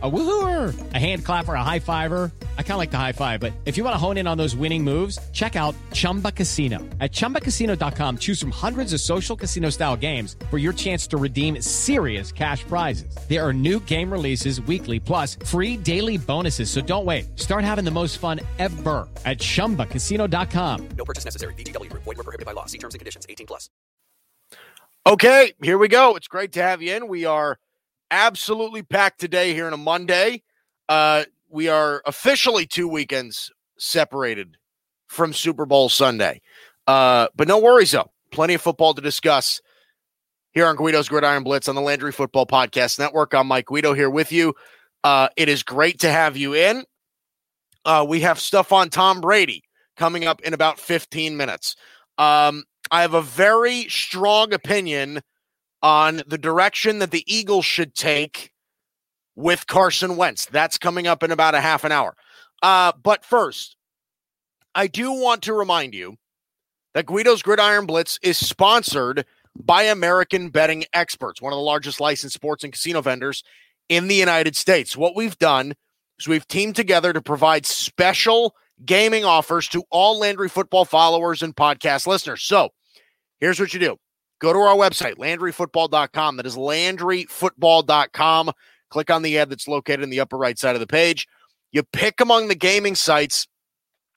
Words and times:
A 0.00 0.08
woohooer, 0.08 0.94
a 0.94 0.98
hand 0.98 1.24
clapper, 1.24 1.54
a 1.54 1.64
high 1.64 1.80
fiver. 1.80 2.30
I 2.56 2.62
kind 2.62 2.74
of 2.74 2.78
like 2.78 2.92
the 2.92 2.98
high 2.98 3.10
five, 3.10 3.40
but 3.40 3.52
if 3.64 3.76
you 3.76 3.82
want 3.82 3.94
to 3.94 3.98
hone 3.98 4.16
in 4.16 4.28
on 4.28 4.38
those 4.38 4.54
winning 4.54 4.84
moves, 4.84 5.18
check 5.32 5.56
out 5.56 5.74
Chumba 5.92 6.30
Casino. 6.30 6.78
At 7.00 7.10
ChumbaCasino.com, 7.10 8.18
choose 8.18 8.40
from 8.40 8.52
hundreds 8.52 8.92
of 8.92 9.00
social 9.00 9.34
casino 9.34 9.70
style 9.70 9.96
games 9.96 10.36
for 10.50 10.58
your 10.58 10.72
chance 10.72 11.08
to 11.08 11.16
redeem 11.16 11.60
serious 11.60 12.30
cash 12.30 12.62
prizes. 12.62 13.12
There 13.28 13.44
are 13.44 13.52
new 13.52 13.80
game 13.80 14.12
releases 14.12 14.60
weekly, 14.60 15.00
plus 15.00 15.34
free 15.44 15.76
daily 15.76 16.16
bonuses. 16.16 16.70
So 16.70 16.80
don't 16.80 17.04
wait. 17.04 17.36
Start 17.36 17.64
having 17.64 17.84
the 17.84 17.90
most 17.90 18.18
fun 18.18 18.38
ever 18.60 19.08
at 19.26 19.38
ChumbaCasino.com. 19.38 20.88
No 20.96 21.04
purchase 21.04 21.24
necessary. 21.24 21.54
VGW. 21.54 21.92
Void 21.92 22.06
were 22.06 22.14
prohibited 22.14 22.46
by 22.46 22.52
law. 22.52 22.66
See 22.66 22.78
terms 22.78 22.94
and 22.94 23.00
conditions. 23.00 23.26
18 23.28 23.48
plus. 23.48 23.68
Okay, 25.08 25.54
here 25.62 25.78
we 25.78 25.88
go. 25.88 26.16
It's 26.16 26.28
great 26.28 26.52
to 26.52 26.62
have 26.62 26.82
you 26.82 26.94
in. 26.94 27.08
We 27.08 27.24
are 27.24 27.58
absolutely 28.10 28.82
packed 28.82 29.20
today 29.20 29.54
here 29.54 29.66
on 29.66 29.72
a 29.72 29.78
Monday. 29.78 30.42
Uh, 30.88 31.24
we 31.48 31.68
are 31.68 32.02
officially 32.06 32.66
two 32.66 32.88
weekends 32.88 33.50
separated 33.78 34.56
from 35.06 35.32
Super 35.32 35.66
Bowl 35.66 35.88
Sunday. 35.88 36.40
Uh, 36.86 37.28
but 37.36 37.48
no 37.48 37.58
worries, 37.58 37.92
though. 37.92 38.10
Plenty 38.30 38.54
of 38.54 38.62
football 38.62 38.94
to 38.94 39.02
discuss 39.02 39.60
here 40.52 40.66
on 40.66 40.76
Guido's 40.76 41.08
Gridiron 41.08 41.44
Blitz 41.44 41.68
on 41.68 41.74
the 41.74 41.80
Landry 41.80 42.12
Football 42.12 42.46
Podcast 42.46 42.98
Network. 42.98 43.34
I'm 43.34 43.46
Mike 43.46 43.66
Guido 43.66 43.94
here 43.94 44.10
with 44.10 44.32
you. 44.32 44.54
Uh, 45.04 45.28
it 45.36 45.48
is 45.48 45.62
great 45.62 46.00
to 46.00 46.10
have 46.10 46.36
you 46.36 46.54
in. 46.54 46.84
Uh, 47.84 48.04
we 48.06 48.20
have 48.20 48.38
stuff 48.38 48.72
on 48.72 48.90
Tom 48.90 49.20
Brady 49.20 49.62
coming 49.96 50.26
up 50.26 50.40
in 50.42 50.54
about 50.54 50.78
15 50.78 51.36
minutes. 51.36 51.76
Um, 52.18 52.64
I 52.90 53.02
have 53.02 53.14
a 53.14 53.22
very 53.22 53.84
strong 53.88 54.52
opinion 54.52 55.20
on 55.82 56.22
the 56.26 56.38
direction 56.38 56.98
that 56.98 57.10
the 57.10 57.24
Eagles 57.26 57.64
should 57.64 57.94
take 57.94 58.52
with 59.36 59.66
Carson 59.66 60.16
Wentz. 60.16 60.46
That's 60.46 60.78
coming 60.78 61.06
up 61.06 61.22
in 61.22 61.30
about 61.30 61.54
a 61.54 61.60
half 61.60 61.84
an 61.84 61.92
hour. 61.92 62.16
Uh, 62.62 62.92
but 63.02 63.24
first, 63.24 63.76
I 64.74 64.86
do 64.88 65.12
want 65.12 65.42
to 65.42 65.52
remind 65.52 65.94
you 65.94 66.16
that 66.94 67.06
Guido's 67.06 67.42
Gridiron 67.42 67.86
Blitz 67.86 68.18
is 68.22 68.36
sponsored 68.36 69.24
by 69.56 69.84
American 69.84 70.50
Betting 70.50 70.84
Experts, 70.92 71.40
one 71.40 71.52
of 71.52 71.56
the 71.56 71.62
largest 71.62 72.00
licensed 72.00 72.34
sports 72.34 72.64
and 72.64 72.72
casino 72.72 73.00
vendors 73.00 73.42
in 73.88 74.08
the 74.08 74.14
United 74.14 74.56
States. 74.56 74.96
What 74.96 75.16
we've 75.16 75.38
done 75.38 75.74
is 76.18 76.28
we've 76.28 76.46
teamed 76.46 76.76
together 76.76 77.12
to 77.12 77.20
provide 77.20 77.66
special 77.66 78.54
gaming 78.84 79.24
offers 79.24 79.68
to 79.68 79.84
all 79.90 80.18
Landry 80.18 80.48
football 80.48 80.84
followers 80.84 81.42
and 81.42 81.54
podcast 81.54 82.06
listeners. 82.06 82.42
So 82.42 82.70
here's 83.40 83.58
what 83.58 83.74
you 83.74 83.80
do 83.80 83.96
go 84.40 84.52
to 84.52 84.58
our 84.58 84.76
website, 84.76 85.16
LandryFootball.com. 85.16 86.36
That 86.36 86.46
is 86.46 86.56
LandryFootball.com. 86.56 88.52
Click 88.90 89.10
on 89.10 89.22
the 89.22 89.38
ad 89.38 89.50
that's 89.50 89.68
located 89.68 90.02
in 90.02 90.10
the 90.10 90.20
upper 90.20 90.38
right 90.38 90.58
side 90.58 90.74
of 90.74 90.80
the 90.80 90.86
page. 90.86 91.26
You 91.72 91.82
pick 91.82 92.20
among 92.20 92.48
the 92.48 92.54
gaming 92.54 92.94
sites 92.94 93.46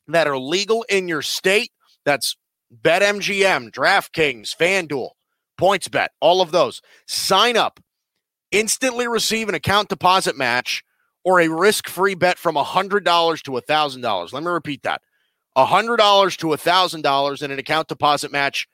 that 0.08 0.28
are 0.28 0.38
legal 0.38 0.84
in 0.90 1.08
your 1.08 1.22
state. 1.22 1.72
That's 2.06 2.36
BetMGM, 2.82 3.72
DraftKings, 3.72 4.56
FanDuel, 4.56 5.09
PointsBet, 5.59 6.08
all 6.22 6.42
of 6.42 6.52
those. 6.52 6.82
Sign 7.08 7.58
up. 7.58 7.80
Instantly 8.52 9.08
receive 9.08 9.50
an 9.50 9.56
account 9.56 9.90
deposit 9.90 10.38
match 10.38 10.84
or 11.24 11.40
a 11.40 11.48
risk-free 11.48 12.16
bet 12.16 12.38
from 12.38 12.56
$100 12.56 13.42
to 13.44 13.52
$1,000. 13.52 14.34
Let 14.34 14.44
me 14.44 14.50
repeat 14.50 14.84
that. 14.84 15.02
$100 15.58 16.38
to 16.38 16.48
$1,000 16.48 17.44
in 17.44 17.52
an 17.52 17.59
account 17.59 17.88
deposit 17.88 18.32
match 18.32 18.68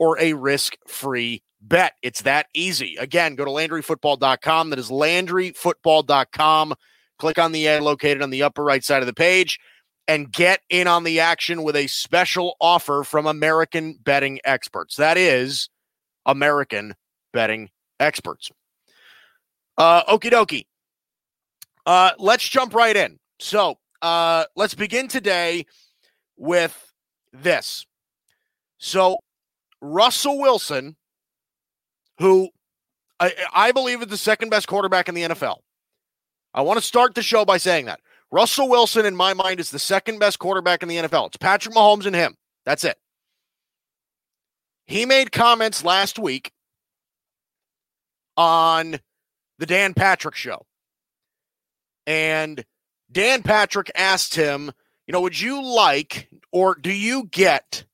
or 0.00 0.18
a 0.18 0.32
risk 0.32 0.76
free 0.88 1.42
bet. 1.60 1.92
It's 2.02 2.22
that 2.22 2.46
easy. 2.54 2.96
Again, 2.96 3.36
go 3.36 3.44
to 3.44 3.50
LandryFootball.com. 3.50 4.70
That 4.70 4.78
is 4.78 4.90
LandryFootball.com. 4.90 6.74
Click 7.18 7.38
on 7.38 7.52
the 7.52 7.68
ad 7.68 7.82
located 7.82 8.22
on 8.22 8.30
the 8.30 8.42
upper 8.42 8.64
right 8.64 8.82
side 8.82 9.02
of 9.02 9.06
the 9.06 9.12
page 9.12 9.60
and 10.08 10.32
get 10.32 10.60
in 10.70 10.88
on 10.88 11.04
the 11.04 11.20
action 11.20 11.62
with 11.62 11.76
a 11.76 11.86
special 11.86 12.56
offer 12.60 13.04
from 13.04 13.26
American 13.26 13.98
Betting 14.02 14.40
Experts. 14.44 14.96
That 14.96 15.18
is 15.18 15.68
American 16.24 16.94
Betting 17.32 17.68
Experts. 18.00 18.50
Uh, 19.76 20.02
okie 20.04 20.32
dokie. 20.32 20.66
Uh, 21.84 22.12
let's 22.18 22.48
jump 22.48 22.74
right 22.74 22.96
in. 22.96 23.18
So 23.38 23.76
uh, 24.00 24.44
let's 24.56 24.74
begin 24.74 25.08
today 25.08 25.66
with 26.38 26.92
this. 27.34 27.84
So 28.78 29.18
Russell 29.80 30.38
Wilson, 30.38 30.96
who 32.18 32.50
I, 33.18 33.34
I 33.52 33.72
believe 33.72 34.02
is 34.02 34.08
the 34.08 34.16
second 34.16 34.50
best 34.50 34.68
quarterback 34.68 35.08
in 35.08 35.14
the 35.14 35.22
NFL. 35.22 35.58
I 36.52 36.62
want 36.62 36.78
to 36.78 36.84
start 36.84 37.14
the 37.14 37.22
show 37.22 37.44
by 37.44 37.58
saying 37.58 37.86
that. 37.86 38.00
Russell 38.32 38.68
Wilson, 38.68 39.06
in 39.06 39.16
my 39.16 39.34
mind, 39.34 39.60
is 39.60 39.70
the 39.70 39.78
second 39.78 40.18
best 40.18 40.38
quarterback 40.38 40.82
in 40.82 40.88
the 40.88 40.96
NFL. 40.96 41.28
It's 41.28 41.36
Patrick 41.36 41.74
Mahomes 41.74 42.06
and 42.06 42.14
him. 42.14 42.36
That's 42.64 42.84
it. 42.84 42.96
He 44.86 45.06
made 45.06 45.32
comments 45.32 45.84
last 45.84 46.18
week 46.18 46.52
on 48.36 48.98
the 49.58 49.66
Dan 49.66 49.94
Patrick 49.94 50.34
show. 50.34 50.66
And 52.06 52.64
Dan 53.10 53.42
Patrick 53.42 53.90
asked 53.94 54.34
him, 54.34 54.72
you 55.06 55.12
know, 55.12 55.20
would 55.20 55.40
you 55.40 55.62
like 55.62 56.28
or 56.52 56.74
do 56.74 56.92
you 56.92 57.24
get 57.24 57.84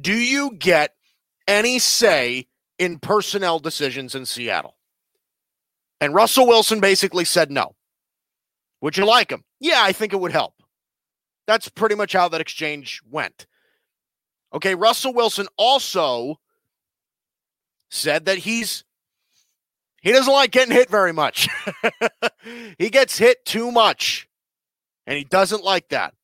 do 0.00 0.14
you 0.14 0.52
get 0.52 0.94
any 1.48 1.78
say 1.78 2.46
in 2.78 2.98
personnel 2.98 3.58
decisions 3.58 4.14
in 4.14 4.26
Seattle? 4.26 4.76
And 6.00 6.14
Russell 6.14 6.46
Wilson 6.46 6.80
basically 6.80 7.24
said 7.24 7.50
no. 7.50 7.74
Would 8.82 8.96
you 8.96 9.06
like 9.06 9.30
him? 9.30 9.44
Yeah, 9.60 9.80
I 9.82 9.92
think 9.92 10.12
it 10.12 10.20
would 10.20 10.32
help. 10.32 10.54
That's 11.46 11.68
pretty 11.68 11.94
much 11.94 12.12
how 12.12 12.28
that 12.28 12.40
exchange 12.40 13.00
went. 13.08 13.46
Okay, 14.52 14.74
Russell 14.74 15.14
Wilson 15.14 15.46
also 15.56 16.40
said 17.88 18.26
that 18.26 18.38
he's 18.38 18.84
he 20.02 20.12
doesn't 20.12 20.32
like 20.32 20.50
getting 20.52 20.74
hit 20.74 20.88
very 20.88 21.12
much. 21.12 21.48
he 22.78 22.90
gets 22.90 23.18
hit 23.18 23.44
too 23.44 23.72
much. 23.72 24.28
And 25.06 25.18
he 25.18 25.24
doesn't 25.24 25.64
like 25.64 25.88
that. 25.88 26.14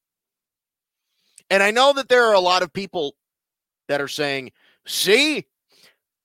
And 1.51 1.63
I 1.63 1.71
know 1.71 1.93
that 1.95 2.09
there 2.09 2.27
are 2.27 2.35
a 2.35 2.41
lot 2.41 2.63
of 2.63 2.73
people 2.73 3.15
that 3.89 4.01
are 4.01 4.09
saying, 4.09 4.53
see, 4.87 5.47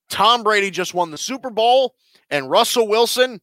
Tom 0.09 0.43
Brady 0.43 0.71
just 0.71 0.93
won 0.93 1.11
the 1.11 1.17
Super 1.17 1.49
Bowl 1.49 1.95
and 2.29 2.49
Russell 2.49 2.87
Wilson 2.87 3.41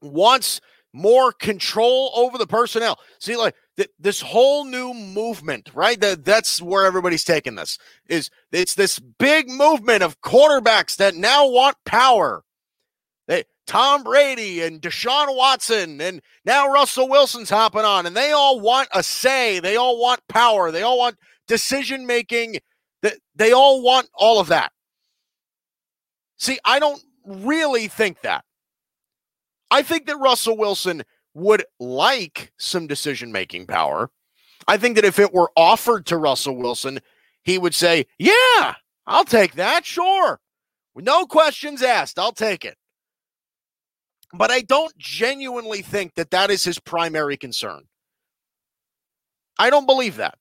wants 0.00 0.60
more 0.92 1.32
control 1.32 2.12
over 2.14 2.38
the 2.38 2.46
personnel. 2.46 2.98
See, 3.18 3.36
like 3.36 3.56
th- 3.76 3.90
this 3.98 4.20
whole 4.20 4.64
new 4.64 4.94
movement, 4.94 5.70
right? 5.74 6.00
That 6.00 6.24
that's 6.24 6.62
where 6.62 6.86
everybody's 6.86 7.24
taking 7.24 7.56
this. 7.56 7.78
Is 8.08 8.30
it's 8.52 8.74
this 8.74 9.00
big 9.00 9.50
movement 9.50 10.02
of 10.02 10.20
quarterbacks 10.20 10.96
that 10.96 11.16
now 11.16 11.48
want 11.48 11.76
power. 11.84 12.44
They 13.26 13.44
Tom 13.66 14.04
Brady 14.04 14.62
and 14.62 14.80
Deshaun 14.80 15.34
Watson 15.36 16.00
and 16.00 16.22
now 16.44 16.70
Russell 16.70 17.08
Wilson's 17.08 17.50
hopping 17.50 17.84
on, 17.84 18.06
and 18.06 18.16
they 18.16 18.30
all 18.30 18.60
want 18.60 18.88
a 18.94 19.02
say. 19.02 19.58
They 19.58 19.76
all 19.76 20.00
want 20.00 20.20
power. 20.28 20.70
They 20.70 20.82
all 20.82 20.98
want 20.98 21.16
decision 21.48 22.06
making 22.06 22.58
they 23.34 23.52
all 23.52 23.82
want 23.82 24.08
all 24.14 24.40
of 24.40 24.48
that. 24.48 24.72
See, 26.38 26.58
I 26.64 26.78
don't 26.78 27.02
really 27.24 27.88
think 27.88 28.20
that. 28.22 28.44
I 29.70 29.82
think 29.82 30.06
that 30.06 30.18
Russell 30.18 30.56
Wilson 30.56 31.02
would 31.34 31.64
like 31.80 32.52
some 32.58 32.86
decision 32.86 33.32
making 33.32 33.66
power. 33.66 34.10
I 34.68 34.76
think 34.76 34.96
that 34.96 35.04
if 35.04 35.18
it 35.18 35.32
were 35.32 35.50
offered 35.56 36.06
to 36.06 36.16
Russell 36.16 36.56
Wilson, 36.56 37.00
he 37.42 37.58
would 37.58 37.74
say, 37.74 38.06
Yeah, 38.18 38.74
I'll 39.06 39.24
take 39.24 39.54
that. 39.54 39.84
Sure. 39.84 40.40
No 40.94 41.26
questions 41.26 41.82
asked. 41.82 42.18
I'll 42.18 42.32
take 42.32 42.64
it. 42.64 42.76
But 44.32 44.50
I 44.50 44.60
don't 44.62 44.96
genuinely 44.96 45.82
think 45.82 46.14
that 46.14 46.30
that 46.30 46.50
is 46.50 46.64
his 46.64 46.78
primary 46.78 47.36
concern. 47.36 47.82
I 49.58 49.70
don't 49.70 49.86
believe 49.86 50.16
that. 50.16 50.38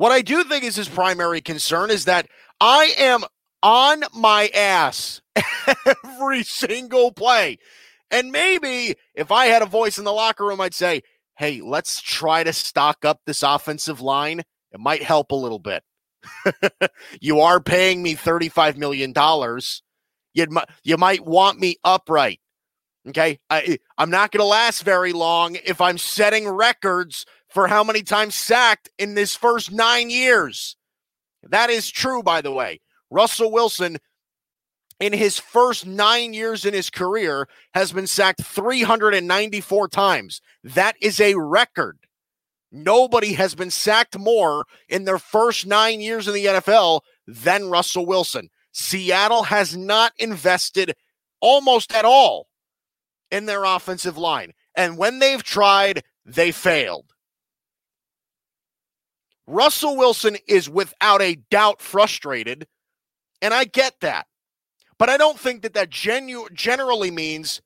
What 0.00 0.12
I 0.12 0.22
do 0.22 0.44
think 0.44 0.64
is 0.64 0.76
his 0.76 0.88
primary 0.88 1.42
concern 1.42 1.90
is 1.90 2.06
that 2.06 2.26
I 2.58 2.94
am 2.96 3.22
on 3.62 4.02
my 4.14 4.48
ass 4.54 5.20
every 5.86 6.42
single 6.42 7.12
play. 7.12 7.58
And 8.10 8.32
maybe 8.32 8.94
if 9.14 9.30
I 9.30 9.44
had 9.48 9.60
a 9.60 9.66
voice 9.66 9.98
in 9.98 10.04
the 10.04 10.12
locker 10.12 10.46
room, 10.46 10.58
I'd 10.58 10.72
say, 10.72 11.02
hey, 11.36 11.60
let's 11.60 12.00
try 12.00 12.42
to 12.44 12.54
stock 12.54 13.04
up 13.04 13.20
this 13.26 13.42
offensive 13.42 14.00
line. 14.00 14.40
It 14.72 14.80
might 14.80 15.02
help 15.02 15.32
a 15.32 15.36
little 15.36 15.58
bit. 15.58 15.82
you 17.20 17.40
are 17.40 17.60
paying 17.60 18.02
me 18.02 18.14
$35 18.14 18.78
million. 18.78 19.12
You'd, 20.32 20.50
you 20.82 20.96
might 20.96 21.26
want 21.26 21.60
me 21.60 21.76
upright. 21.84 22.40
Okay. 23.06 23.38
I, 23.50 23.78
I'm 23.98 24.10
not 24.10 24.30
going 24.30 24.40
to 24.40 24.46
last 24.46 24.82
very 24.82 25.12
long 25.12 25.58
if 25.62 25.82
I'm 25.82 25.98
setting 25.98 26.48
records 26.48 27.26
for 27.50 27.68
how 27.68 27.84
many 27.84 28.02
times 28.02 28.34
sacked 28.34 28.88
in 28.98 29.14
this 29.14 29.34
first 29.34 29.72
nine 29.72 30.10
years. 30.10 30.76
That 31.42 31.70
is 31.70 31.90
true, 31.90 32.22
by 32.22 32.40
the 32.40 32.52
way. 32.52 32.80
Russell 33.10 33.50
Wilson, 33.50 33.98
in 35.00 35.12
his 35.12 35.38
first 35.38 35.86
nine 35.86 36.32
years 36.32 36.64
in 36.64 36.74
his 36.74 36.90
career, 36.90 37.48
has 37.74 37.92
been 37.92 38.06
sacked 38.06 38.44
394 38.44 39.88
times. 39.88 40.40
That 40.62 40.96
is 41.00 41.20
a 41.20 41.34
record. 41.34 41.98
Nobody 42.72 43.32
has 43.32 43.54
been 43.54 43.70
sacked 43.70 44.16
more 44.16 44.64
in 44.88 45.04
their 45.04 45.18
first 45.18 45.66
nine 45.66 46.00
years 46.00 46.28
in 46.28 46.34
the 46.34 46.46
NFL 46.46 47.00
than 47.26 47.68
Russell 47.68 48.06
Wilson. 48.06 48.48
Seattle 48.72 49.44
has 49.44 49.76
not 49.76 50.12
invested 50.18 50.94
almost 51.40 51.92
at 51.92 52.04
all 52.04 52.46
in 53.30 53.46
their 53.46 53.64
offensive 53.64 54.16
line. 54.16 54.52
And 54.76 54.96
when 54.96 55.18
they've 55.18 55.42
tried, 55.42 56.04
they 56.24 56.52
failed. 56.52 57.06
Russell 59.50 59.96
Wilson 59.96 60.36
is 60.46 60.70
without 60.70 61.20
a 61.20 61.34
doubt 61.50 61.80
frustrated, 61.82 62.68
and 63.42 63.52
I 63.52 63.64
get 63.64 63.94
that. 64.00 64.26
But 64.96 65.08
I 65.08 65.16
don't 65.16 65.38
think 65.38 65.62
that 65.62 65.74
that 65.74 65.90
genu- 65.90 66.48
generally 66.52 67.10
means 67.10 67.60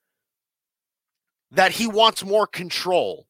that 1.51 1.73
he 1.73 1.87
wants 1.87 2.25
more 2.25 2.47
control. 2.47 3.27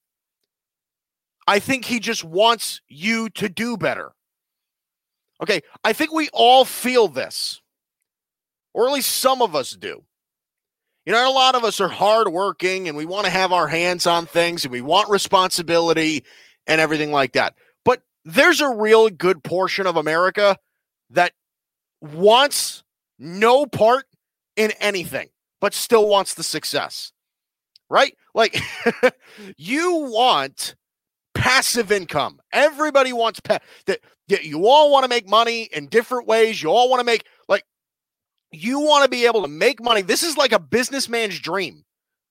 I 1.49 1.59
think 1.59 1.85
he 1.85 1.99
just 1.99 2.23
wants 2.23 2.81
you 2.89 3.29
to 3.31 3.49
do 3.49 3.77
better. 3.77 4.13
Okay, 5.43 5.63
I 5.83 5.93
think 5.93 6.13
we 6.13 6.29
all 6.33 6.65
feel 6.65 7.09
this, 7.09 7.61
or 8.73 8.87
at 8.87 8.95
least 8.95 9.17
some 9.17 9.43
of 9.43 9.57
us 9.57 9.73
do. 9.73 10.05
You 11.05 11.13
know, 11.13 11.29
a 11.29 11.33
lot 11.33 11.55
of 11.55 11.65
us 11.65 11.81
are 11.81 11.89
hardworking 11.89 12.89
and 12.89 12.97
we 12.97 13.05
want 13.05 13.27
to 13.27 13.33
have 13.33 13.53
our 13.53 13.69
hands 13.69 14.07
on 14.07 14.25
things 14.25 14.65
and 14.65 14.73
we 14.73 14.81
want 14.81 15.11
responsibility 15.11 16.25
and 16.67 16.81
everything 16.81 17.13
like 17.13 17.33
that. 17.33 17.57
There's 18.25 18.61
a 18.61 18.69
real 18.69 19.11
good 19.11 19.43
portion 19.45 19.87
of 19.87 19.97
America 19.97 20.57
that 21.11 21.33
wants 22.01 22.83
no 23.19 23.67
part 23.67 24.07
in 24.57 24.73
anything, 24.81 25.29
but 25.61 25.75
still 25.75 26.09
wants 26.09 26.35
the 26.35 26.43
success. 26.43 27.13
Right? 27.91 28.17
Like 28.35 28.59
you 29.57 30.11
want 30.11 30.75
passive 31.35 31.93
income. 31.93 32.41
Everybody 32.53 33.13
wants 33.13 33.41
pa- 33.41 33.59
that, 33.87 34.01
that 34.29 34.45
you 34.45 34.67
all 34.67 34.91
want 34.91 35.05
to 35.05 35.09
make 35.09 35.29
money 35.29 35.65
in 35.65 35.89
different 35.89 36.27
ways. 36.27 36.63
You 36.63 36.71
all 36.71 36.89
want 36.89 37.01
to 37.01 37.05
make 37.05 37.27
like 37.49 37.65
you 38.51 38.81
want 38.81 39.05
to 39.05 39.11
be 39.11 39.27
able 39.27 39.43
to 39.43 39.49
make 39.49 39.83
money. 39.83 40.03
This 40.03 40.23
is 40.23 40.37
like 40.37 40.53
a 40.53 40.59
businessman's 40.59 41.39
dream. 41.39 41.85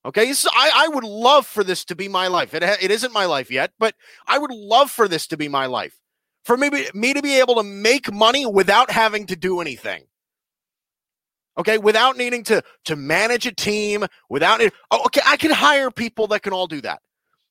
Okay, 0.05 0.33
so 0.33 0.49
I, 0.53 0.71
I 0.75 0.87
would 0.89 1.05
love 1.05 1.47
for 1.47 1.63
this 1.63 1.85
to 1.85 1.95
be 1.95 2.09
my 2.09 2.27
life. 2.27 2.53
It, 2.53 2.61
it 2.63 2.91
isn't 2.91 3.13
my 3.13 3.25
life 3.25 3.49
yet, 3.49 3.71
but 3.79 3.95
I 4.27 4.37
would 4.37 4.51
love 4.51 4.91
for 4.91 5.07
this 5.07 5.27
to 5.27 5.37
be 5.37 5.47
my 5.47 5.65
life. 5.65 5.97
For 6.43 6.57
me, 6.57 6.69
me 6.93 7.13
to 7.13 7.21
be 7.21 7.39
able 7.39 7.55
to 7.55 7.63
make 7.63 8.11
money 8.11 8.45
without 8.45 8.91
having 8.91 9.25
to 9.27 9.35
do 9.35 9.61
anything. 9.61 10.03
Okay, 11.57 11.77
without 11.77 12.17
needing 12.17 12.43
to 12.45 12.63
to 12.85 12.95
manage 12.95 13.45
a 13.45 13.53
team, 13.53 14.05
without 14.27 14.59
it. 14.59 14.73
Oh, 14.91 15.03
okay, 15.05 15.21
I 15.25 15.37
can 15.37 15.51
hire 15.51 15.91
people 15.91 16.27
that 16.27 16.41
can 16.41 16.51
all 16.51 16.67
do 16.67 16.81
that. 16.81 16.99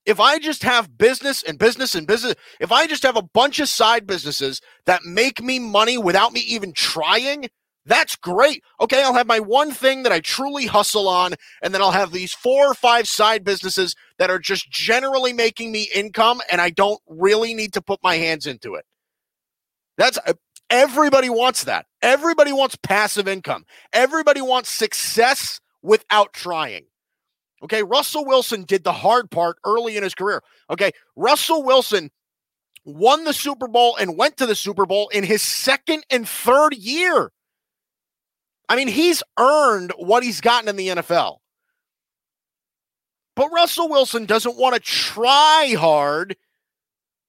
If 0.04 0.18
I 0.18 0.40
just 0.40 0.64
have 0.64 0.98
business 0.98 1.44
and 1.44 1.58
business 1.58 1.94
and 1.94 2.06
business, 2.06 2.34
if 2.60 2.72
I 2.72 2.88
just 2.88 3.04
have 3.04 3.16
a 3.16 3.22
bunch 3.22 3.60
of 3.60 3.68
side 3.68 4.06
businesses 4.06 4.60
that 4.86 5.04
make 5.04 5.40
me 5.40 5.60
money 5.60 5.96
without 5.96 6.32
me 6.32 6.40
even 6.40 6.72
trying, 6.72 7.48
that's 7.84 8.16
great. 8.16 8.62
Okay, 8.80 9.02
I'll 9.02 9.14
have 9.14 9.26
my 9.26 9.40
one 9.40 9.72
thing 9.72 10.04
that 10.04 10.12
I 10.12 10.20
truly 10.20 10.66
hustle 10.66 11.08
on, 11.08 11.34
and 11.62 11.74
then 11.74 11.82
I'll 11.82 11.90
have 11.90 12.12
these 12.12 12.32
four 12.32 12.66
or 12.70 12.74
five 12.74 13.08
side 13.08 13.44
businesses 13.44 13.96
that 14.18 14.30
are 14.30 14.38
just 14.38 14.70
generally 14.70 15.32
making 15.32 15.72
me 15.72 15.88
income, 15.94 16.40
and 16.50 16.60
I 16.60 16.70
don't 16.70 17.00
really 17.08 17.54
need 17.54 17.72
to 17.72 17.82
put 17.82 18.00
my 18.02 18.16
hands 18.16 18.46
into 18.46 18.74
it. 18.74 18.84
That's 19.98 20.18
uh, 20.26 20.34
everybody 20.70 21.28
wants 21.28 21.64
that. 21.64 21.86
Everybody 22.02 22.52
wants 22.52 22.76
passive 22.76 23.26
income. 23.26 23.64
Everybody 23.92 24.40
wants 24.40 24.70
success 24.70 25.60
without 25.82 26.32
trying. 26.32 26.84
Okay, 27.64 27.82
Russell 27.82 28.24
Wilson 28.24 28.64
did 28.64 28.84
the 28.84 28.92
hard 28.92 29.30
part 29.30 29.56
early 29.64 29.96
in 29.96 30.02
his 30.02 30.14
career. 30.14 30.42
Okay, 30.70 30.92
Russell 31.16 31.62
Wilson 31.62 32.10
won 32.84 33.24
the 33.24 33.32
Super 33.32 33.68
Bowl 33.68 33.96
and 33.96 34.16
went 34.16 34.36
to 34.36 34.46
the 34.46 34.56
Super 34.56 34.86
Bowl 34.86 35.08
in 35.08 35.24
his 35.24 35.42
second 35.42 36.04
and 36.10 36.28
third 36.28 36.74
year. 36.74 37.30
I 38.68 38.76
mean, 38.76 38.88
he's 38.88 39.22
earned 39.38 39.92
what 39.96 40.22
he's 40.22 40.40
gotten 40.40 40.68
in 40.68 40.76
the 40.76 40.88
NFL. 40.88 41.38
But 43.34 43.50
Russell 43.52 43.88
Wilson 43.88 44.26
doesn't 44.26 44.56
want 44.56 44.74
to 44.74 44.80
try 44.80 45.74
hard. 45.78 46.36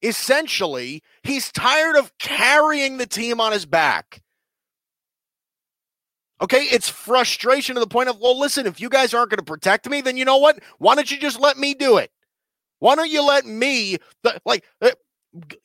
Essentially, 0.02 1.02
he's 1.22 1.50
tired 1.50 1.96
of 1.96 2.16
carrying 2.18 2.98
the 2.98 3.06
team 3.06 3.40
on 3.40 3.52
his 3.52 3.64
back. 3.64 4.22
Okay, 6.42 6.64
it's 6.64 6.88
frustration 6.88 7.74
to 7.74 7.80
the 7.80 7.86
point 7.86 8.10
of, 8.10 8.18
well, 8.20 8.38
listen, 8.38 8.66
if 8.66 8.80
you 8.80 8.90
guys 8.90 9.14
aren't 9.14 9.30
going 9.30 9.38
to 9.38 9.44
protect 9.44 9.88
me, 9.88 10.02
then 10.02 10.16
you 10.16 10.24
know 10.24 10.36
what? 10.36 10.58
Why 10.78 10.94
don't 10.94 11.10
you 11.10 11.18
just 11.18 11.40
let 11.40 11.56
me 11.56 11.72
do 11.72 11.96
it? 11.96 12.10
Why 12.80 12.96
don't 12.96 13.10
you 13.10 13.26
let 13.26 13.46
me, 13.46 13.96
like, 14.44 14.64
uh, 14.82 14.90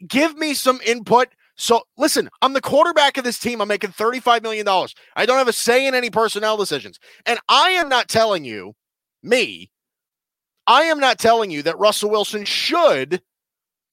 give 0.08 0.38
me 0.38 0.54
some 0.54 0.80
input? 0.86 1.30
So, 1.62 1.82
listen, 1.98 2.30
I'm 2.42 2.54
the 2.54 2.62
quarterback 2.62 3.18
of 3.18 3.26
this 3.26 3.38
team. 3.38 3.60
I'm 3.60 3.68
making 3.68 3.92
$35 3.92 4.44
million. 4.44 4.66
I 4.66 5.26
don't 5.26 5.38
have 5.38 5.50
a 5.50 5.54
say 5.54 5.86
in 5.86 5.94
any 5.94 6.10
personnel 6.10 6.56
decisions. 6.56 7.00
And 7.26 7.38
I 7.50 7.72
am 7.72 7.90
not 7.90 8.08
telling 8.08 8.46
you, 8.46 8.76
me, 9.22 9.70
I 10.68 10.84
am 10.84 11.02
not 11.02 11.20
telling 11.20 11.52
you 11.52 11.62
that 11.64 11.78
Russell 11.78 12.12
Wilson 12.12 12.46
should 12.46 13.22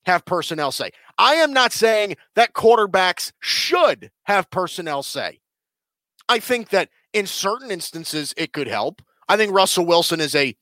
have 0.04 0.24
personnel 0.24 0.70
say. 0.70 0.90
I 1.18 1.34
am 1.34 1.52
not 1.52 1.72
saying 1.72 2.14
that 2.36 2.52
quarterbacks 2.52 3.32
should 3.40 4.12
have 4.26 4.48
personnel 4.50 5.02
say. 5.02 5.40
I 6.28 6.38
think 6.38 6.68
that 6.68 6.88
in 7.12 7.26
certain 7.26 7.72
instances 7.72 8.32
it 8.36 8.52
could 8.52 8.68
help. 8.68 9.02
I 9.28 9.36
think 9.36 9.52
Russell 9.52 9.86
Wilson 9.86 10.20
is 10.20 10.36
a 10.36 10.56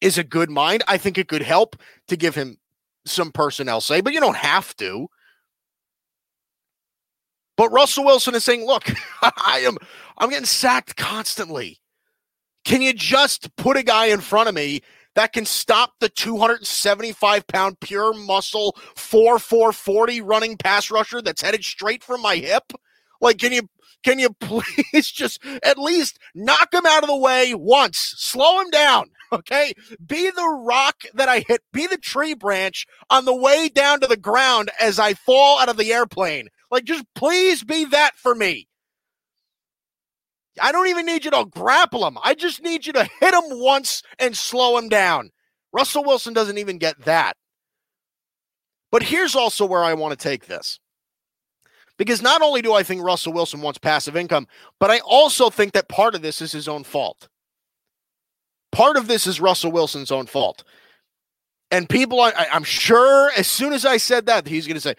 is 0.00 0.16
a 0.16 0.22
good 0.22 0.50
mind. 0.50 0.84
I 0.86 0.96
think 0.96 1.18
it 1.18 1.26
could 1.26 1.42
help 1.42 1.74
to 2.06 2.16
give 2.16 2.36
him 2.36 2.58
some 3.04 3.32
personnel 3.32 3.80
say, 3.80 4.00
but 4.00 4.12
you 4.12 4.20
don't 4.20 4.36
have 4.36 4.76
to. 4.76 5.08
But 7.56 7.70
Russell 7.70 8.04
Wilson 8.04 8.34
is 8.34 8.44
saying, 8.44 8.66
"Look, 8.66 8.90
I 9.22 9.62
am 9.64 9.76
I'm 10.18 10.30
getting 10.30 10.46
sacked 10.46 10.96
constantly. 10.96 11.80
Can 12.64 12.82
you 12.82 12.92
just 12.92 13.54
put 13.56 13.76
a 13.76 13.82
guy 13.82 14.06
in 14.06 14.20
front 14.20 14.48
of 14.48 14.54
me 14.54 14.80
that 15.14 15.32
can 15.32 15.44
stop 15.44 15.92
the 16.00 16.08
275 16.08 17.46
pound 17.46 17.78
pure 17.80 18.14
muscle 18.14 18.76
4440 18.96 20.20
running 20.22 20.56
pass 20.56 20.90
rusher 20.90 21.20
that's 21.22 21.42
headed 21.42 21.64
straight 21.64 22.02
from 22.02 22.22
my 22.22 22.36
hip? 22.36 22.72
Like, 23.20 23.38
can 23.38 23.52
you 23.52 23.68
can 24.02 24.18
you 24.18 24.30
please 24.40 25.10
just 25.10 25.44
at 25.62 25.78
least 25.78 26.18
knock 26.34 26.72
him 26.72 26.86
out 26.86 27.02
of 27.02 27.08
the 27.08 27.16
way 27.16 27.54
once? 27.54 28.14
Slow 28.18 28.60
him 28.60 28.70
down, 28.70 29.10
okay? 29.32 29.72
Be 30.06 30.30
the 30.30 30.62
rock 30.64 31.02
that 31.14 31.28
I 31.28 31.44
hit, 31.46 31.62
be 31.72 31.86
the 31.86 31.98
tree 31.98 32.34
branch 32.34 32.86
on 33.10 33.24
the 33.24 33.34
way 33.34 33.68
down 33.68 34.00
to 34.00 34.06
the 34.06 34.16
ground 34.16 34.70
as 34.80 34.98
I 34.98 35.14
fall 35.14 35.58
out 35.58 35.68
of 35.68 35.76
the 35.76 35.92
airplane. 35.92 36.48
Like, 36.70 36.84
just 36.84 37.04
please 37.14 37.62
be 37.62 37.84
that 37.86 38.16
for 38.16 38.34
me. 38.34 38.68
I 40.60 40.72
don't 40.72 40.88
even 40.88 41.06
need 41.06 41.24
you 41.24 41.30
to 41.32 41.46
grapple 41.50 42.06
him. 42.06 42.16
I 42.22 42.34
just 42.34 42.62
need 42.62 42.86
you 42.86 42.92
to 42.92 43.08
hit 43.20 43.34
him 43.34 43.60
once 43.60 44.02
and 44.18 44.36
slow 44.36 44.78
him 44.78 44.88
down. 44.88 45.30
Russell 45.72 46.04
Wilson 46.04 46.32
doesn't 46.32 46.58
even 46.58 46.78
get 46.78 47.04
that. 47.04 47.36
But 48.92 49.02
here's 49.02 49.34
also 49.34 49.66
where 49.66 49.82
I 49.82 49.94
want 49.94 50.18
to 50.18 50.22
take 50.22 50.46
this. 50.46 50.78
Because 51.98 52.22
not 52.22 52.42
only 52.42 52.62
do 52.62 52.72
I 52.72 52.82
think 52.82 53.02
Russell 53.02 53.32
Wilson 53.32 53.60
wants 53.60 53.78
passive 53.78 54.16
income, 54.16 54.46
but 54.78 54.90
I 54.90 55.00
also 55.00 55.50
think 55.50 55.72
that 55.72 55.88
part 55.88 56.14
of 56.14 56.22
this 56.22 56.40
is 56.40 56.52
his 56.52 56.68
own 56.68 56.84
fault. 56.84 57.28
Part 58.70 58.96
of 58.96 59.06
this 59.06 59.26
is 59.26 59.40
Russell 59.40 59.72
Wilson's 59.72 60.10
own 60.10 60.26
fault. 60.26 60.64
And 61.70 61.88
people, 61.88 62.20
I, 62.20 62.46
am 62.52 62.64
sure 62.64 63.30
as 63.36 63.46
soon 63.46 63.72
as 63.72 63.84
I 63.84 63.96
said 63.96 64.26
that, 64.26 64.46
he's 64.46 64.66
going 64.66 64.76
to 64.76 64.80
say, 64.80 64.94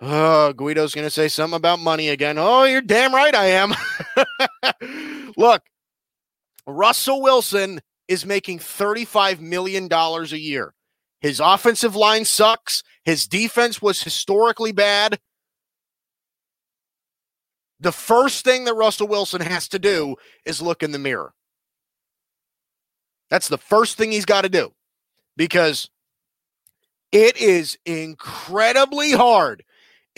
Oh, 0.00 0.52
Guido's 0.52 0.94
going 0.94 1.06
to 1.06 1.10
say 1.10 1.28
something 1.28 1.56
about 1.56 1.80
money 1.80 2.08
again. 2.08 2.38
Oh, 2.38 2.64
you're 2.64 2.80
damn 2.80 3.14
right 3.14 3.34
I 3.34 3.46
am. 3.46 3.74
Look, 5.36 5.62
Russell 6.66 7.20
Wilson 7.20 7.80
is 8.06 8.24
making 8.24 8.60
$35 8.60 9.40
million 9.40 9.88
a 9.92 10.22
year. 10.36 10.74
His 11.20 11.40
offensive 11.40 11.96
line 11.96 12.24
sucks. 12.24 12.82
His 13.04 13.26
defense 13.26 13.82
was 13.82 14.02
historically 14.02 14.72
bad. 14.72 15.18
the 17.80 17.92
first 17.92 18.44
thing 18.44 18.64
that 18.64 18.74
Russell 18.74 19.08
Wilson 19.08 19.40
has 19.40 19.68
to 19.68 19.78
do 19.78 20.16
is 20.44 20.60
look 20.60 20.82
in 20.82 20.92
the 20.92 20.98
mirror. 20.98 21.32
That's 23.30 23.48
the 23.48 23.58
first 23.58 23.96
thing 23.96 24.10
he's 24.10 24.24
got 24.24 24.42
to 24.42 24.48
do 24.48 24.72
because 25.36 25.90
it 27.12 27.36
is 27.36 27.78
incredibly 27.84 29.12
hard, 29.12 29.64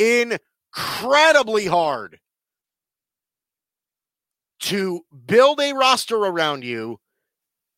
incredibly 0.01 1.67
hard 1.67 2.19
to 4.61 5.03
build 5.27 5.61
a 5.61 5.73
roster 5.73 6.17
around 6.17 6.65
you 6.65 6.99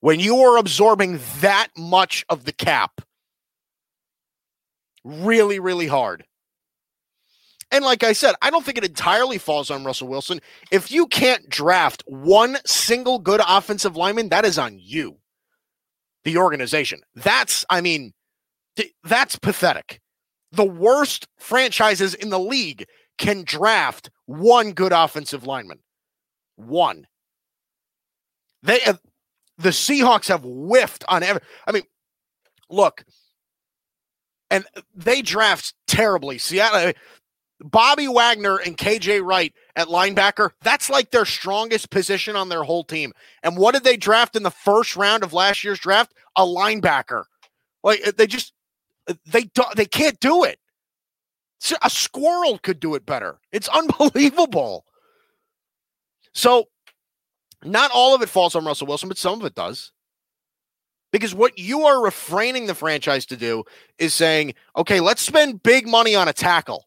when 0.01 0.21
you 0.21 0.37
are 0.39 0.57
absorbing 0.57 1.21
that 1.41 1.69
much 1.77 2.25
of 2.29 2.45
the 2.45 2.53
cap. 2.53 3.01
Really, 5.05 5.59
really 5.59 5.87
hard. 5.87 6.25
And 7.71 7.85
like 7.85 8.05
I 8.05 8.13
said, 8.13 8.35
I 8.43 8.51
don't 8.51 8.65
think 8.65 8.77
it 8.77 8.85
entirely 8.85 9.39
falls 9.39 9.71
on 9.71 9.85
Russell 9.85 10.09
Wilson. 10.09 10.41
If 10.71 10.93
you 10.93 11.07
can't 11.07 11.49
draft 11.49 12.03
one 12.07 12.59
single 12.67 13.19
good 13.19 13.41
offensive 13.49 13.97
lineman, 13.97 14.29
that 14.29 14.45
is 14.45 14.59
on 14.59 14.79
you, 14.79 15.17
the 16.25 16.37
organization. 16.37 17.01
That's, 17.15 17.65
I 17.71 17.81
mean, 17.81 18.13
th- 18.77 18.93
that's 19.05 19.39
pathetic. 19.39 20.02
The 20.53 20.65
worst 20.65 21.27
franchises 21.39 22.15
in 22.15 22.31
the 22.31 22.39
league 22.39 22.87
can 23.19 23.43
draft 23.45 24.11
one 24.27 24.73
good 24.73 24.93
offensive 24.93 25.47
lineman. 25.47 25.79
One. 26.57 27.07
They 28.63 28.81
have, 28.81 29.01
the 29.59 29.71
Seahawks 29.71 30.29
have 30.29 30.43
whiffed 30.43 31.05
on 31.09 31.23
every. 31.23 31.43
I 31.67 31.73
mean, 31.73 31.83
look, 32.71 33.05
and 34.51 34.67
they 34.95 35.23
draft 35.23 35.75
terribly. 35.87 36.39
Seattle, 36.39 36.93
Bobby 37.61 38.09
Wagner 38.09 38.59
and 38.59 38.77
KJ 38.77 39.23
Wright 39.23 39.53
at 39.77 39.89
linebacker, 39.89 40.51
that's 40.63 40.91
like 40.91 41.11
their 41.11 41.25
strongest 41.25 41.91
position 41.91 42.37
on 42.37 42.49
their 42.49 42.63
whole 42.63 42.85
team. 42.85 43.13
And 43.43 43.57
what 43.57 43.73
did 43.73 43.85
they 43.85 43.97
draft 43.97 44.37
in 44.37 44.43
the 44.43 44.51
first 44.51 44.97
round 44.97 45.23
of 45.23 45.33
last 45.33 45.65
year's 45.65 45.79
draft? 45.79 46.13
A 46.37 46.43
linebacker. 46.43 47.25
Like 47.83 48.17
they 48.17 48.27
just 48.27 48.53
Uh, 49.09 49.15
they 49.27 49.45
don't. 49.55 49.75
they 49.77 49.87
can't 49.87 50.19
do 50.21 50.45
it. 50.45 50.59
A 51.83 51.91
squirrel 51.91 52.59
could 52.59 52.81
do 52.81 52.95
it 52.95 53.07
better. 53.07 53.39
It's 53.53 53.69
unbelievable. 53.75 54.85
So, 56.35 56.67
not 57.65 57.91
all 57.93 58.15
of 58.15 58.23
it 58.23 58.29
falls 58.29 58.55
on 58.55 58.65
Russell 58.65 58.87
Wilson, 58.87 59.09
but 59.09 59.19
some 59.19 59.41
of 59.41 59.47
it 59.47 59.55
does. 59.55 59.93
Because 61.13 61.35
what 61.35 61.59
you 61.59 61.83
are 61.83 62.03
refraining 62.03 62.67
the 62.67 62.75
franchise 62.75 63.27
to 63.27 63.37
do 63.37 63.65
is 63.99 64.15
saying, 64.15 64.55
okay, 64.77 64.99
let's 64.99 65.21
spend 65.21 65.63
big 65.63 65.87
money 65.87 66.15
on 66.15 66.27
a 66.27 66.33
tackle. 66.33 66.87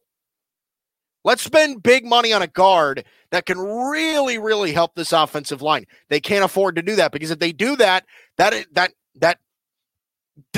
Let's 1.24 1.43
spend 1.43 1.81
big 1.81 2.05
money 2.05 2.34
on 2.34 2.41
a 2.41 2.48
guard 2.48 3.05
that 3.31 3.45
can 3.45 3.60
really, 3.60 4.38
really 4.38 4.74
help 4.74 4.93
this 4.95 5.12
offensive 5.12 5.62
line. 5.62 5.86
They 6.10 6.19
can't 6.19 6.43
afford 6.43 6.75
to 6.75 6.81
do 6.81 6.95
that 6.95 7.12
because 7.12 7.31
if 7.31 7.39
they 7.39 7.51
do 7.51 7.75
that, 7.77 8.05
that 8.38 8.65
that 8.74 8.93
that 9.15 9.39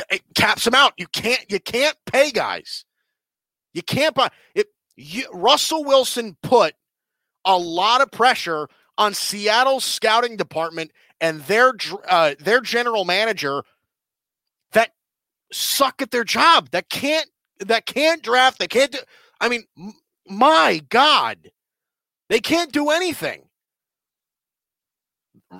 it 0.10 0.22
caps 0.36 0.63
them 0.63 0.75
out. 0.75 0.93
You 0.98 1.07
can't 1.07 1.46
you 1.50 1.60
can't 1.60 1.98
pay 2.05 2.31
guys. 2.31 2.86
You 3.74 3.84
can't 3.84 4.15
buy 4.15 4.29
it. 4.55 4.67
You, 4.96 5.25
Russell 5.31 5.84
Wilson 5.84 6.38
put 6.41 6.74
a 7.46 7.57
lot 7.57 8.01
of 8.01 8.12
pressure 8.12 8.67
on 8.98 9.13
Seattle's 9.13 9.84
scouting 9.84 10.38
department 10.38 10.91
and 11.22 11.41
their 11.41 11.74
uh, 12.07 12.36
their 12.39 12.62
general 12.62 13.05
manager 13.05 13.63
that 14.72 14.91
suck 15.51 16.01
at 16.01 16.12
their 16.12 16.24
job 16.24 16.69
that 16.72 16.89
can't 16.89 17.29
that 17.60 17.86
can't 17.86 18.22
draft 18.22 18.60
they 18.60 18.67
can't 18.67 18.91
do 18.91 19.00
I 19.39 19.50
mean 19.50 19.63
my 20.27 20.81
god 20.89 21.51
they 22.29 22.39
can't 22.39 22.72
do 22.72 22.89
anything 22.89 23.43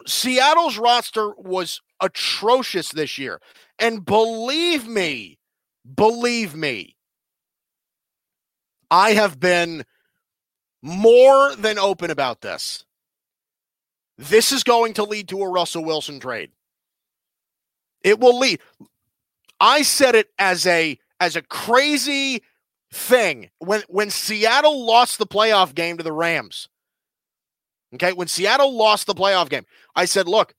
Seattle's 0.06 0.78
roster 0.78 1.32
was 1.38 1.82
atrocious 2.02 2.90
this 2.90 3.18
year 3.18 3.40
and 3.80 4.06
believe 4.06 4.88
me 4.88 5.38
believe 5.96 6.56
me 6.56 6.96
I 8.90 9.12
have 9.12 9.40
been 9.40 9.84
more 10.82 11.56
than 11.56 11.78
open 11.78 12.12
about 12.12 12.42
this. 12.42 12.86
This 14.18 14.52
is 14.52 14.64
going 14.64 14.94
to 14.96 15.04
lead 15.04 15.28
to 15.30 15.42
a 15.42 15.50
Russell 15.50 15.84
Wilson 15.84 16.20
trade. 16.20 16.52
It 18.04 18.20
will 18.20 18.40
lead. 18.40 18.62
I 19.60 19.82
said 19.82 20.16
it 20.16 20.30
as 20.40 20.66
a 20.66 20.98
as 21.20 21.36
a 21.36 21.42
crazy 21.42 22.44
thing 22.92 23.50
when 23.60 23.84
when 23.90 24.10
Seattle 24.10 24.86
lost 24.86 25.18
the 25.18 25.28
playoff 25.28 25.76
game 25.76 25.98
to 25.98 26.04
the 26.04 26.14
Rams. 26.14 26.70
Okay, 27.96 28.14
when 28.14 28.28
Seattle 28.28 28.76
lost 28.76 29.08
the 29.08 29.16
playoff 29.16 29.50
game, 29.50 29.66
I 29.96 30.06
said, 30.06 30.28
"Look, 30.28 30.54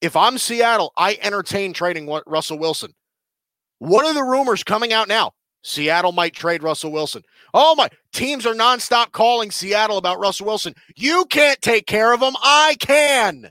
if 0.00 0.16
I'm 0.16 0.38
Seattle, 0.38 0.92
I 0.96 1.18
entertain 1.20 1.72
trading 1.72 2.08
Russell 2.26 2.58
Wilson." 2.58 2.94
What 3.78 4.04
are 4.04 4.14
the 4.14 4.24
rumors 4.24 4.64
coming 4.64 4.92
out 4.92 5.08
now? 5.08 5.32
Seattle 5.62 6.12
might 6.12 6.34
trade 6.34 6.62
Russell 6.62 6.92
Wilson. 6.92 7.22
Oh 7.52 7.74
my, 7.74 7.88
teams 8.12 8.46
are 8.46 8.54
nonstop 8.54 9.12
calling 9.12 9.50
Seattle 9.50 9.98
about 9.98 10.18
Russell 10.18 10.46
Wilson. 10.46 10.74
You 10.96 11.26
can't 11.26 11.60
take 11.60 11.86
care 11.86 12.12
of 12.12 12.20
him. 12.20 12.34
I 12.42 12.76
can. 12.78 13.50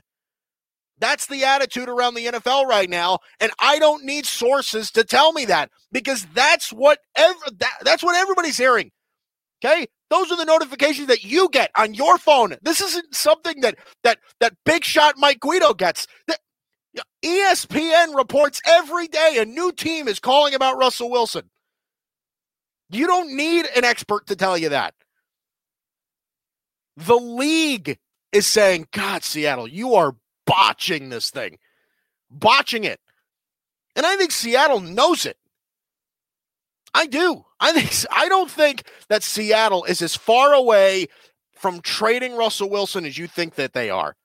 That's 1.00 1.26
the 1.26 1.44
attitude 1.44 1.88
around 1.88 2.14
the 2.14 2.26
NFL 2.26 2.66
right 2.66 2.90
now, 2.90 3.18
and 3.40 3.52
I 3.60 3.78
don't 3.78 4.04
need 4.04 4.26
sources 4.26 4.90
to 4.92 5.04
tell 5.04 5.32
me 5.32 5.44
that 5.44 5.70
because 5.92 6.26
that's 6.34 6.72
what 6.72 6.98
ev- 7.16 7.58
that, 7.58 7.78
that's 7.82 8.02
what 8.02 8.16
everybody's 8.16 8.58
hearing. 8.58 8.90
Okay? 9.64 9.86
Those 10.10 10.30
are 10.30 10.36
the 10.36 10.44
notifications 10.44 11.08
that 11.08 11.24
you 11.24 11.48
get 11.50 11.70
on 11.76 11.94
your 11.94 12.18
phone. 12.18 12.56
This 12.62 12.80
isn't 12.80 13.14
something 13.14 13.60
that 13.60 13.76
that 14.04 14.18
that 14.40 14.54
big 14.64 14.84
shot 14.84 15.16
Mike 15.18 15.40
Guido 15.40 15.74
gets. 15.74 16.06
That 16.26 16.38
ESPN 17.24 18.14
reports 18.14 18.60
every 18.66 19.08
day 19.08 19.36
a 19.38 19.44
new 19.44 19.72
team 19.72 20.08
is 20.08 20.20
calling 20.20 20.54
about 20.54 20.78
Russell 20.78 21.10
Wilson. 21.10 21.50
You 22.90 23.06
don't 23.06 23.36
need 23.36 23.66
an 23.76 23.84
expert 23.84 24.26
to 24.28 24.36
tell 24.36 24.56
you 24.56 24.70
that. 24.70 24.94
The 26.96 27.16
league 27.16 27.98
is 28.32 28.46
saying, 28.46 28.88
God, 28.92 29.22
Seattle, 29.22 29.68
you 29.68 29.94
are 29.94 30.16
botching 30.46 31.10
this 31.10 31.30
thing, 31.30 31.58
botching 32.30 32.84
it. 32.84 33.00
And 33.94 34.06
I 34.06 34.16
think 34.16 34.32
Seattle 34.32 34.80
knows 34.80 35.26
it. 35.26 35.37
I 36.94 37.06
do. 37.06 37.44
I 37.60 37.72
think 37.72 37.92
I 38.10 38.28
don't 38.28 38.50
think 38.50 38.84
that 39.08 39.22
Seattle 39.22 39.84
is 39.84 40.02
as 40.02 40.16
far 40.16 40.52
away 40.52 41.06
from 41.52 41.80
trading 41.80 42.36
Russell 42.36 42.70
Wilson 42.70 43.04
as 43.04 43.18
you 43.18 43.26
think 43.26 43.56
that 43.56 43.72
they 43.72 43.90
are. 43.90 44.16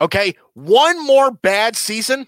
Okay, 0.00 0.34
one 0.54 1.04
more 1.04 1.30
bad 1.30 1.76
season, 1.76 2.26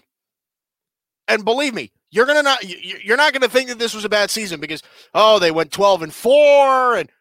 and 1.27 1.43
believe 1.43 1.73
me, 1.73 1.91
you're 2.15 2.25
gonna 2.25 2.43
not 2.43 2.63
you're 2.63 3.17
not 3.17 3.33
gonna 3.33 3.49
think 3.49 3.67
that 3.67 3.79
this 3.79 3.93
was 3.93 4.05
a 4.05 4.09
bad 4.09 4.29
season 4.29 4.61
because 4.61 4.81
oh 5.13 5.39
they 5.39 5.51
went 5.51 5.71
12 5.71 6.03
and 6.03 6.13
4 6.13 6.95
and 6.95 7.11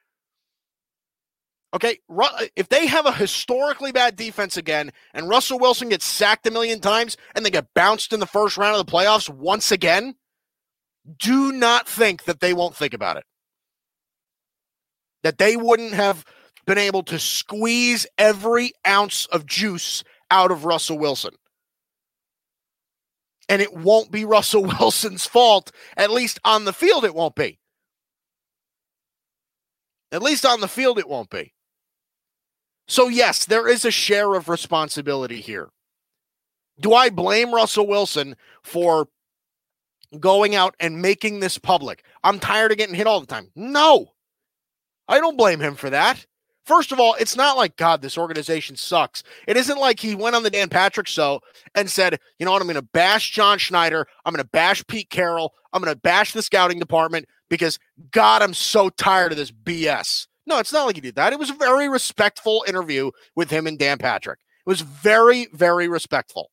okay 1.74 1.98
uh, 2.16 2.44
if 2.54 2.68
they 2.68 2.86
have 2.86 3.04
a 3.04 3.12
historically 3.12 3.90
bad 3.90 4.14
defense 4.14 4.56
again 4.56 4.92
and 5.12 5.28
Russell 5.28 5.58
Wilson 5.58 5.88
gets 5.88 6.04
sacked 6.04 6.46
a 6.46 6.50
million 6.52 6.78
times 6.78 7.16
and 7.34 7.44
they 7.44 7.50
get 7.50 7.74
bounced 7.74 8.12
in 8.12 8.20
the 8.20 8.26
first 8.26 8.56
round 8.56 8.78
of 8.78 8.86
the 8.86 8.92
playoffs 8.92 9.28
once 9.28 9.72
again 9.72 10.14
do 11.18 11.52
not 11.52 11.88
think 11.88 12.24
that 12.24 12.40
they 12.40 12.54
won't 12.54 12.76
think 12.76 12.94
about 12.94 13.16
it 13.16 13.24
that 15.22 15.38
they 15.38 15.56
wouldn't 15.56 15.94
have 15.94 16.24
been 16.66 16.78
able 16.78 17.02
to 17.02 17.18
squeeze 17.18 18.06
every 18.18 18.72
ounce 18.86 19.26
of 19.26 19.46
juice 19.46 20.04
out 20.30 20.50
of 20.50 20.64
Russell 20.64 20.98
Wilson 20.98 21.34
and 23.48 23.60
it 23.60 23.74
won't 23.74 24.10
be 24.10 24.24
Russell 24.24 24.64
Wilson's 24.64 25.26
fault. 25.26 25.70
At 25.96 26.10
least 26.10 26.38
on 26.44 26.64
the 26.64 26.72
field, 26.72 27.04
it 27.04 27.14
won't 27.14 27.34
be. 27.34 27.58
At 30.12 30.22
least 30.22 30.46
on 30.46 30.60
the 30.60 30.68
field, 30.68 30.98
it 30.98 31.08
won't 31.08 31.30
be. 31.30 31.52
So, 32.86 33.08
yes, 33.08 33.46
there 33.46 33.66
is 33.66 33.84
a 33.84 33.90
share 33.90 34.34
of 34.34 34.48
responsibility 34.48 35.40
here. 35.40 35.70
Do 36.78 36.92
I 36.92 37.08
blame 37.08 37.54
Russell 37.54 37.86
Wilson 37.86 38.36
for 38.62 39.08
going 40.20 40.54
out 40.54 40.74
and 40.80 41.02
making 41.02 41.40
this 41.40 41.58
public? 41.58 42.04
I'm 42.22 42.38
tired 42.38 42.72
of 42.72 42.78
getting 42.78 42.94
hit 42.94 43.06
all 43.06 43.20
the 43.20 43.26
time. 43.26 43.50
No, 43.54 44.12
I 45.08 45.18
don't 45.18 45.36
blame 45.36 45.60
him 45.60 45.74
for 45.74 45.90
that. 45.90 46.26
First 46.64 46.92
of 46.92 47.00
all, 47.00 47.14
it's 47.20 47.36
not 47.36 47.58
like, 47.58 47.76
God, 47.76 48.00
this 48.00 48.16
organization 48.16 48.74
sucks. 48.76 49.22
It 49.46 49.58
isn't 49.58 49.78
like 49.78 50.00
he 50.00 50.14
went 50.14 50.34
on 50.34 50.42
the 50.42 50.50
Dan 50.50 50.70
Patrick 50.70 51.06
show 51.06 51.40
and 51.74 51.90
said, 51.90 52.18
you 52.38 52.46
know 52.46 52.52
what, 52.52 52.62
I'm 52.62 52.66
going 52.66 52.76
to 52.76 52.88
bash 52.94 53.32
John 53.32 53.58
Schneider. 53.58 54.06
I'm 54.24 54.32
going 54.32 54.42
to 54.42 54.48
bash 54.48 54.86
Pete 54.86 55.10
Carroll. 55.10 55.52
I'm 55.72 55.82
going 55.82 55.94
to 55.94 56.00
bash 56.00 56.32
the 56.32 56.40
scouting 56.40 56.78
department 56.78 57.26
because, 57.50 57.78
God, 58.10 58.40
I'm 58.40 58.54
so 58.54 58.88
tired 58.88 59.32
of 59.32 59.36
this 59.36 59.52
BS. 59.52 60.26
No, 60.46 60.58
it's 60.58 60.72
not 60.72 60.86
like 60.86 60.94
he 60.94 61.02
did 61.02 61.16
that. 61.16 61.34
It 61.34 61.38
was 61.38 61.50
a 61.50 61.54
very 61.54 61.88
respectful 61.88 62.64
interview 62.66 63.10
with 63.36 63.50
him 63.50 63.66
and 63.66 63.78
Dan 63.78 63.98
Patrick. 63.98 64.40
It 64.66 64.68
was 64.68 64.80
very, 64.80 65.48
very 65.52 65.88
respectful. 65.88 66.50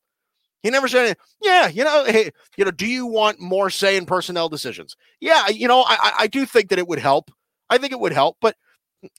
He 0.63 0.69
never 0.69 0.87
said, 0.87 1.17
"Yeah, 1.41 1.67
you 1.67 1.83
know, 1.83 2.05
hey, 2.05 2.31
you 2.57 2.65
know, 2.65 2.71
do 2.71 2.85
you 2.85 3.05
want 3.05 3.39
more 3.39 3.69
say 3.69 3.97
in 3.97 4.05
personnel 4.05 4.49
decisions?" 4.49 4.95
Yeah, 5.19 5.47
you 5.47 5.67
know, 5.67 5.83
I, 5.87 6.13
I 6.19 6.27
do 6.27 6.45
think 6.45 6.69
that 6.69 6.79
it 6.79 6.87
would 6.87 6.99
help. 6.99 7.31
I 7.69 7.77
think 7.77 7.91
it 7.91 7.99
would 7.99 8.13
help, 8.13 8.37
but 8.41 8.55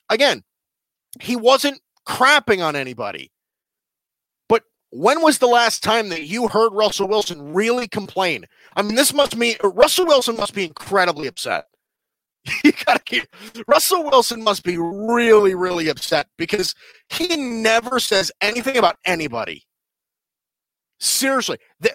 again, 0.08 0.44
he 1.20 1.36
wasn't 1.36 1.80
crapping 2.06 2.64
on 2.64 2.76
anybody. 2.76 3.30
But 4.48 4.62
when 4.90 5.22
was 5.22 5.38
the 5.38 5.46
last 5.48 5.82
time 5.82 6.10
that 6.10 6.24
you 6.24 6.48
heard 6.48 6.72
Russell 6.72 7.08
Wilson 7.08 7.52
really 7.54 7.88
complain? 7.88 8.46
I 8.76 8.82
mean, 8.82 8.94
this 8.94 9.12
must 9.12 9.36
mean 9.36 9.56
Russell 9.62 10.06
Wilson 10.06 10.36
must 10.36 10.54
be 10.54 10.64
incredibly 10.64 11.26
upset. 11.26 11.64
you 12.64 12.72
gotta 12.84 13.00
keep 13.00 13.24
Russell 13.68 14.04
Wilson 14.04 14.42
must 14.42 14.64
be 14.64 14.76
really, 14.78 15.54
really 15.54 15.88
upset 15.88 16.26
because 16.36 16.74
he 17.08 17.36
never 17.36 18.00
says 18.00 18.32
anything 18.40 18.76
about 18.76 18.96
anybody. 19.04 19.64
Seriously, 21.02 21.58
the, 21.80 21.92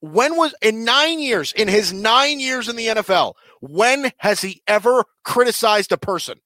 when 0.00 0.36
was 0.36 0.54
in 0.60 0.84
nine 0.84 1.20
years, 1.20 1.54
in 1.54 1.68
his 1.68 1.90
nine 1.90 2.38
years 2.38 2.68
in 2.68 2.76
the 2.76 2.88
NFL, 2.88 3.32
when 3.62 4.12
has 4.18 4.42
he 4.42 4.60
ever 4.66 5.04
criticized 5.24 5.90
a 5.90 5.96
person 5.96 6.38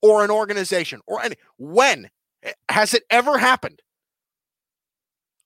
or 0.00 0.22
an 0.22 0.30
organization 0.30 1.00
or 1.08 1.20
any? 1.20 1.34
When 1.58 2.08
has 2.68 2.94
it 2.94 3.02
ever 3.10 3.36
happened? 3.36 3.82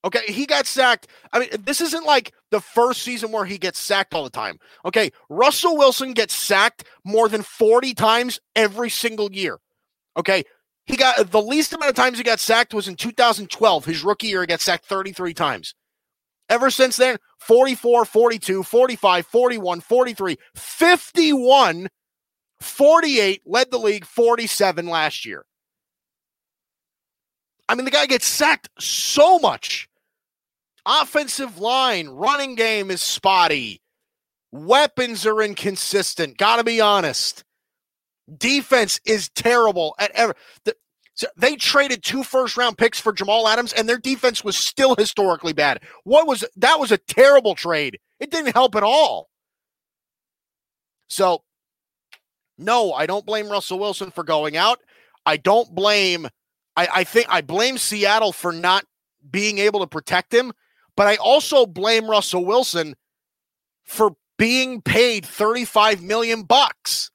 Okay, 0.05 0.25
he 0.29 0.45
got 0.45 0.67
sacked. 0.67 1.07
I 1.33 1.39
mean, 1.39 1.49
this 1.59 1.81
isn't 1.81 2.05
like 2.05 2.35
the 2.51 2.61
first 2.61 3.03
season 3.03 3.33
where 3.33 3.47
he 3.47 3.57
gets 3.57 3.79
sacked 3.79 4.13
all 4.13 4.25
the 4.25 4.31
time. 4.31 4.59
Okay, 4.85 5.11
Russell 5.31 5.79
Wilson 5.79 6.13
gets 6.13 6.35
sacked 6.35 6.85
more 7.03 7.31
than 7.31 7.41
40 7.41 7.95
times 7.95 8.41
every 8.55 8.91
single 8.91 9.33
year. 9.33 9.59
Okay, 10.19 10.45
he 10.87 10.97
got 10.97 11.31
the 11.31 11.43
least 11.43 11.73
amount 11.73 11.91
of 11.91 11.97
times 11.97 12.19
he 12.19 12.25
got 12.25 12.41
sacked 12.41 12.73
was 12.73 12.89
in 12.89 12.97
2012. 12.97 13.85
His 13.85 14.05
rookie 14.05 14.29
year, 14.29 14.43
he 14.43 14.47
got 14.47 14.61
sacked 14.61 14.87
33 14.87 15.35
times. 15.35 15.75
Ever 16.49 16.71
since 16.71 16.97
then, 16.97 17.17
44, 17.41 18.05
42, 18.05 18.63
45, 18.63 19.27
41, 19.27 19.81
43, 19.81 20.39
51, 20.55 21.89
48, 22.61 23.43
led 23.45 23.71
the 23.71 23.79
league 23.79 24.05
47 24.05 24.87
last 24.87 25.27
year. 25.27 25.45
I 27.69 27.75
mean, 27.75 27.85
the 27.85 27.91
guy 27.91 28.07
gets 28.07 28.27
sacked 28.27 28.69
so 28.79 29.41
much. 29.41 29.89
Offensive 30.87 31.59
line, 31.59 32.07
running 32.07 32.55
game 32.55 32.93
is 32.93 33.03
spotty. 33.03 33.81
Weapons 34.53 35.27
are 35.27 35.43
inconsistent. 35.43 36.39
Got 36.39 36.57
to 36.57 36.65
be 36.65 36.81
honest. 36.81 37.43
Defense 38.37 39.01
is 39.05 39.29
terrible 39.31 39.95
at 39.99 40.11
ever. 40.13 40.35
The, 40.65 40.75
so 41.15 41.29
they 41.37 41.57
traded 41.57 42.03
two 42.03 42.23
first 42.23 42.57
round 42.57 42.77
picks 42.77 43.01
for 43.01 43.13
Jamal 43.13 43.49
Adams, 43.49 43.73
and 43.73 43.89
their 43.89 43.99
defense 43.99 44.45
was 44.45 44.57
still 44.57 44.95
historically 44.97 45.53
bad. 45.53 45.81
What 46.05 46.27
was 46.27 46.45
that? 46.57 46.79
Was 46.79 46.93
a 46.93 46.99
terrible 46.99 47.55
trade. 47.55 47.99
It 48.21 48.31
didn't 48.31 48.55
help 48.55 48.75
at 48.75 48.83
all. 48.83 49.29
So, 51.09 51.43
no, 52.59 52.93
I 52.93 53.07
don't 53.07 53.25
blame 53.25 53.49
Russell 53.49 53.79
Wilson 53.79 54.11
for 54.11 54.25
going 54.25 54.57
out. 54.57 54.81
I 55.25 55.37
don't 55.37 55.75
blame. 55.75 56.27
I, 56.77 56.89
I 56.97 57.05
think 57.05 57.27
I 57.31 57.41
blame 57.41 57.79
Seattle 57.79 58.33
for 58.33 58.53
not 58.53 58.85
being 59.31 59.59
able 59.59 59.81
to 59.81 59.87
protect 59.87 60.35
him, 60.35 60.53
but 60.97 61.07
I 61.07 61.17
also 61.17 61.67
blame 61.67 62.11
Russell 62.11 62.45
Wilson 62.45 62.95
for 63.85 64.17
being 64.39 64.83
paid 64.83 65.25
35 65.25 66.03
million 66.03 66.43
bucks. 66.43 67.11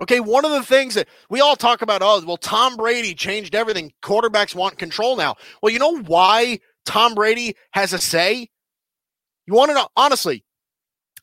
Okay, 0.00 0.20
one 0.20 0.44
of 0.44 0.52
the 0.52 0.62
things 0.62 0.94
that 0.94 1.08
we 1.28 1.40
all 1.40 1.56
talk 1.56 1.82
about, 1.82 2.02
oh, 2.02 2.22
well, 2.24 2.36
Tom 2.36 2.76
Brady 2.76 3.14
changed 3.14 3.54
everything. 3.54 3.92
Quarterbacks 4.02 4.54
want 4.54 4.78
control 4.78 5.16
now. 5.16 5.34
Well, 5.60 5.72
you 5.72 5.80
know 5.80 5.98
why 6.02 6.60
Tom 6.86 7.14
Brady 7.14 7.56
has 7.72 7.92
a 7.92 7.98
say? 7.98 8.48
You 9.46 9.54
want 9.54 9.70
to 9.70 9.74
know, 9.74 9.88
honestly, 9.96 10.44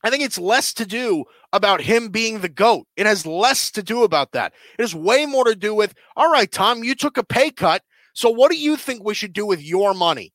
I 0.03 0.09
think 0.09 0.23
it's 0.23 0.37
less 0.37 0.73
to 0.73 0.85
do 0.85 1.23
about 1.53 1.79
him 1.81 2.09
being 2.09 2.39
the 2.39 2.49
GOAT. 2.49 2.85
It 2.97 3.05
has 3.05 3.25
less 3.25 3.71
to 3.71 3.81
do 3.81 4.03
about 4.03 4.33
that. 4.33 4.53
It 4.77 4.81
has 4.81 4.93
way 4.93 5.25
more 5.25 5.45
to 5.45 5.55
do 5.55 5.73
with, 5.73 5.93
all 6.17 6.29
right, 6.29 6.51
Tom, 6.51 6.83
you 6.83 6.95
took 6.95 7.17
a 7.17 7.23
pay 7.23 7.51
cut. 7.51 7.81
So 8.13 8.29
what 8.29 8.51
do 8.51 8.57
you 8.57 8.75
think 8.75 9.03
we 9.03 9.13
should 9.13 9.33
do 9.33 9.45
with 9.45 9.63
your 9.63 9.93
money? 9.93 10.33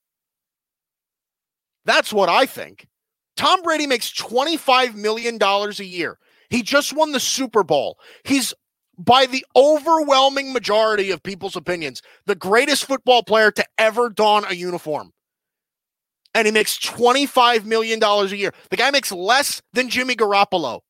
That's 1.84 2.12
what 2.12 2.28
I 2.28 2.46
think. 2.46 2.88
Tom 3.36 3.62
Brady 3.62 3.86
makes 3.86 4.12
$25 4.12 4.94
million 4.94 5.38
a 5.40 5.70
year. 5.82 6.18
He 6.50 6.62
just 6.62 6.92
won 6.92 7.12
the 7.12 7.20
Super 7.20 7.62
Bowl. 7.62 7.98
He's 8.24 8.52
by 8.98 9.24
the 9.26 9.46
overwhelming 9.56 10.52
majority 10.52 11.10
of 11.10 11.22
people's 11.22 11.56
opinions, 11.56 12.02
the 12.26 12.34
greatest 12.34 12.84
football 12.84 13.22
player 13.22 13.50
to 13.52 13.64
ever 13.78 14.10
don 14.10 14.44
a 14.44 14.52
uniform. 14.52 15.12
And 16.34 16.46
he 16.46 16.52
makes 16.52 16.78
$25 16.78 17.64
million 17.64 18.02
a 18.02 18.24
year. 18.26 18.52
The 18.68 18.76
guy 18.76 18.90
makes 18.90 19.10
less 19.10 19.62
than 19.72 19.88
Jimmy 19.88 20.14
Garoppolo. 20.14 20.80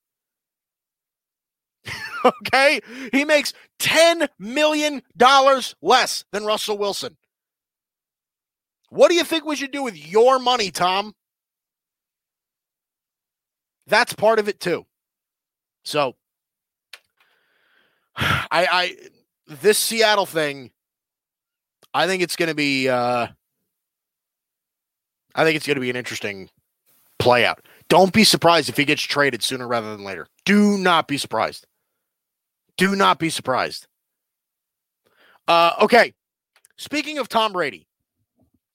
okay? 2.25 2.81
He 3.13 3.25
makes 3.25 3.53
$10 3.79 4.29
million 4.39 5.03
less 5.81 6.25
than 6.33 6.45
Russell 6.45 6.79
Wilson. 6.79 7.17
What 8.91 9.09
do 9.09 9.15
you 9.15 9.25
think 9.25 9.45
we 9.45 9.57
should 9.57 9.71
do 9.71 9.85
with 9.85 9.97
your 9.97 10.39
money, 10.41 10.71
Tom? 10.71 11.15
That's 13.87 14.13
part 14.15 14.39
of 14.39 14.49
it 14.49 14.61
too. 14.61 14.85
So 15.85 16.15
I 18.17 18.39
I 18.51 18.97
this 19.47 19.79
Seattle 19.79 20.27
thing, 20.27 20.71
I 21.95 22.07
think 22.07 22.23
it's 22.23 22.37
gonna 22.37 22.55
be 22.55 22.89
uh 22.89 23.27
I 25.35 25.45
think 25.45 25.57
it's 25.57 25.67
gonna 25.67 25.81
be 25.81 25.91
an 25.91 25.97
interesting 25.97 26.51
play 27.19 27.45
out. 27.45 27.65
Don't 27.89 28.13
be 28.13 28.25
surprised 28.25 28.69
if 28.69 28.77
he 28.77 28.85
gets 28.85 29.03
traded 29.03 29.43
sooner 29.43 29.67
rather 29.67 29.91
than 29.91 30.05
later. 30.05 30.27
Do 30.45 30.79
not 30.79 31.09
be 31.09 31.19
surprised. 31.19 31.67
Do 32.77 32.95
not 32.95 33.19
be 33.19 33.31
surprised. 33.31 33.87
Uh 35.49 35.73
okay. 35.81 36.15
Speaking 36.77 37.19
of 37.19 37.29
Tom 37.29 37.53
Brady, 37.53 37.87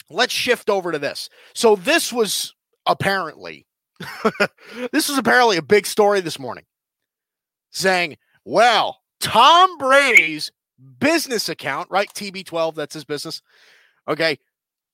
let's 0.09 0.33
shift 0.33 0.69
over 0.69 0.91
to 0.91 0.99
this. 0.99 1.29
So 1.53 1.75
this 1.75 2.11
was 2.11 2.53
apparently 2.85 3.65
this 4.91 5.09
was 5.09 5.17
apparently 5.17 5.57
a 5.57 5.61
big 5.61 5.85
story 5.85 6.19
this 6.19 6.37
morning 6.37 6.65
saying, 7.75 8.17
well, 8.45 9.01
Tom 9.19 9.77
Brady's 9.77 10.51
business 10.99 11.49
account, 11.49 11.89
right? 11.91 12.07
TB12, 12.13 12.75
that's 12.75 12.93
his 12.93 13.05
business. 13.05 13.41
Okay. 14.07 14.39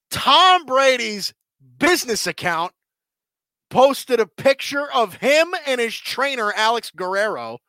Tom 0.10 0.66
Brady's 0.66 1.34
business 1.78 2.28
account 2.28 2.74
posted 3.70 4.20
a 4.20 4.26
picture 4.26 4.92
of 4.92 5.16
him 5.16 5.54
and 5.66 5.80
his 5.80 5.96
trainer, 5.96 6.52
Alex 6.56 6.92
Guerrero, 6.94 7.60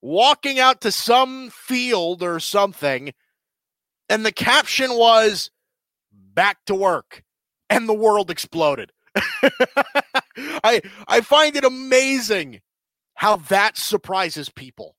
walking 0.00 0.58
out 0.58 0.80
to 0.82 0.92
some 0.92 1.50
field 1.50 2.22
or 2.22 2.40
something. 2.40 3.12
And 4.08 4.24
the 4.24 4.32
caption 4.32 4.90
was, 4.92 5.50
back 6.12 6.58
to 6.66 6.74
work. 6.74 7.22
And 7.68 7.88
the 7.88 7.94
world 7.94 8.30
exploded. 8.30 8.92
I 10.62 10.80
I 11.08 11.20
find 11.22 11.56
it 11.56 11.64
amazing 11.64 12.60
how 13.16 13.36
that 13.36 13.76
surprises 13.76 14.48
people. 14.48 14.94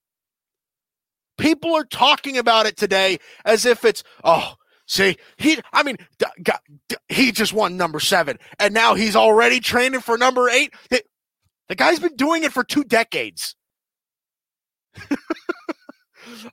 People 1.38 1.76
are 1.76 1.86
talking 1.86 2.38
about 2.38 2.66
it 2.66 2.76
today 2.76 3.20
as 3.46 3.66
if 3.66 3.86
it's, 3.86 4.04
oh, 4.24 4.56
see, 4.88 5.18
he, 5.38 5.60
I 5.72 5.84
mean, 5.84 5.98
he 7.10 7.32
just 7.32 7.54
won 7.54 7.78
number 7.78 8.00
seven, 8.00 8.40
and 8.60 8.74
now 8.74 8.96
he's 8.96 9.16
already 9.16 9.60
training 9.60 10.02
for 10.02 10.18
number 10.18 10.50
eight. 10.50 10.74
It, 10.92 11.08
the 11.70 11.76
guy's 11.76 12.00
been 12.00 12.16
doing 12.16 12.44
it 12.44 12.52
for 12.52 12.64
two 12.64 12.84
decades. 12.84 13.56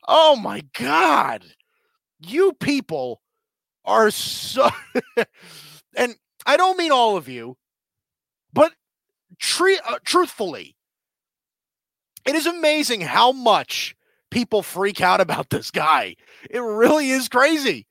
oh 0.06 0.36
my 0.36 0.62
God. 0.78 1.44
You 2.20 2.52
people 2.52 3.22
are 3.84 4.10
so, 4.10 4.68
and 5.96 6.14
I 6.46 6.56
don't 6.56 6.78
mean 6.78 6.92
all 6.92 7.16
of 7.16 7.28
you, 7.28 7.56
but 8.52 8.72
tre- 9.38 9.80
uh, 9.86 9.98
truthfully, 10.04 10.76
it 12.24 12.34
is 12.34 12.46
amazing 12.46 13.00
how 13.00 13.32
much 13.32 13.96
people 14.30 14.62
freak 14.62 15.00
out 15.00 15.20
about 15.20 15.50
this 15.50 15.70
guy. 15.70 16.16
It 16.50 16.60
really 16.60 17.10
is 17.10 17.28
crazy. 17.28 17.86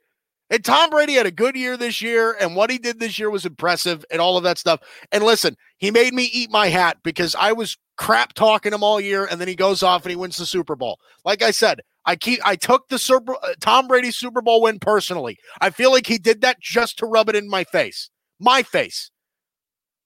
And 0.49 0.63
Tom 0.63 0.89
Brady 0.89 1.13
had 1.13 1.25
a 1.25 1.31
good 1.31 1.55
year 1.55 1.77
this 1.77 2.01
year, 2.01 2.35
and 2.39 2.55
what 2.55 2.69
he 2.69 2.77
did 2.77 2.99
this 2.99 3.17
year 3.17 3.29
was 3.29 3.45
impressive, 3.45 4.05
and 4.11 4.21
all 4.21 4.37
of 4.37 4.43
that 4.43 4.57
stuff. 4.57 4.81
And 5.11 5.23
listen, 5.23 5.55
he 5.77 5.89
made 5.89 6.13
me 6.13 6.29
eat 6.31 6.51
my 6.51 6.67
hat 6.67 6.97
because 7.03 7.33
I 7.33 7.53
was 7.53 7.77
crap 7.97 8.33
talking 8.33 8.73
him 8.73 8.83
all 8.83 9.01
year, 9.01 9.25
and 9.25 9.39
then 9.41 9.47
he 9.47 9.55
goes 9.55 9.81
off 9.81 10.03
and 10.03 10.11
he 10.11 10.15
wins 10.15 10.37
the 10.37 10.45
Super 10.45 10.75
Bowl. 10.75 10.99
Like 11.25 11.41
I 11.41 11.51
said, 11.51 11.79
I 12.05 12.15
keep 12.15 12.39
I 12.45 12.55
took 12.55 12.89
the 12.89 12.99
Super 12.99 13.35
uh, 13.35 13.53
Tom 13.61 13.87
Brady 13.87 14.11
Super 14.11 14.41
Bowl 14.41 14.61
win 14.61 14.79
personally. 14.79 15.37
I 15.61 15.69
feel 15.69 15.91
like 15.91 16.05
he 16.05 16.17
did 16.17 16.41
that 16.41 16.59
just 16.59 16.99
to 16.99 17.05
rub 17.05 17.29
it 17.29 17.35
in 17.35 17.49
my 17.49 17.63
face, 17.63 18.09
my 18.39 18.61
face, 18.61 19.09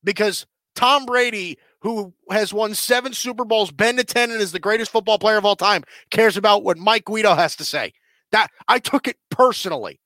because 0.04 0.46
Tom 0.76 1.06
Brady 1.06 1.58
who 1.88 2.14
has 2.30 2.54
won 2.54 2.76
seven 2.76 3.14
Super 3.14 3.46
Bowls, 3.46 3.72
been 3.72 3.96
to 3.96 4.04
10, 4.04 4.30
and 4.30 4.42
is 4.42 4.52
the 4.52 4.60
greatest 4.60 4.92
football 4.92 5.18
player 5.18 5.38
of 5.38 5.46
all 5.46 5.56
time, 5.56 5.86
cares 6.12 6.36
about 6.36 6.62
what 6.62 6.78
Mike 6.78 7.06
Guido 7.06 7.34
has 7.34 7.56
to 7.56 7.64
say. 7.64 7.94
That 8.34 8.50
I 8.68 8.80
took 8.80 9.08
it 9.08 9.16
personally. 9.30 10.02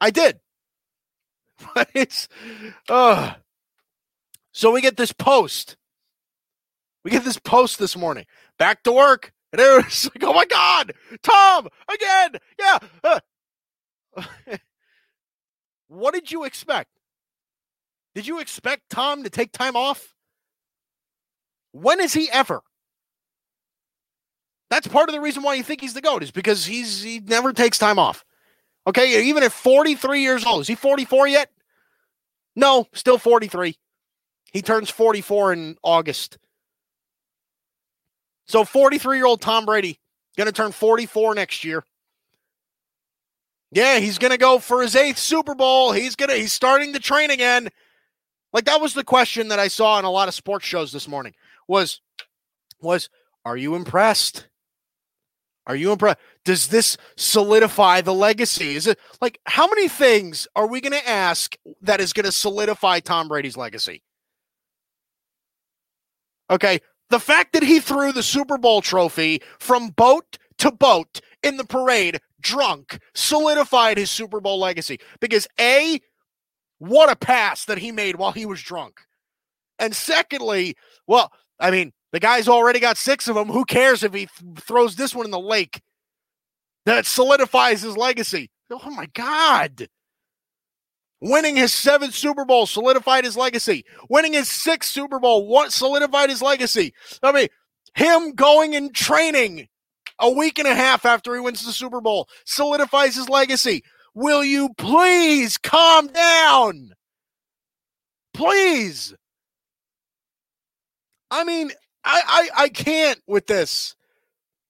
I 0.00 0.10
did. 0.10 0.40
But 1.74 1.90
it's 1.92 2.26
uh 2.88 3.34
so 4.52 4.70
we 4.70 4.80
get 4.80 4.96
this 4.96 5.12
post. 5.12 5.76
We 7.04 7.10
get 7.10 7.22
this 7.24 7.38
post 7.38 7.78
this 7.78 7.96
morning. 7.96 8.24
Back 8.58 8.82
to 8.84 8.92
work. 8.92 9.32
And 9.52 9.60
it 9.60 9.84
was 9.84 10.10
like, 10.14 10.24
oh 10.24 10.32
my 10.32 10.46
God, 10.46 10.92
Tom, 11.22 11.68
again. 11.92 12.36
Yeah. 12.58 12.78
Uh, 13.04 13.20
what 15.88 16.14
did 16.14 16.30
you 16.32 16.44
expect? 16.44 16.90
Did 18.14 18.26
you 18.26 18.40
expect 18.40 18.88
Tom 18.90 19.22
to 19.24 19.30
take 19.30 19.52
time 19.52 19.76
off? 19.76 20.14
When 21.72 22.00
is 22.00 22.12
he 22.12 22.28
ever? 22.30 22.60
That's 24.70 24.86
part 24.86 25.08
of 25.08 25.14
the 25.14 25.20
reason 25.20 25.42
why 25.42 25.54
you 25.54 25.62
think 25.62 25.80
he's 25.80 25.94
the 25.94 26.00
GOAT, 26.00 26.22
is 26.22 26.30
because 26.30 26.64
he's 26.64 27.02
he 27.02 27.20
never 27.20 27.52
takes 27.52 27.78
time 27.78 27.98
off. 27.98 28.24
Okay, 28.86 29.24
even 29.24 29.42
at 29.42 29.52
43 29.52 30.22
years 30.22 30.44
old. 30.46 30.62
Is 30.62 30.68
he 30.68 30.74
44 30.74 31.28
yet? 31.28 31.50
No, 32.56 32.86
still 32.92 33.18
43. 33.18 33.76
He 34.52 34.62
turns 34.62 34.90
44 34.90 35.52
in 35.52 35.76
August. 35.82 36.38
So 38.46 38.64
43 38.64 39.16
year 39.16 39.26
old 39.26 39.40
Tom 39.40 39.64
Brady 39.64 40.00
going 40.36 40.46
to 40.46 40.52
turn 40.52 40.72
44 40.72 41.34
next 41.34 41.64
year. 41.64 41.84
Yeah, 43.72 43.98
he's 43.98 44.18
going 44.18 44.32
to 44.32 44.38
go 44.38 44.58
for 44.58 44.82
his 44.82 44.96
eighth 44.96 45.18
Super 45.18 45.54
Bowl. 45.54 45.92
He's 45.92 46.16
going 46.16 46.30
to 46.30 46.34
he's 46.34 46.52
starting 46.52 46.92
to 46.94 46.98
train 46.98 47.30
again. 47.30 47.68
Like 48.52 48.64
that 48.64 48.80
was 48.80 48.94
the 48.94 49.04
question 49.04 49.48
that 49.48 49.60
I 49.60 49.68
saw 49.68 49.98
in 49.98 50.04
a 50.04 50.10
lot 50.10 50.26
of 50.26 50.34
sports 50.34 50.66
shows 50.66 50.90
this 50.90 51.06
morning. 51.06 51.34
Was 51.70 52.00
was 52.80 53.08
are 53.44 53.56
you 53.56 53.76
impressed? 53.76 54.48
Are 55.68 55.76
you 55.76 55.92
impressed? 55.92 56.18
Does 56.44 56.66
this 56.66 56.96
solidify 57.16 58.00
the 58.00 58.12
legacy? 58.12 58.74
Is 58.74 58.88
it 58.88 58.98
like 59.20 59.38
how 59.46 59.68
many 59.68 59.86
things 59.86 60.48
are 60.56 60.66
we 60.66 60.80
going 60.80 61.00
to 61.00 61.08
ask 61.08 61.54
that 61.82 62.00
is 62.00 62.12
going 62.12 62.26
to 62.26 62.32
solidify 62.32 62.98
Tom 62.98 63.28
Brady's 63.28 63.56
legacy? 63.56 64.02
Okay, 66.50 66.80
the 67.08 67.20
fact 67.20 67.52
that 67.52 67.62
he 67.62 67.78
threw 67.78 68.10
the 68.10 68.24
Super 68.24 68.58
Bowl 68.58 68.82
trophy 68.82 69.40
from 69.60 69.90
boat 69.90 70.38
to 70.58 70.72
boat 70.72 71.20
in 71.44 71.56
the 71.56 71.64
parade 71.64 72.18
drunk 72.40 72.98
solidified 73.14 73.96
his 73.96 74.10
Super 74.10 74.40
Bowl 74.40 74.58
legacy 74.58 74.98
because 75.20 75.46
A, 75.60 76.00
what 76.78 77.12
a 77.12 77.14
pass 77.14 77.64
that 77.66 77.78
he 77.78 77.92
made 77.92 78.16
while 78.16 78.32
he 78.32 78.44
was 78.44 78.60
drunk. 78.60 79.02
And 79.78 79.94
secondly, 79.94 80.74
well, 81.06 81.32
I 81.60 81.70
mean, 81.70 81.92
the 82.12 82.20
guy's 82.20 82.48
already 82.48 82.80
got 82.80 82.96
six 82.96 83.28
of 83.28 83.34
them. 83.34 83.48
Who 83.48 83.64
cares 83.64 84.02
if 84.02 84.12
he 84.12 84.26
th- 84.26 84.58
throws 84.60 84.96
this 84.96 85.14
one 85.14 85.26
in 85.26 85.30
the 85.30 85.38
lake? 85.38 85.80
That 86.86 87.06
solidifies 87.06 87.82
his 87.82 87.96
legacy. 87.96 88.50
Oh 88.70 88.90
my 88.90 89.06
God. 89.14 89.88
Winning 91.20 91.56
his 91.56 91.74
seventh 91.74 92.14
Super 92.14 92.44
Bowl 92.46 92.66
solidified 92.66 93.24
his 93.24 93.36
legacy. 93.36 93.84
Winning 94.08 94.32
his 94.32 94.48
sixth 94.48 94.90
Super 94.90 95.18
Bowl 95.20 95.46
what 95.46 95.72
solidified 95.72 96.30
his 96.30 96.40
legacy. 96.40 96.94
I 97.22 97.32
mean, 97.32 97.48
him 97.94 98.32
going 98.32 98.74
and 98.74 98.94
training 98.94 99.68
a 100.18 100.30
week 100.30 100.58
and 100.58 100.68
a 100.68 100.74
half 100.74 101.04
after 101.04 101.34
he 101.34 101.40
wins 101.40 101.64
the 101.64 101.72
Super 101.72 102.00
Bowl 102.00 102.28
solidifies 102.46 103.16
his 103.16 103.28
legacy. 103.28 103.82
Will 104.14 104.42
you 104.42 104.70
please 104.78 105.58
calm 105.58 106.06
down? 106.08 106.92
Please. 108.32 109.14
I 111.30 111.44
mean, 111.44 111.70
I, 112.04 112.48
I, 112.56 112.64
I 112.64 112.68
can't 112.68 113.20
with 113.26 113.46
this. 113.46 113.94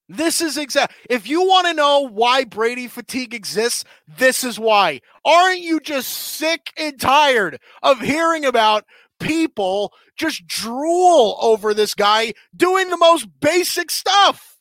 This 0.08 0.40
is 0.40 0.58
exact. 0.58 0.92
If 1.08 1.28
you 1.28 1.42
want 1.46 1.68
to 1.68 1.74
know 1.74 2.08
why 2.08 2.42
Brady 2.44 2.88
fatigue 2.88 3.32
exists, 3.32 3.84
this 4.18 4.42
is 4.42 4.58
why. 4.58 5.02
Aren't 5.24 5.60
you 5.60 5.78
just 5.78 6.08
sick 6.08 6.72
and 6.76 7.00
tired 7.00 7.60
of 7.82 8.00
hearing 8.00 8.44
about 8.44 8.84
people 9.20 9.92
just 10.16 10.46
drool 10.48 11.38
over 11.40 11.74
this 11.74 11.94
guy 11.94 12.32
doing 12.56 12.90
the 12.90 12.96
most 12.96 13.28
basic 13.40 13.88
stuff? 13.90 14.58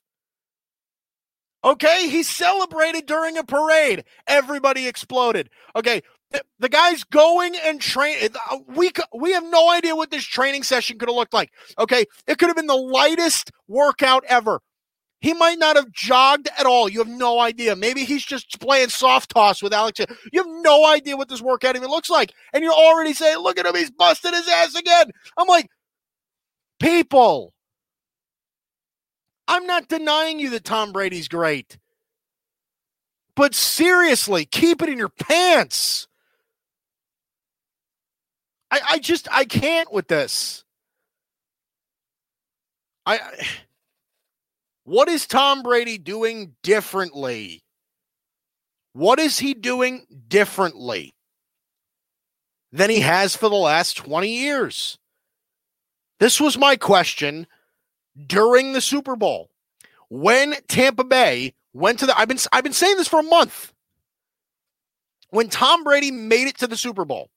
Okay, 1.63 2.09
he 2.09 2.21
celebrated 2.21 3.05
during 3.07 3.35
a 3.37 3.43
parade. 3.43 4.05
Everybody 4.27 4.87
exploded. 4.87 5.49
Okay, 5.75 6.03
the, 6.59 6.69
guy's 6.69 7.03
going 7.03 7.55
and 7.55 7.81
train. 7.81 8.29
Uh, 8.51 8.57
we 8.67 8.91
we 9.13 9.31
have 9.33 9.45
no 9.45 9.71
idea 9.71 9.95
what 9.95 10.11
this 10.11 10.23
training 10.23 10.63
session 10.63 10.97
could 10.97 11.09
have 11.09 11.15
looked 11.15 11.33
like. 11.33 11.51
Okay, 11.77 12.05
it 12.27 12.37
could 12.37 12.47
have 12.47 12.55
been 12.55 12.67
the 12.67 12.75
lightest 12.75 13.51
workout 13.67 14.23
ever. 14.25 14.61
He 15.21 15.33
might 15.33 15.59
not 15.59 15.75
have 15.75 15.91
jogged 15.91 16.47
at 16.57 16.65
all. 16.65 16.87
You 16.87 16.99
have 16.99 17.09
no 17.09 17.39
idea. 17.39 17.75
Maybe 17.75 18.05
he's 18.05 18.23
just 18.23 18.59
playing 18.61 18.89
soft 18.89 19.31
toss 19.31 19.61
with 19.61 19.73
Alex. 19.73 19.99
You 20.31 20.43
have 20.43 20.61
no 20.61 20.85
idea 20.85 21.17
what 21.17 21.27
this 21.27 21.41
workout 21.41 21.75
even 21.75 21.89
looks 21.89 22.09
like. 22.09 22.33
And 22.53 22.63
you're 22.63 22.71
already 22.71 23.13
saying, 23.13 23.39
look 23.39 23.59
at 23.59 23.65
him, 23.65 23.75
he's 23.75 23.91
busting 23.91 24.33
his 24.33 24.47
ass 24.47 24.75
again. 24.75 25.11
I'm 25.37 25.47
like, 25.47 25.67
people, 26.79 27.53
I'm 29.49 29.65
not 29.65 29.89
denying 29.89 30.39
you 30.39 30.51
that 30.51 30.63
Tom 30.63 30.93
Brady's 30.93 31.27
great. 31.27 31.77
But 33.35 33.55
seriously, 33.55 34.45
keep 34.45 34.81
it 34.81 34.89
in 34.89 34.97
your 34.97 35.09
pants. 35.09 36.08
I, 38.71 38.81
I 38.91 38.99
just 38.99 39.27
I 39.31 39.45
can't 39.45 39.91
with 39.91 40.07
this. 40.07 40.63
I 43.05 43.19
what 44.83 45.07
is 45.07 45.27
Tom 45.27 45.63
Brady 45.63 45.97
doing 45.97 46.55
differently? 46.63 47.63
What 48.93 49.19
is 49.19 49.39
he 49.39 49.53
doing 49.53 50.05
differently 50.27 51.13
than 52.71 52.89
he 52.89 53.01
has 53.01 53.35
for 53.35 53.49
the 53.49 53.55
last 53.55 53.97
20 53.97 54.29
years? 54.29 54.97
This 56.19 56.41
was 56.41 56.57
my 56.57 56.75
question 56.75 57.47
during 58.27 58.73
the 58.73 58.81
Super 58.81 59.15
Bowl. 59.15 59.49
When 60.09 60.55
Tampa 60.67 61.03
Bay 61.03 61.53
went 61.73 61.99
to 61.99 62.05
the 62.05 62.19
I've 62.19 62.27
been 62.27 62.39
I've 62.51 62.63
been 62.63 62.73
saying 62.73 62.97
this 62.97 63.07
for 63.07 63.19
a 63.19 63.23
month. 63.23 63.73
When 65.29 65.49
Tom 65.49 65.83
Brady 65.83 66.11
made 66.11 66.47
it 66.47 66.57
to 66.57 66.67
the 66.67 66.77
Super 66.77 67.05
Bowl. 67.05 67.29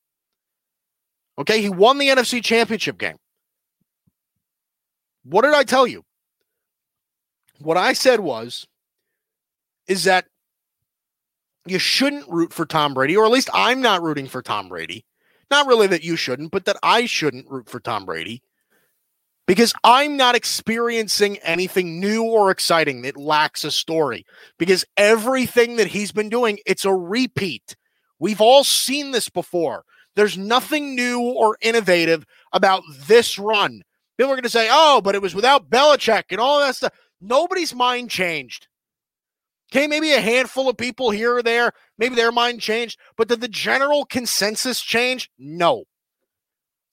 Okay, 1.38 1.60
he 1.62 1.68
won 1.68 1.98
the 1.98 2.08
NFC 2.08 2.42
Championship 2.42 2.98
game. 2.98 3.16
What 5.24 5.42
did 5.42 5.54
I 5.54 5.64
tell 5.64 5.86
you? 5.86 6.04
What 7.58 7.76
I 7.76 7.92
said 7.92 8.20
was 8.20 8.66
is 9.86 10.04
that 10.04 10.26
you 11.66 11.78
shouldn't 11.78 12.28
root 12.28 12.52
for 12.52 12.66
Tom 12.66 12.92
Brady, 12.92 13.16
or 13.16 13.24
at 13.24 13.30
least 13.30 13.50
I'm 13.54 13.80
not 13.80 14.02
rooting 14.02 14.26
for 14.26 14.42
Tom 14.42 14.68
Brady. 14.68 15.04
Not 15.50 15.66
really 15.66 15.86
that 15.88 16.02
you 16.04 16.16
shouldn't, 16.16 16.50
but 16.50 16.64
that 16.64 16.76
I 16.82 17.06
shouldn't 17.06 17.50
root 17.50 17.68
for 17.68 17.78
Tom 17.78 18.04
Brady 18.04 18.42
because 19.46 19.74
I'm 19.84 20.16
not 20.16 20.34
experiencing 20.34 21.36
anything 21.38 22.00
new 22.00 22.24
or 22.24 22.50
exciting 22.50 23.02
that 23.02 23.16
lacks 23.16 23.64
a 23.64 23.70
story. 23.70 24.24
Because 24.58 24.84
everything 24.96 25.76
that 25.76 25.88
he's 25.88 26.12
been 26.12 26.28
doing, 26.28 26.58
it's 26.64 26.84
a 26.84 26.94
repeat. 26.94 27.76
We've 28.18 28.40
all 28.40 28.64
seen 28.64 29.10
this 29.10 29.28
before. 29.28 29.84
There's 30.14 30.36
nothing 30.36 30.94
new 30.94 31.20
or 31.20 31.56
innovative 31.62 32.24
about 32.52 32.82
this 33.06 33.38
run. 33.38 33.82
People 34.18 34.32
are 34.32 34.36
going 34.36 34.42
to 34.42 34.50
say, 34.50 34.68
oh, 34.70 35.00
but 35.02 35.14
it 35.14 35.22
was 35.22 35.34
without 35.34 35.70
Belichick 35.70 36.24
and 36.30 36.40
all 36.40 36.60
that 36.60 36.76
stuff. 36.76 36.92
Nobody's 37.20 37.74
mind 37.74 38.10
changed. 38.10 38.68
Okay, 39.72 39.86
maybe 39.86 40.12
a 40.12 40.20
handful 40.20 40.68
of 40.68 40.76
people 40.76 41.10
here 41.10 41.36
or 41.36 41.42
there, 41.42 41.72
maybe 41.96 42.14
their 42.14 42.30
mind 42.30 42.60
changed, 42.60 42.98
but 43.16 43.28
did 43.28 43.40
the 43.40 43.48
general 43.48 44.04
consensus 44.04 44.82
change? 44.82 45.30
No. 45.38 45.84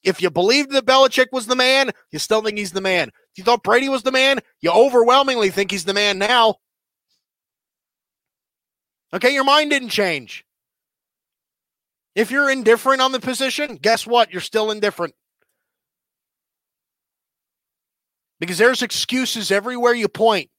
If 0.01 0.21
you 0.21 0.29
believed 0.29 0.71
that 0.71 0.85
Belichick 0.85 1.27
was 1.33 1.47
the 1.47 1.57
man, 1.57 1.91
you 2.11 2.19
still 2.19 2.41
think 2.41 2.57
he's 2.57 2.71
the 2.71 2.79
man. 2.79 3.09
If 3.09 3.37
you 3.37 3.43
thought 3.43 3.63
Brady 3.63 3.89
was 3.89 4.03
the 4.03 4.13
man, 4.13 4.39
you 4.61 4.71
overwhelmingly 4.71 5.49
think 5.49 5.71
he's 5.71 5.83
the 5.83 5.93
man 5.93 6.19
now. 6.19 6.55
Okay, 9.13 9.33
your 9.33 9.43
mind 9.43 9.71
didn't 9.71 9.89
change. 9.89 10.45
If 12.15 12.31
you're 12.31 12.49
indifferent 12.49 13.01
on 13.01 13.11
the 13.11 13.19
position, 13.19 13.75
guess 13.75 14.05
what? 14.05 14.31
You're 14.31 14.41
still 14.41 14.71
indifferent. 14.71 15.13
Because 18.39 18.57
there's 18.57 18.81
excuses 18.81 19.51
everywhere 19.51 19.93
you 19.93 20.07
point. 20.07 20.49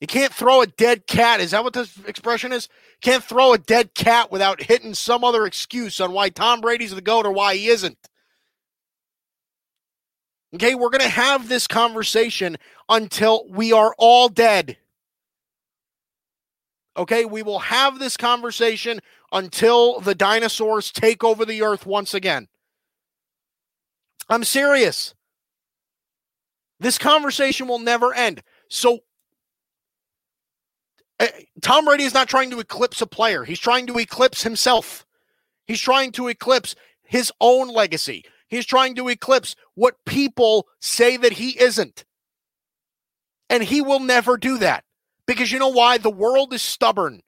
You 0.00 0.06
can't 0.06 0.32
throw 0.32 0.62
a 0.62 0.66
dead 0.66 1.06
cat. 1.06 1.40
Is 1.40 1.52
that 1.52 1.62
what 1.62 1.74
the 1.74 1.88
expression 2.06 2.52
is? 2.52 2.68
Can't 3.02 3.22
throw 3.22 3.52
a 3.52 3.58
dead 3.58 3.94
cat 3.94 4.32
without 4.32 4.60
hitting 4.62 4.94
some 4.94 5.22
other 5.22 5.46
excuse 5.46 6.00
on 6.00 6.12
why 6.12 6.28
Tom 6.28 6.60
Brady's 6.60 6.94
the 6.94 7.00
GOAT 7.00 7.24
or 7.24 7.32
why 7.32 7.56
he 7.56 7.68
isn't. 7.68 7.96
Okay, 10.54 10.74
we're 10.74 10.90
going 10.90 11.02
to 11.02 11.08
have 11.08 11.48
this 11.48 11.66
conversation 11.66 12.56
until 12.88 13.46
we 13.48 13.72
are 13.72 13.94
all 13.96 14.28
dead. 14.28 14.76
Okay, 16.96 17.24
we 17.24 17.42
will 17.42 17.60
have 17.60 17.98
this 17.98 18.16
conversation 18.16 19.00
until 19.32 20.00
the 20.00 20.14
dinosaurs 20.14 20.92
take 20.92 21.24
over 21.24 21.44
the 21.44 21.62
earth 21.62 21.86
once 21.86 22.14
again. 22.14 22.48
I'm 24.28 24.44
serious. 24.44 25.14
This 26.78 26.98
conversation 26.98 27.66
will 27.66 27.78
never 27.78 28.12
end. 28.12 28.42
So, 28.68 29.00
uh, 31.18 31.26
Tom 31.60 31.84
Brady 31.84 32.04
is 32.04 32.14
not 32.14 32.28
trying 32.28 32.50
to 32.50 32.60
eclipse 32.60 33.00
a 33.00 33.06
player, 33.06 33.44
he's 33.44 33.60
trying 33.60 33.86
to 33.88 33.98
eclipse 33.98 34.42
himself. 34.42 35.06
He's 35.66 35.80
trying 35.80 36.10
to 36.12 36.26
eclipse 36.28 36.74
his 37.04 37.32
own 37.40 37.68
legacy. 37.68 38.24
He's 38.48 38.66
trying 38.66 38.96
to 38.96 39.08
eclipse 39.08 39.54
what 39.74 40.04
people 40.04 40.66
say 40.80 41.16
that 41.16 41.32
he 41.34 41.58
isn't. 41.58 42.04
And 43.48 43.62
he 43.62 43.80
will 43.80 44.00
never 44.00 44.36
do 44.36 44.58
that 44.58 44.84
because 45.26 45.52
you 45.52 45.58
know 45.58 45.68
why? 45.68 45.98
The 45.98 46.10
world 46.10 46.52
is 46.52 46.62
stubborn. 46.62 47.22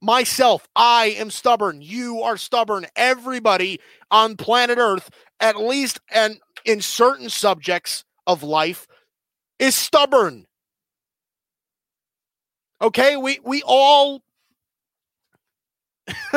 Myself, 0.00 0.66
I 0.74 1.14
am 1.18 1.30
stubborn. 1.30 1.82
You 1.82 2.22
are 2.22 2.36
stubborn. 2.36 2.86
Everybody 2.96 3.80
on 4.10 4.36
planet 4.36 4.78
Earth, 4.78 5.10
at 5.40 5.56
least 5.56 6.00
and 6.10 6.40
in 6.64 6.80
certain 6.80 7.28
subjects 7.28 8.04
of 8.26 8.42
life, 8.42 8.86
is 9.58 9.74
stubborn. 9.74 10.46
Okay, 12.80 13.16
we 13.16 13.40
we 13.44 13.62
all 13.66 14.22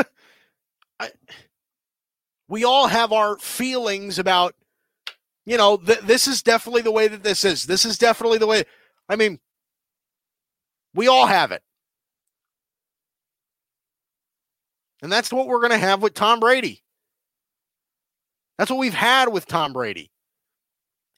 I, 1.00 1.12
we 2.50 2.66
all 2.66 2.88
have 2.88 3.14
our 3.14 3.38
feelings 3.38 4.20
about 4.20 4.56
you 5.46 5.58
know 5.58 5.78
th- 5.78 6.02
this 6.02 6.28
is 6.28 6.44
definitely 6.44 6.82
the 6.82 6.92
way 6.92 7.08
that 7.08 7.24
this 7.24 7.46
is. 7.46 7.64
This 7.66 7.86
is 7.86 7.98
definitely 7.98 8.40
the 8.40 8.48
way 8.48 8.66
I 9.08 9.16
mean 9.16 9.40
we 10.94 11.08
all 11.08 11.28
have 11.28 11.54
it. 11.54 11.64
And 15.04 15.12
that's 15.12 15.34
what 15.34 15.48
we're 15.48 15.60
going 15.60 15.72
to 15.74 15.78
have 15.78 16.02
with 16.02 16.14
Tom 16.14 16.40
Brady. 16.40 16.82
That's 18.58 18.72
what 18.72 18.80
we've 18.80 18.94
had 18.94 19.34
with 19.34 19.46
Tom 19.46 19.74
Brady. 19.74 20.10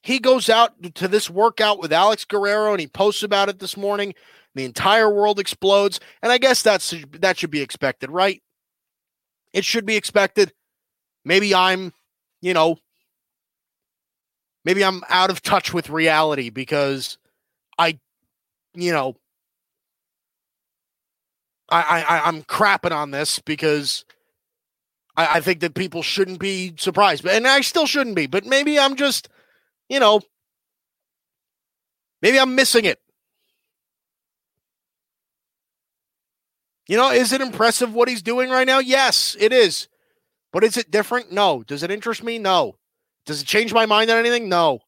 He 0.02 0.18
goes 0.18 0.50
out 0.50 0.72
to 0.94 1.06
this 1.06 1.30
workout 1.30 1.78
with 1.78 1.92
Alex 1.92 2.24
Guerrero 2.24 2.72
and 2.72 2.80
he 2.80 2.88
posts 2.88 3.22
about 3.22 3.48
it 3.48 3.60
this 3.60 3.76
morning. 3.76 4.14
The 4.56 4.64
entire 4.64 5.12
world 5.12 5.38
explodes, 5.38 6.00
and 6.22 6.32
I 6.32 6.38
guess 6.38 6.62
that's 6.62 6.94
that 7.12 7.36
should 7.36 7.50
be 7.50 7.60
expected, 7.60 8.10
right? 8.10 8.42
It 9.52 9.66
should 9.66 9.84
be 9.84 9.96
expected. 9.96 10.52
Maybe 11.26 11.54
I'm, 11.54 11.92
you 12.40 12.54
know, 12.54 12.78
maybe 14.64 14.82
I'm 14.82 15.02
out 15.10 15.28
of 15.28 15.42
touch 15.42 15.74
with 15.74 15.90
reality 15.90 16.48
because 16.48 17.18
I, 17.78 17.98
you 18.74 18.92
know, 18.92 19.16
I, 21.68 22.04
I 22.08 22.28
I'm 22.28 22.42
crapping 22.42 22.92
on 22.92 23.10
this 23.10 23.38
because 23.40 24.04
I, 25.16 25.36
I 25.36 25.40
think 25.40 25.60
that 25.60 25.74
people 25.74 26.02
shouldn't 26.02 26.38
be 26.38 26.74
surprised, 26.78 27.22
but 27.22 27.32
and 27.32 27.46
I 27.46 27.60
still 27.62 27.86
shouldn't 27.86 28.16
be. 28.16 28.26
But 28.26 28.46
maybe 28.46 28.78
I'm 28.78 28.96
just, 28.96 29.28
you 29.88 29.98
know, 29.98 30.20
maybe 32.22 32.38
I'm 32.38 32.54
missing 32.54 32.84
it. 32.84 33.00
You 36.88 36.96
know, 36.96 37.10
is 37.10 37.32
it 37.32 37.40
impressive 37.40 37.92
what 37.92 38.08
he's 38.08 38.22
doing 38.22 38.48
right 38.48 38.66
now? 38.66 38.78
Yes, 38.78 39.36
it 39.40 39.52
is. 39.52 39.88
But 40.52 40.62
is 40.62 40.76
it 40.76 40.90
different? 40.90 41.32
No. 41.32 41.64
Does 41.64 41.82
it 41.82 41.90
interest 41.90 42.22
me? 42.22 42.38
No. 42.38 42.76
Does 43.26 43.42
it 43.42 43.46
change 43.46 43.72
my 43.74 43.86
mind 43.86 44.08
on 44.08 44.18
anything? 44.18 44.48
No. 44.48 44.80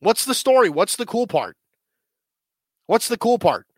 What's 0.00 0.24
the 0.24 0.34
story? 0.34 0.68
What's 0.68 0.96
the 0.96 1.06
cool 1.06 1.26
part? 1.26 1.56
What's 2.90 3.06
the 3.06 3.16
cool 3.16 3.38
part? 3.38 3.68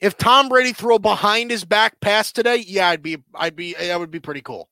If 0.00 0.16
Tom 0.16 0.48
Brady 0.48 0.72
threw 0.72 0.94
a 0.94 1.00
behind 1.00 1.50
his 1.50 1.64
back 1.64 1.98
pass 1.98 2.30
today, 2.30 2.58
yeah, 2.58 2.88
I'd 2.88 3.02
be, 3.02 3.18
I'd 3.34 3.56
be, 3.56 3.74
that 3.74 3.98
would 3.98 4.12
be 4.12 4.20
pretty 4.20 4.42
cool. 4.42 4.68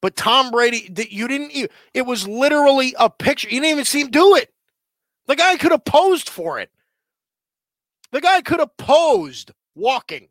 But 0.00 0.14
Tom 0.14 0.52
Brady, 0.52 0.88
you 1.10 1.26
didn't, 1.26 1.68
it 1.92 2.06
was 2.06 2.28
literally 2.28 2.94
a 2.96 3.10
picture. 3.10 3.48
You 3.48 3.60
didn't 3.60 3.72
even 3.72 3.84
see 3.86 4.02
him 4.02 4.12
do 4.12 4.36
it. 4.36 4.54
The 5.26 5.34
guy 5.34 5.56
could 5.56 5.72
have 5.72 5.84
posed 5.84 6.28
for 6.28 6.60
it. 6.60 6.70
The 8.12 8.20
guy 8.20 8.40
could 8.40 8.60
have 8.60 8.76
posed 8.76 9.50
walking. 9.74 10.28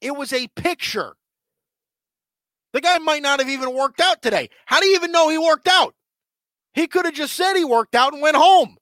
It 0.00 0.16
was 0.16 0.32
a 0.32 0.48
picture. 0.56 1.14
The 2.72 2.80
guy 2.80 2.98
might 2.98 3.22
not 3.22 3.38
have 3.38 3.48
even 3.48 3.72
worked 3.72 4.00
out 4.00 4.22
today. 4.22 4.50
How 4.64 4.80
do 4.80 4.88
you 4.88 4.96
even 4.96 5.12
know 5.12 5.28
he 5.28 5.38
worked 5.38 5.68
out? 5.68 5.94
He 6.74 6.88
could 6.88 7.04
have 7.04 7.14
just 7.14 7.36
said 7.36 7.54
he 7.54 7.64
worked 7.64 7.94
out 7.94 8.12
and 8.12 8.20
went 8.20 8.36
home. 8.36 8.78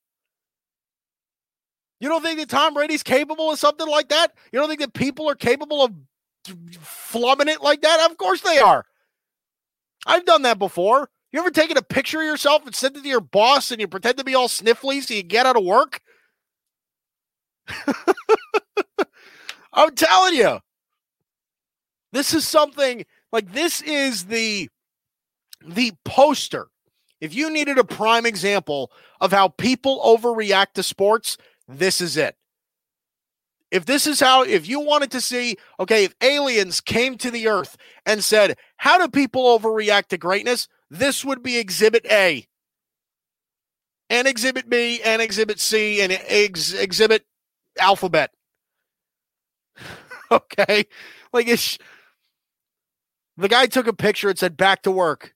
You 2.00 2.08
don't 2.08 2.22
think 2.22 2.38
that 2.38 2.48
Tom 2.48 2.74
Brady's 2.74 3.02
capable 3.02 3.50
of 3.50 3.58
something 3.58 3.88
like 3.88 4.08
that? 4.08 4.32
You 4.52 4.58
don't 4.58 4.68
think 4.68 4.80
that 4.80 4.94
people 4.94 5.28
are 5.28 5.34
capable 5.34 5.82
of 5.84 5.92
flubbing 6.46 7.48
it 7.48 7.62
like 7.62 7.82
that? 7.82 8.10
Of 8.10 8.16
course 8.16 8.40
they 8.40 8.58
are. 8.58 8.84
I've 10.06 10.26
done 10.26 10.42
that 10.42 10.58
before. 10.58 11.08
You 11.32 11.40
ever 11.40 11.50
taken 11.50 11.76
a 11.76 11.82
picture 11.82 12.20
of 12.20 12.26
yourself 12.26 12.64
and 12.66 12.74
sent 12.74 12.96
it 12.96 13.02
to 13.02 13.08
your 13.08 13.20
boss 13.20 13.70
and 13.70 13.80
you 13.80 13.88
pretend 13.88 14.18
to 14.18 14.24
be 14.24 14.34
all 14.34 14.48
sniffly 14.48 15.02
so 15.02 15.14
you 15.14 15.22
get 15.22 15.46
out 15.46 15.56
of 15.56 15.64
work? 15.64 16.00
I'm 19.72 19.94
telling 19.94 20.34
you. 20.34 20.60
This 22.12 22.34
is 22.34 22.46
something 22.46 23.04
like 23.32 23.52
this 23.52 23.82
is 23.82 24.26
the 24.26 24.68
the 25.66 25.92
poster. 26.04 26.68
If 27.20 27.34
you 27.34 27.50
needed 27.50 27.78
a 27.78 27.84
prime 27.84 28.26
example 28.26 28.92
of 29.20 29.32
how 29.32 29.48
people 29.48 30.00
overreact 30.04 30.74
to 30.74 30.82
sports, 30.84 31.36
this 31.68 32.00
is 32.00 32.16
it. 32.16 32.36
If 33.70 33.86
this 33.86 34.06
is 34.06 34.20
how, 34.20 34.44
if 34.44 34.68
you 34.68 34.80
wanted 34.80 35.10
to 35.12 35.20
see, 35.20 35.56
okay, 35.80 36.04
if 36.04 36.14
aliens 36.20 36.80
came 36.80 37.18
to 37.18 37.30
the 37.30 37.48
earth 37.48 37.76
and 38.06 38.22
said, 38.22 38.56
how 38.76 38.98
do 38.98 39.08
people 39.08 39.58
overreact 39.58 40.08
to 40.08 40.18
greatness? 40.18 40.68
This 40.90 41.24
would 41.24 41.42
be 41.42 41.58
exhibit 41.58 42.06
A. 42.08 42.46
And 44.08 44.28
exhibit 44.28 44.70
B 44.70 45.00
and 45.04 45.20
exhibit 45.20 45.58
C 45.58 46.00
and 46.02 46.12
ex- 46.12 46.72
exhibit 46.72 47.24
alphabet. 47.80 48.30
okay. 50.30 50.84
Like 51.32 51.48
it's 51.48 51.78
the 53.36 53.48
guy 53.48 53.66
took 53.66 53.86
a 53.86 53.92
picture 53.92 54.28
and 54.28 54.38
said 54.38 54.56
back 54.56 54.82
to 54.82 54.90
work. 54.90 55.34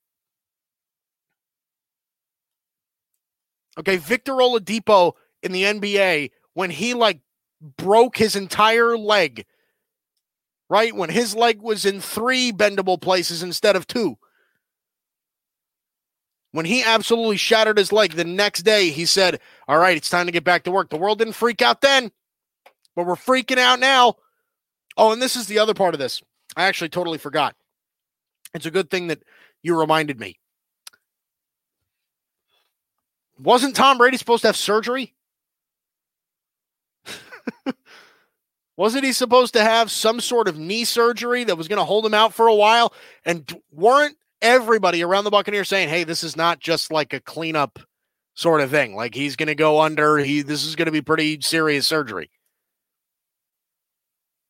Okay, 3.77 3.97
Victor 3.97 4.33
Oladipo 4.33 5.13
in 5.43 5.51
the 5.51 5.63
NBA 5.63 6.31
when 6.53 6.69
he 6.69 6.93
like 6.93 7.21
broke 7.77 8.17
his 8.17 8.35
entire 8.35 8.97
leg, 8.97 9.45
right? 10.69 10.95
When 10.95 11.09
his 11.09 11.35
leg 11.35 11.61
was 11.61 11.85
in 11.85 12.01
three 12.01 12.51
bendable 12.51 12.99
places 12.99 13.43
instead 13.43 13.75
of 13.75 13.87
two. 13.87 14.17
When 16.51 16.65
he 16.65 16.83
absolutely 16.83 17.37
shattered 17.37 17.77
his 17.77 17.91
leg 17.91 18.13
the 18.13 18.25
next 18.25 18.63
day, 18.63 18.89
he 18.89 19.05
said, 19.05 19.39
All 19.67 19.77
right, 19.77 19.95
it's 19.95 20.09
time 20.09 20.25
to 20.25 20.31
get 20.31 20.43
back 20.43 20.63
to 20.63 20.71
work. 20.71 20.89
The 20.89 20.97
world 20.97 21.19
didn't 21.19 21.33
freak 21.33 21.61
out 21.61 21.81
then, 21.81 22.11
but 22.95 23.05
we're 23.05 23.15
freaking 23.15 23.59
out 23.59 23.79
now. 23.79 24.15
Oh, 24.97 25.11
and 25.11 25.21
this 25.21 25.35
is 25.35 25.45
the 25.45 25.59
other 25.59 25.75
part 25.75 25.93
of 25.93 25.99
this. 25.99 26.23
I 26.55 26.63
actually 26.63 26.89
totally 26.89 27.19
forgot. 27.19 27.55
It's 28.53 28.65
a 28.65 28.71
good 28.71 28.89
thing 28.89 29.07
that 29.07 29.21
you 29.61 29.79
reminded 29.79 30.19
me. 30.19 30.39
Wasn't 33.37 33.75
Tom 33.75 33.97
Brady 33.97 34.17
supposed 34.17 34.41
to 34.41 34.47
have 34.47 34.57
surgery? 34.57 35.13
Wasn't 38.77 39.03
he 39.03 39.11
supposed 39.11 39.53
to 39.53 39.61
have 39.61 39.91
some 39.91 40.21
sort 40.21 40.47
of 40.47 40.57
knee 40.57 40.85
surgery 40.85 41.43
that 41.43 41.57
was 41.57 41.67
going 41.67 41.79
to 41.79 41.85
hold 41.85 42.05
him 42.05 42.13
out 42.13 42.33
for 42.33 42.47
a 42.47 42.55
while? 42.55 42.93
And 43.25 43.61
weren't 43.71 44.15
everybody 44.41 45.03
around 45.03 45.25
the 45.25 45.31
Buccaneers 45.31 45.67
saying, 45.67 45.89
"Hey, 45.89 46.05
this 46.05 46.23
is 46.23 46.37
not 46.37 46.59
just 46.59 46.91
like 46.91 47.13
a 47.13 47.19
cleanup 47.19 47.79
sort 48.35 48.61
of 48.61 48.71
thing. 48.71 48.95
Like 48.95 49.15
he's 49.15 49.35
going 49.35 49.47
to 49.47 49.55
go 49.55 49.81
under. 49.81 50.17
He 50.17 50.41
this 50.41 50.65
is 50.65 50.75
going 50.77 50.85
to 50.85 50.93
be 50.93 51.01
pretty 51.01 51.41
serious 51.41 51.87
surgery." 51.87 52.29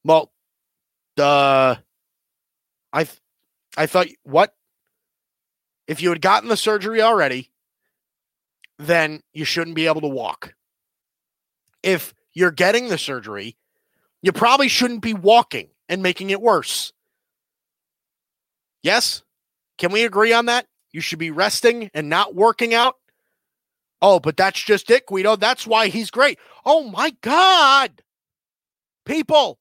Well, 0.03 0.31
uh, 1.17 1.75
I, 2.93 3.07
I 3.77 3.85
thought 3.85 4.07
what 4.23 4.53
if 5.87 6.01
you 6.01 6.09
had 6.09 6.21
gotten 6.21 6.49
the 6.49 6.57
surgery 6.57 7.01
already, 7.01 7.49
then 8.77 9.21
you 9.33 9.43
shouldn't 9.43 9.75
be 9.75 9.87
able 9.87 10.01
to 10.01 10.07
walk. 10.07 10.53
If 11.81 12.13
you're 12.33 12.51
getting 12.51 12.89
the 12.89 12.97
surgery, 12.97 13.57
you 14.21 14.31
probably 14.31 14.67
shouldn't 14.67 15.01
be 15.01 15.13
walking 15.13 15.69
and 15.87 16.03
making 16.03 16.29
it 16.29 16.41
worse. 16.41 16.93
Yes? 18.83 19.23
Can 19.77 19.91
we 19.91 20.03
agree 20.03 20.33
on 20.33 20.45
that? 20.45 20.67
You 20.91 21.01
should 21.01 21.19
be 21.19 21.31
resting 21.31 21.89
and 21.93 22.09
not 22.09 22.35
working 22.35 22.73
out. 22.73 22.95
Oh, 24.01 24.19
but 24.19 24.37
that's 24.37 24.61
just 24.61 24.89
it, 24.91 25.05
Guido. 25.05 25.35
That's 25.35 25.67
why 25.67 25.87
he's 25.87 26.09
great. 26.11 26.39
Oh 26.65 26.89
my 26.89 27.15
God. 27.21 28.01
People, 29.05 29.59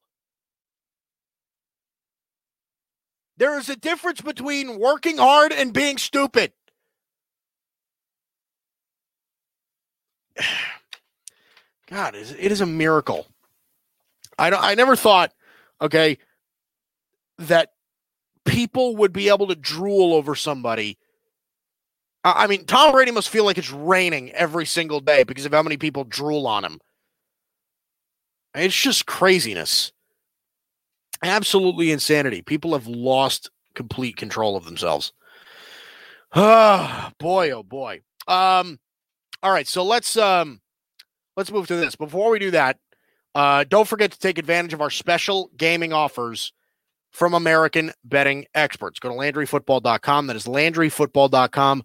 there 3.37 3.57
is 3.57 3.69
a 3.69 3.75
difference 3.75 4.21
between 4.21 4.79
working 4.79 5.17
hard 5.17 5.51
and 5.51 5.73
being 5.73 5.97
stupid. 5.97 6.53
God, 11.89 12.15
it 12.15 12.51
is 12.51 12.61
a 12.61 12.65
miracle. 12.65 13.27
I. 14.37 14.51
I 14.51 14.75
never 14.75 14.95
thought, 14.95 15.33
okay, 15.81 16.17
that 17.39 17.71
people 18.45 18.95
would 18.97 19.13
be 19.13 19.29
able 19.29 19.47
to 19.47 19.55
drool 19.55 20.13
over 20.13 20.35
somebody. 20.35 20.97
I 22.23 22.47
mean, 22.47 22.65
Tom 22.65 22.91
Brady 22.91 23.11
must 23.11 23.29
feel 23.29 23.45
like 23.45 23.57
it's 23.57 23.71
raining 23.71 24.31
every 24.31 24.65
single 24.65 24.99
day 24.99 25.23
because 25.23 25.45
of 25.45 25.53
how 25.53 25.63
many 25.63 25.77
people 25.77 26.03
drool 26.03 26.47
on 26.47 26.65
him. 26.65 26.79
It's 28.53 28.75
just 28.75 29.05
craziness. 29.05 29.93
Absolutely 31.23 31.91
insanity. 31.91 32.41
People 32.41 32.73
have 32.73 32.87
lost 32.87 33.49
complete 33.73 34.17
control 34.17 34.55
of 34.57 34.65
themselves. 34.65 35.13
Oh 36.35 37.09
boy, 37.19 37.51
oh 37.51 37.63
boy. 37.63 38.01
Um, 38.27 38.79
all 39.41 39.51
right, 39.51 39.67
so 39.67 39.83
let's 39.83 40.17
um 40.17 40.59
let's 41.39 41.51
move 41.53 41.67
to 41.67 41.77
this. 41.77 41.95
Before 41.95 42.29
we 42.31 42.37
do 42.37 42.51
that, 42.51 42.77
uh, 43.33 43.63
don't 43.63 43.87
forget 43.87 44.11
to 44.11 44.19
take 44.19 44.37
advantage 44.37 44.73
of 44.73 44.81
our 44.81 44.89
special 44.89 45.49
gaming 45.55 45.93
offers 45.93 46.51
from 47.11 47.33
American 47.33 47.93
betting 48.03 48.45
experts. 48.53 48.99
Go 48.99 49.07
to 49.07 49.15
LandryFootball.com. 49.15 50.27
That 50.27 50.35
is 50.35 50.45
LandryFootball.com. 50.45 51.83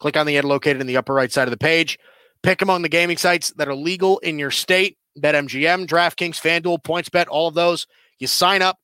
Click 0.00 0.16
on 0.16 0.24
the 0.24 0.38
ad 0.38 0.46
located 0.46 0.80
in 0.80 0.86
the 0.86 0.96
upper 0.96 1.12
right 1.12 1.30
side 1.30 1.46
of 1.46 1.50
the 1.50 1.58
page. 1.58 1.98
Pick 2.42 2.62
among 2.62 2.80
the 2.80 2.88
gaming 2.88 3.18
sites 3.18 3.52
that 3.58 3.68
are 3.68 3.74
legal 3.74 4.18
in 4.20 4.38
your 4.38 4.50
state. 4.50 4.96
BetMGM, 5.18 5.86
DraftKings, 5.86 6.40
FanDuel, 6.40 6.82
PointsBet, 6.82 7.26
all 7.28 7.46
of 7.46 7.54
those. 7.54 7.86
You 8.18 8.26
sign 8.26 8.62
up, 8.62 8.78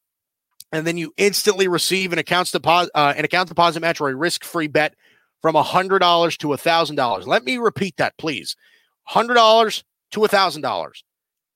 and 0.70 0.86
then 0.86 0.98
you 0.98 1.14
instantly 1.16 1.66
receive 1.66 2.12
an 2.12 2.18
account 2.18 2.52
deposit, 2.52 2.92
uh, 2.94 3.14
an 3.16 3.24
account 3.24 3.48
deposit 3.48 3.80
match 3.80 4.02
or 4.02 4.10
a 4.10 4.14
risk-free 4.14 4.68
bet 4.68 4.94
from 5.40 5.54
$100 5.54 6.36
to 6.36 6.48
$1,000. 6.48 7.26
Let 7.26 7.44
me 7.44 7.56
repeat 7.56 7.96
that, 7.96 8.18
please. 8.18 8.54
$100 9.10 9.82
to 10.12 10.20
$1,000. 10.20 10.90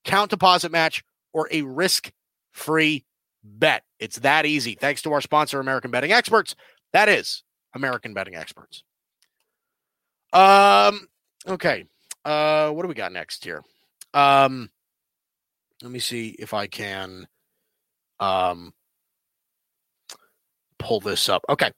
Count 0.04 0.30
deposit 0.30 0.70
match 0.70 1.02
or 1.32 1.48
a 1.50 1.62
risk-free 1.62 3.04
bet. 3.42 3.82
It's 3.98 4.18
that 4.20 4.46
easy. 4.46 4.74
Thanks 4.74 5.02
to 5.02 5.12
our 5.12 5.20
sponsor, 5.20 5.60
American 5.60 5.90
Betting 5.90 6.12
Experts. 6.12 6.54
That 6.92 7.08
is 7.08 7.42
American 7.74 8.14
Betting 8.14 8.34
Experts. 8.34 8.84
Um, 10.32 11.06
okay. 11.46 11.84
Uh, 12.24 12.70
what 12.70 12.82
do 12.82 12.88
we 12.88 12.94
got 12.94 13.12
next 13.12 13.44
here? 13.44 13.62
Um, 14.12 14.70
let 15.82 15.90
me 15.90 15.98
see 15.98 16.28
if 16.38 16.54
I 16.54 16.66
can 16.66 17.26
um 18.20 18.72
pull 20.78 21.00
this 21.00 21.28
up. 21.28 21.44
Okay. 21.48 21.70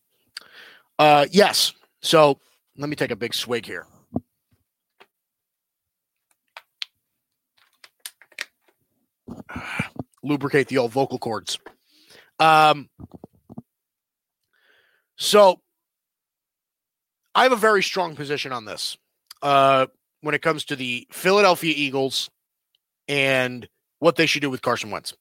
Uh 0.99 1.27
yes. 1.31 1.73
So 2.03 2.39
let 2.77 2.89
me 2.89 2.97
take 2.97 3.11
a 3.11 3.17
big 3.17 3.35
swig 3.35 3.67
here. 3.67 3.87
Lubricate 10.23 10.69
the 10.69 10.79
old 10.79 10.93
vocal 10.93 11.19
cords. 11.19 11.59
Um 12.39 12.89
so 15.17 15.61
I 17.35 17.45
have 17.45 17.53
a 17.53 17.57
very 17.57 17.83
strong 17.83 18.17
position 18.17 18.53
on 18.53 18.65
this. 18.65 18.97
Uh 19.43 19.87
when 20.21 20.35
it 20.35 20.43
comes 20.43 20.65
to 20.67 20.77
the 20.77 21.07
Philadelphia 21.11 21.73
Eagles 21.77 22.31
and 23.09 23.69
what 23.99 24.17
they 24.17 24.27
should 24.27 24.43
do 24.43 24.51
with 24.51 24.63
Carson 24.63 24.91
Wentz. 24.91 25.15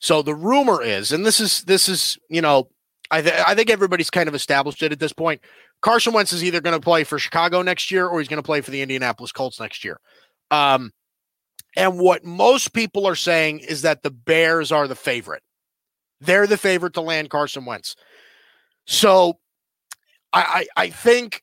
So 0.00 0.22
the 0.22 0.34
rumor 0.34 0.82
is, 0.82 1.12
and 1.12 1.26
this 1.26 1.40
is 1.40 1.62
this 1.64 1.88
is 1.88 2.18
you 2.28 2.40
know, 2.40 2.68
I 3.10 3.22
th- 3.22 3.42
I 3.46 3.54
think 3.54 3.70
everybody's 3.70 4.10
kind 4.10 4.28
of 4.28 4.34
established 4.34 4.82
it 4.82 4.92
at 4.92 4.98
this 4.98 5.12
point. 5.12 5.42
Carson 5.82 6.12
Wentz 6.12 6.32
is 6.32 6.44
either 6.44 6.60
going 6.60 6.78
to 6.78 6.84
play 6.84 7.04
for 7.04 7.18
Chicago 7.18 7.62
next 7.62 7.90
year 7.90 8.06
or 8.06 8.18
he's 8.18 8.28
going 8.28 8.42
to 8.42 8.46
play 8.46 8.60
for 8.60 8.70
the 8.70 8.82
Indianapolis 8.82 9.32
Colts 9.32 9.60
next 9.60 9.84
year. 9.84 9.98
Um, 10.50 10.92
and 11.76 11.98
what 11.98 12.24
most 12.24 12.72
people 12.72 13.06
are 13.06 13.14
saying 13.14 13.60
is 13.60 13.82
that 13.82 14.02
the 14.02 14.10
Bears 14.10 14.72
are 14.72 14.88
the 14.88 14.94
favorite. 14.94 15.42
They're 16.20 16.46
the 16.46 16.58
favorite 16.58 16.94
to 16.94 17.00
land 17.00 17.30
Carson 17.30 17.64
Wentz. 17.64 17.96
So 18.86 19.38
I, 20.32 20.66
I, 20.76 20.84
I 20.84 20.90
think 20.90 21.42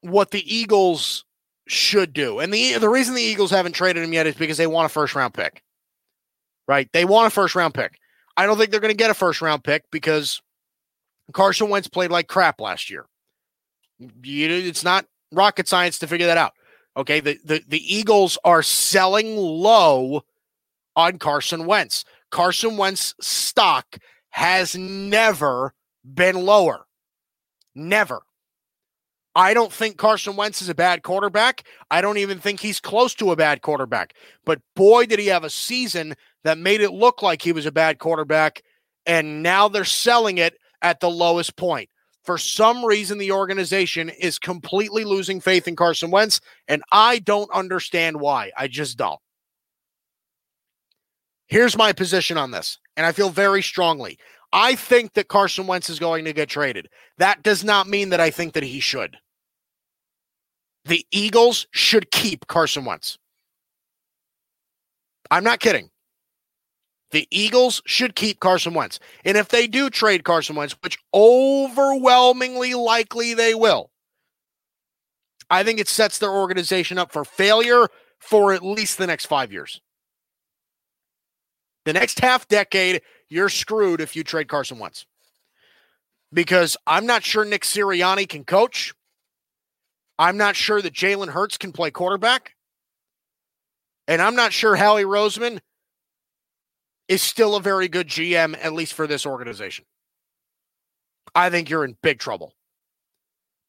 what 0.00 0.30
the 0.30 0.56
Eagles 0.56 1.24
should 1.66 2.12
do. 2.12 2.38
And 2.40 2.52
the 2.52 2.78
the 2.78 2.88
reason 2.88 3.14
the 3.14 3.22
Eagles 3.22 3.50
haven't 3.50 3.72
traded 3.72 4.02
him 4.02 4.12
yet 4.12 4.26
is 4.26 4.34
because 4.34 4.56
they 4.56 4.66
want 4.66 4.86
a 4.86 4.88
first 4.88 5.14
round 5.14 5.34
pick. 5.34 5.62
Right? 6.66 6.88
They 6.92 7.04
want 7.04 7.26
a 7.26 7.30
first 7.30 7.54
round 7.54 7.74
pick. 7.74 7.98
I 8.36 8.46
don't 8.46 8.58
think 8.58 8.70
they're 8.70 8.80
going 8.80 8.92
to 8.92 8.96
get 8.96 9.10
a 9.10 9.14
first 9.14 9.42
round 9.42 9.64
pick 9.64 9.84
because 9.90 10.40
Carson 11.32 11.68
Wentz 11.68 11.88
played 11.88 12.10
like 12.10 12.28
crap 12.28 12.60
last 12.60 12.90
year. 12.90 13.06
It's 14.00 14.84
not 14.84 15.06
rocket 15.32 15.68
science 15.68 15.98
to 15.98 16.06
figure 16.06 16.26
that 16.26 16.38
out. 16.38 16.52
Okay, 16.98 17.20
the 17.20 17.38
the, 17.44 17.62
the 17.66 17.96
Eagles 17.96 18.36
are 18.44 18.62
selling 18.62 19.36
low 19.36 20.22
on 20.96 21.18
Carson 21.18 21.64
Wentz. 21.64 22.04
Carson 22.30 22.76
Wentz 22.76 23.14
stock 23.20 23.96
has 24.30 24.76
never 24.76 25.72
been 26.04 26.36
lower. 26.44 26.86
Never. 27.74 28.22
I 29.34 29.54
don't 29.54 29.72
think 29.72 29.96
Carson 29.96 30.34
Wentz 30.34 30.60
is 30.60 30.68
a 30.68 30.74
bad 30.74 31.04
quarterback. 31.04 31.64
I 31.90 32.00
don't 32.00 32.18
even 32.18 32.40
think 32.40 32.58
he's 32.58 32.80
close 32.80 33.14
to 33.14 33.30
a 33.30 33.36
bad 33.36 33.62
quarterback. 33.62 34.14
But 34.44 34.60
boy, 34.74 35.06
did 35.06 35.20
he 35.20 35.28
have 35.28 35.44
a 35.44 35.50
season 35.50 36.16
that 36.44 36.58
made 36.58 36.80
it 36.80 36.92
look 36.92 37.22
like 37.22 37.42
he 37.42 37.52
was 37.52 37.66
a 37.66 37.72
bad 37.72 37.98
quarterback. 37.98 38.62
And 39.06 39.42
now 39.42 39.68
they're 39.68 39.84
selling 39.84 40.38
it 40.38 40.56
at 40.82 41.00
the 41.00 41.10
lowest 41.10 41.56
point. 41.56 41.88
For 42.28 42.36
some 42.36 42.84
reason, 42.84 43.16
the 43.16 43.32
organization 43.32 44.10
is 44.10 44.38
completely 44.38 45.04
losing 45.04 45.40
faith 45.40 45.66
in 45.66 45.76
Carson 45.76 46.10
Wentz. 46.10 46.42
And 46.68 46.82
I 46.92 47.20
don't 47.20 47.50
understand 47.52 48.20
why. 48.20 48.52
I 48.54 48.68
just 48.68 48.98
don't. 48.98 49.18
Here's 51.46 51.74
my 51.74 51.94
position 51.94 52.36
on 52.36 52.50
this. 52.50 52.80
And 52.98 53.06
I 53.06 53.12
feel 53.12 53.30
very 53.30 53.62
strongly. 53.62 54.18
I 54.52 54.74
think 54.74 55.14
that 55.14 55.28
Carson 55.28 55.66
Wentz 55.66 55.88
is 55.88 55.98
going 55.98 56.26
to 56.26 56.34
get 56.34 56.50
traded. 56.50 56.90
That 57.16 57.42
does 57.42 57.64
not 57.64 57.88
mean 57.88 58.10
that 58.10 58.20
I 58.20 58.28
think 58.28 58.52
that 58.52 58.62
he 58.62 58.78
should 58.78 59.16
the 60.84 61.06
Eagles 61.10 61.66
should 61.70 62.10
keep 62.10 62.46
Carson 62.46 62.84
Wentz. 62.84 63.16
I'm 65.30 65.44
not 65.44 65.60
kidding. 65.60 65.88
The 67.10 67.26
Eagles 67.30 67.82
should 67.86 68.14
keep 68.14 68.40
Carson 68.40 68.74
Wentz. 68.74 69.00
And 69.24 69.36
if 69.36 69.48
they 69.48 69.66
do 69.66 69.88
trade 69.88 70.24
Carson 70.24 70.56
Wentz, 70.56 70.76
which 70.82 70.98
overwhelmingly 71.14 72.74
likely 72.74 73.34
they 73.34 73.54
will, 73.54 73.90
I 75.50 75.62
think 75.62 75.80
it 75.80 75.88
sets 75.88 76.18
their 76.18 76.30
organization 76.30 76.98
up 76.98 77.10
for 77.10 77.24
failure 77.24 77.88
for 78.18 78.52
at 78.52 78.62
least 78.62 78.98
the 78.98 79.06
next 79.06 79.26
five 79.26 79.52
years. 79.52 79.80
The 81.86 81.94
next 81.94 82.20
half 82.20 82.46
decade, 82.48 83.00
you're 83.30 83.48
screwed 83.48 84.02
if 84.02 84.14
you 84.14 84.22
trade 84.22 84.48
Carson 84.48 84.78
Wentz. 84.78 85.06
Because 86.30 86.76
I'm 86.86 87.06
not 87.06 87.24
sure 87.24 87.46
Nick 87.46 87.62
Sirianni 87.62 88.28
can 88.28 88.44
coach. 88.44 88.92
I'm 90.18 90.36
not 90.36 90.56
sure 90.56 90.82
that 90.82 90.92
Jalen 90.92 91.28
Hurts 91.28 91.56
can 91.56 91.72
play 91.72 91.90
quarterback. 91.90 92.54
And 94.06 94.20
I'm 94.20 94.34
not 94.34 94.52
sure 94.52 94.76
Howie 94.76 95.04
Roseman 95.04 95.60
is 97.08 97.22
still 97.22 97.56
a 97.56 97.60
very 97.60 97.88
good 97.88 98.06
GM, 98.06 98.56
at 98.62 98.74
least 98.74 98.94
for 98.94 99.06
this 99.06 99.26
organization. 99.26 99.86
I 101.34 101.50
think 101.50 101.70
you're 101.70 101.84
in 101.84 101.96
big 102.02 102.18
trouble 102.18 102.54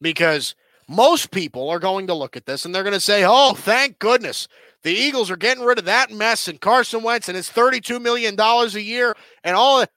because 0.02 0.56
most 0.88 1.32
people 1.32 1.70
are 1.70 1.80
going 1.80 2.08
to 2.08 2.14
look 2.14 2.36
at 2.36 2.46
this 2.46 2.66
and 2.66 2.74
they're 2.74 2.84
going 2.84 2.94
to 2.94 3.00
say, 3.00 3.24
oh, 3.26 3.54
thank 3.54 4.00
goodness. 4.00 4.48
The 4.84 4.92
Eagles 4.92 5.30
are 5.30 5.38
getting 5.38 5.64
rid 5.64 5.78
of 5.78 5.86
that 5.86 6.12
mess 6.12 6.48
and 6.48 6.60
Carson 6.60 7.04
Wentz 7.04 7.28
and 7.28 7.36
his 7.36 7.50
$32 7.50 8.02
million 8.02 8.40
a 8.40 8.80
year 8.80 9.16
and 9.44 9.56
all 9.56 9.80
that. 9.80 9.92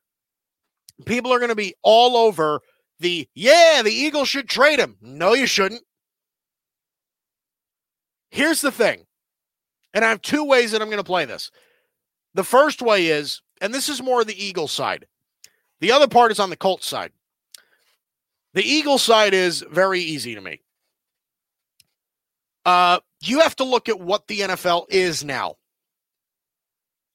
People 1.06 1.32
are 1.32 1.38
going 1.38 1.48
to 1.48 1.56
be 1.56 1.74
all 1.82 2.16
over 2.16 2.60
the, 3.00 3.28
yeah, 3.34 3.80
the 3.82 3.90
Eagles 3.90 4.28
should 4.28 4.48
trade 4.48 4.78
him. 4.78 4.96
No, 5.00 5.34
you 5.34 5.46
shouldn't. 5.46 5.82
Here's 8.30 8.60
the 8.60 8.70
thing, 8.70 9.04
and 9.92 10.04
I 10.04 10.08
have 10.08 10.22
two 10.22 10.44
ways 10.44 10.70
that 10.70 10.80
I'm 10.80 10.88
going 10.88 10.96
to 10.98 11.04
play 11.04 11.26
this. 11.26 11.50
The 12.34 12.44
first 12.44 12.82
way 12.82 13.08
is, 13.08 13.42
and 13.60 13.74
this 13.74 13.88
is 13.88 14.02
more 14.02 14.24
the 14.24 14.42
Eagle 14.42 14.68
side. 14.68 15.06
The 15.80 15.92
other 15.92 16.08
part 16.08 16.32
is 16.32 16.40
on 16.40 16.50
the 16.50 16.56
Colts 16.56 16.86
side. 16.86 17.12
The 18.54 18.62
Eagle 18.62 18.98
side 18.98 19.34
is 19.34 19.64
very 19.70 20.00
easy 20.00 20.34
to 20.34 20.40
me. 20.40 20.60
Uh, 22.64 23.00
you 23.20 23.40
have 23.40 23.56
to 23.56 23.64
look 23.64 23.88
at 23.88 24.00
what 24.00 24.28
the 24.28 24.40
NFL 24.40 24.86
is 24.90 25.24
now. 25.24 25.56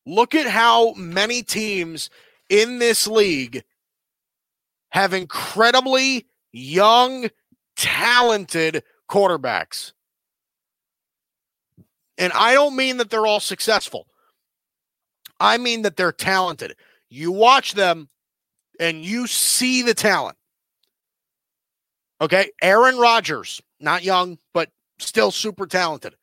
Look 0.06 0.36
at 0.36 0.48
how 0.48 0.94
many 0.94 1.44
teams 1.44 2.10
in 2.50 2.80
this 2.80 3.08
league 3.08 3.64
have 4.90 5.14
incredibly 5.14 6.26
young, 6.52 7.30
talented 7.76 8.84
quarterbacks. 9.10 9.94
And 12.18 12.34
I 12.34 12.54
don't 12.54 12.76
mean 12.76 12.98
that 12.98 13.10
they're 13.10 13.28
all 13.28 13.40
successful. 13.40 14.08
I 15.40 15.58
mean 15.58 15.84
that 15.84 15.96
they're 15.98 16.12
talented. 16.12 16.76
You 17.10 17.32
watch 17.32 17.74
them 17.74 18.10
and 18.80 19.04
you 19.04 19.28
see 19.28 19.82
the 19.82 19.94
talent. 19.94 20.38
Okay. 22.22 22.52
Aaron 22.62 22.98
Rodgers, 22.98 23.62
not 23.80 24.04
young, 24.04 24.38
but 24.54 24.70
still 25.00 25.32
super 25.32 25.68
talented. 25.68 26.16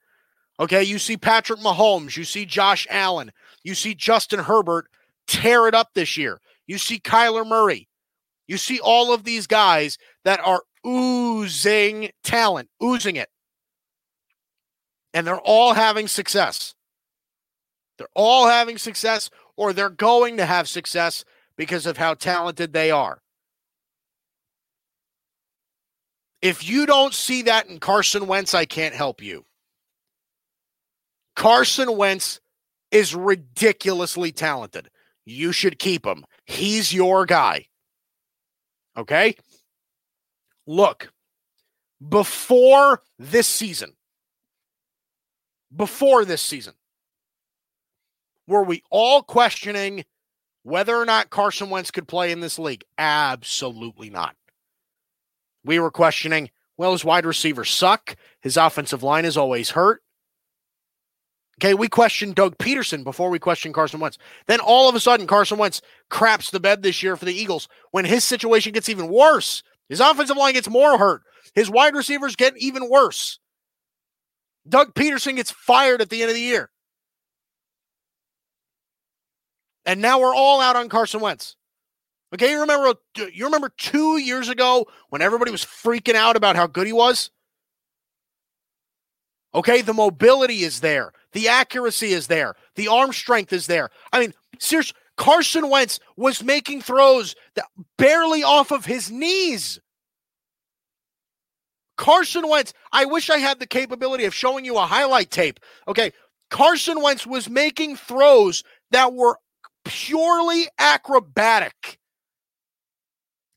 Okay. 0.58 0.82
You 0.82 0.98
see 0.98 1.16
Patrick 1.16 1.60
Mahomes. 1.60 2.16
You 2.16 2.24
see 2.24 2.44
Josh 2.44 2.86
Allen. 2.90 3.32
You 3.62 3.74
see 3.74 3.94
Justin 3.94 4.40
Herbert 4.40 4.86
tear 5.26 5.68
it 5.68 5.74
up 5.74 5.90
this 5.94 6.16
year. 6.16 6.40
You 6.66 6.78
see 6.78 6.98
Kyler 6.98 7.46
Murray. 7.46 7.88
You 8.46 8.58
see 8.58 8.80
all 8.80 9.14
of 9.14 9.24
these 9.24 9.46
guys 9.46 9.96
that 10.24 10.40
are 10.44 10.62
oozing 10.86 12.10
talent, 12.22 12.68
oozing 12.82 13.16
it 13.16 13.28
and 15.14 15.26
they're 15.26 15.38
all 15.38 15.72
having 15.72 16.08
success. 16.08 16.74
They're 17.98 18.08
all 18.14 18.48
having 18.48 18.78
success, 18.78 19.30
or 19.56 19.72
they're 19.72 19.90
going 19.90 20.36
to 20.38 20.46
have 20.46 20.68
success 20.68 21.24
because 21.56 21.86
of 21.86 21.96
how 21.96 22.14
talented 22.14 22.72
they 22.72 22.90
are. 22.90 23.20
If 26.42 26.68
you 26.68 26.84
don't 26.84 27.14
see 27.14 27.42
that 27.42 27.68
in 27.68 27.78
Carson 27.78 28.26
Wentz, 28.26 28.52
I 28.52 28.66
can't 28.66 28.94
help 28.94 29.22
you. 29.22 29.46
Carson 31.36 31.96
Wentz 31.96 32.40
is 32.90 33.14
ridiculously 33.14 34.30
talented. 34.30 34.90
You 35.24 35.52
should 35.52 35.78
keep 35.78 36.04
him. 36.04 36.24
He's 36.44 36.92
your 36.92 37.24
guy. 37.24 37.68
Okay? 38.96 39.36
Look, 40.66 41.10
before 42.06 43.02
this 43.18 43.48
season, 43.48 43.94
before 45.74 46.24
this 46.24 46.42
season, 46.42 46.74
were 48.46 48.62
we 48.62 48.82
all 48.90 49.22
questioning 49.22 50.04
whether 50.62 50.96
or 50.96 51.04
not 51.04 51.30
Carson 51.30 51.70
Wentz 51.70 51.90
could 51.90 52.08
play 52.08 52.32
in 52.32 52.40
this 52.40 52.58
league? 52.58 52.84
Absolutely 52.98 54.10
not. 54.10 54.36
We 55.64 55.78
were 55.78 55.90
questioning, 55.90 56.50
well, 56.76 56.92
his 56.92 57.04
wide 57.04 57.26
receivers 57.26 57.70
suck. 57.70 58.16
His 58.40 58.56
offensive 58.56 59.02
line 59.02 59.24
is 59.24 59.36
always 59.36 59.70
hurt. 59.70 60.02
Okay, 61.58 61.74
we 61.74 61.88
questioned 61.88 62.34
Doug 62.34 62.58
Pederson 62.58 63.04
before 63.04 63.30
we 63.30 63.38
questioned 63.38 63.74
Carson 63.74 64.00
Wentz. 64.00 64.18
Then 64.46 64.58
all 64.58 64.88
of 64.88 64.94
a 64.96 65.00
sudden, 65.00 65.26
Carson 65.26 65.56
Wentz 65.56 65.80
craps 66.10 66.50
the 66.50 66.58
bed 66.58 66.82
this 66.82 67.02
year 67.02 67.16
for 67.16 67.24
the 67.24 67.34
Eagles 67.34 67.68
when 67.92 68.04
his 68.04 68.24
situation 68.24 68.72
gets 68.72 68.88
even 68.88 69.08
worse. 69.08 69.62
His 69.88 70.00
offensive 70.00 70.36
line 70.36 70.54
gets 70.54 70.68
more 70.68 70.98
hurt. 70.98 71.22
His 71.54 71.70
wide 71.70 71.94
receivers 71.94 72.34
get 72.34 72.58
even 72.58 72.88
worse. 72.90 73.38
Doug 74.68 74.94
Pederson 74.94 75.36
gets 75.36 75.50
fired 75.52 76.00
at 76.00 76.10
the 76.10 76.22
end 76.22 76.30
of 76.30 76.34
the 76.34 76.42
year. 76.42 76.70
And 79.86 80.00
now 80.00 80.20
we're 80.20 80.34
all 80.34 80.60
out 80.60 80.76
on 80.76 80.88
Carson 80.88 81.20
Wentz. 81.20 81.56
Okay, 82.32 82.50
you 82.50 82.60
remember 82.60 82.94
you 83.32 83.44
remember 83.44 83.70
2 83.76 84.18
years 84.18 84.48
ago 84.48 84.86
when 85.10 85.22
everybody 85.22 85.52
was 85.52 85.64
freaking 85.64 86.14
out 86.14 86.36
about 86.36 86.56
how 86.56 86.66
good 86.66 86.86
he 86.86 86.92
was? 86.92 87.30
Okay, 89.54 89.82
the 89.82 89.94
mobility 89.94 90.64
is 90.64 90.80
there. 90.80 91.12
The 91.32 91.48
accuracy 91.48 92.08
is 92.08 92.26
there. 92.26 92.54
The 92.74 92.88
arm 92.88 93.12
strength 93.12 93.52
is 93.52 93.68
there. 93.68 93.90
I 94.12 94.18
mean, 94.18 94.34
seriously, 94.58 94.96
Carson 95.16 95.70
Wentz 95.70 96.00
was 96.16 96.42
making 96.42 96.82
throws 96.82 97.36
that 97.54 97.66
barely 97.96 98.42
off 98.42 98.72
of 98.72 98.84
his 98.84 99.12
knees. 99.12 99.78
Carson 101.96 102.48
Wentz, 102.48 102.72
I 102.90 103.04
wish 103.04 103.30
I 103.30 103.38
had 103.38 103.60
the 103.60 103.66
capability 103.68 104.24
of 104.24 104.34
showing 104.34 104.64
you 104.64 104.76
a 104.76 104.86
highlight 104.86 105.30
tape. 105.30 105.60
Okay, 105.86 106.10
Carson 106.50 107.00
Wentz 107.00 107.24
was 107.24 107.48
making 107.48 107.94
throws 107.94 108.64
that 108.90 109.14
were 109.14 109.38
purely 109.84 110.68
acrobatic. 110.78 111.98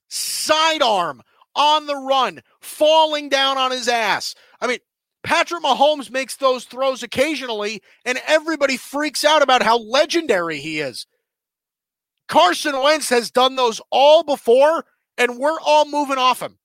Sidearm 0.09 1.21
on 1.55 1.87
the 1.87 1.95
run, 1.95 2.41
falling 2.61 3.29
down 3.29 3.57
on 3.57 3.71
his 3.71 3.87
ass. 3.87 4.35
I 4.61 4.67
mean, 4.67 4.79
Patrick 5.23 5.63
Mahomes 5.63 6.11
makes 6.11 6.37
those 6.37 6.65
throws 6.65 7.03
occasionally, 7.03 7.81
and 8.05 8.21
everybody 8.27 8.77
freaks 8.77 9.25
out 9.25 9.41
about 9.41 9.63
how 9.63 9.77
legendary 9.77 10.59
he 10.59 10.79
is. 10.79 11.07
Carson 12.27 12.79
Wentz 12.81 13.09
has 13.09 13.31
done 13.31 13.55
those 13.55 13.81
all 13.89 14.23
before, 14.23 14.85
and 15.17 15.37
we're 15.37 15.59
all 15.65 15.89
moving 15.89 16.17
off 16.17 16.41
him. 16.41 16.57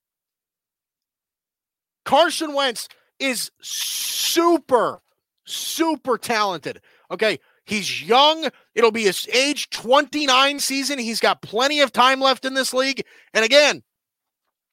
Carson 2.05 2.55
Wentz 2.55 2.89
is 3.19 3.51
super, 3.61 5.03
super 5.45 6.19
talented. 6.19 6.81
Okay. 7.11 7.39
He's 7.65 8.03
young. 8.03 8.49
It'll 8.75 8.91
be 8.91 9.05
his 9.05 9.29
age 9.29 9.71
29 9.71 10.59
season. 10.59 10.99
He's 10.99 11.21
got 11.21 11.43
plenty 11.43 11.81
of 11.81 11.93
time 11.93 12.21
left 12.21 12.45
in 12.45 12.55
this 12.55 12.75
league. 12.75 13.05
And 13.33 13.45
again, 13.45 13.83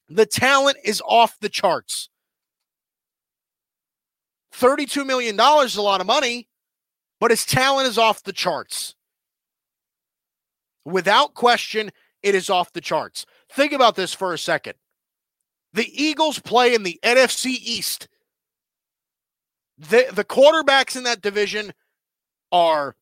the 0.08 0.26
talent 0.26 0.78
is 0.84 1.02
off 1.06 1.38
the 1.40 1.50
charts. 1.50 2.10
$32 4.54 5.06
million 5.06 5.40
is 5.64 5.76
a 5.76 5.82
lot 5.82 6.02
of 6.02 6.08
money, 6.08 6.48
but 7.20 7.32
his 7.32 7.46
talent 7.46 7.88
is 7.88 7.98
off 7.98 8.24
the 8.24 8.34
charts. 8.34 8.96
Without 10.84 11.36
question, 11.36 11.92
it 12.24 12.34
is 12.34 12.50
off 12.50 12.74
the 12.74 12.82
charts. 12.82 13.26
Think 13.52 13.72
about 13.72 13.96
this 13.96 14.14
for 14.14 14.34
a 14.34 14.38
second. 14.38 14.74
The 15.74 15.90
Eagles 15.94 16.40
play 16.40 16.74
in 16.74 16.82
the 16.82 17.00
NFC 17.04 17.46
East. 17.46 18.08
The, 19.78 20.08
the 20.12 20.26
quarterbacks 20.26 20.96
in 20.96 21.04
that 21.04 21.22
division 21.22 21.72
are 22.52 22.96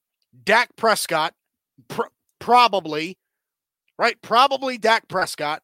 Dak 0.44 0.76
Prescott, 0.76 1.34
pr- 1.88 2.04
probably, 2.40 3.18
right? 3.98 4.22
Probably 4.22 4.78
Dak 4.78 5.08
Prescott, 5.08 5.62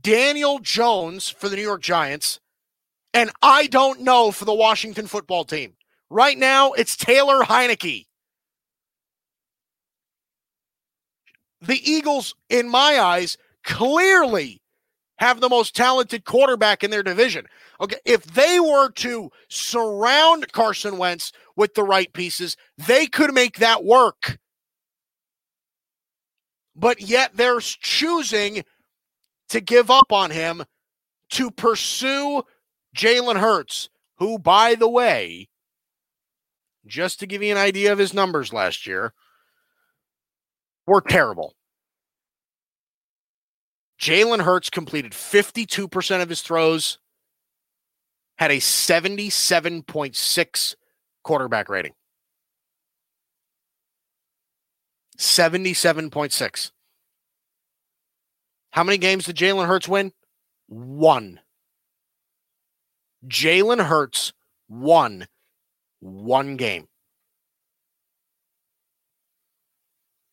Daniel 0.00 0.58
Jones 0.58 1.28
for 1.28 1.48
the 1.48 1.56
New 1.56 1.62
York 1.62 1.82
Giants, 1.82 2.40
and 3.14 3.30
I 3.42 3.66
don't 3.66 4.02
know 4.02 4.30
for 4.30 4.44
the 4.44 4.54
Washington 4.54 5.06
football 5.06 5.44
team. 5.44 5.74
Right 6.10 6.38
now, 6.38 6.72
it's 6.72 6.96
Taylor 6.96 7.42
Heinicke. 7.42 8.06
The 11.60 11.90
Eagles, 11.90 12.34
in 12.48 12.68
my 12.68 13.00
eyes, 13.00 13.36
clearly 13.64 14.62
have 15.18 15.40
the 15.40 15.48
most 15.48 15.74
talented 15.74 16.24
quarterback 16.24 16.82
in 16.82 16.90
their 16.90 17.02
division. 17.02 17.46
Okay, 17.80 17.98
if 18.04 18.24
they 18.24 18.60
were 18.60 18.90
to 18.92 19.30
surround 19.48 20.52
Carson 20.52 20.98
Wentz 20.98 21.32
with 21.56 21.74
the 21.74 21.84
right 21.84 22.12
pieces, 22.12 22.56
they 22.76 23.06
could 23.06 23.34
make 23.34 23.58
that 23.58 23.84
work. 23.84 24.38
But 26.74 27.00
yet 27.00 27.36
they're 27.36 27.60
choosing 27.60 28.64
to 29.48 29.60
give 29.60 29.90
up 29.90 30.12
on 30.12 30.30
him 30.30 30.64
to 31.30 31.50
pursue 31.50 32.42
Jalen 32.96 33.40
Hurts, 33.40 33.90
who, 34.18 34.38
by 34.38 34.74
the 34.74 34.88
way, 34.88 35.48
just 36.86 37.20
to 37.20 37.26
give 37.26 37.42
you 37.42 37.50
an 37.52 37.58
idea 37.58 37.92
of 37.92 37.98
his 37.98 38.14
numbers 38.14 38.52
last 38.52 38.86
year, 38.86 39.12
were 40.86 41.00
terrible. 41.00 41.54
Jalen 43.98 44.44
Hurts 44.44 44.70
completed 44.70 45.12
52% 45.12 46.22
of 46.22 46.28
his 46.28 46.42
throws, 46.42 46.98
had 48.36 48.52
a 48.52 48.58
77.6 48.58 50.74
quarterback 51.24 51.68
rating. 51.68 51.92
77.6. 55.18 56.70
How 58.70 58.84
many 58.84 58.98
games 58.98 59.24
did 59.24 59.36
Jalen 59.36 59.66
Hurts 59.66 59.88
win? 59.88 60.12
One. 60.68 61.40
Jalen 63.26 63.84
Hurts 63.84 64.32
won 64.68 65.26
one 65.98 66.56
game. 66.56 66.86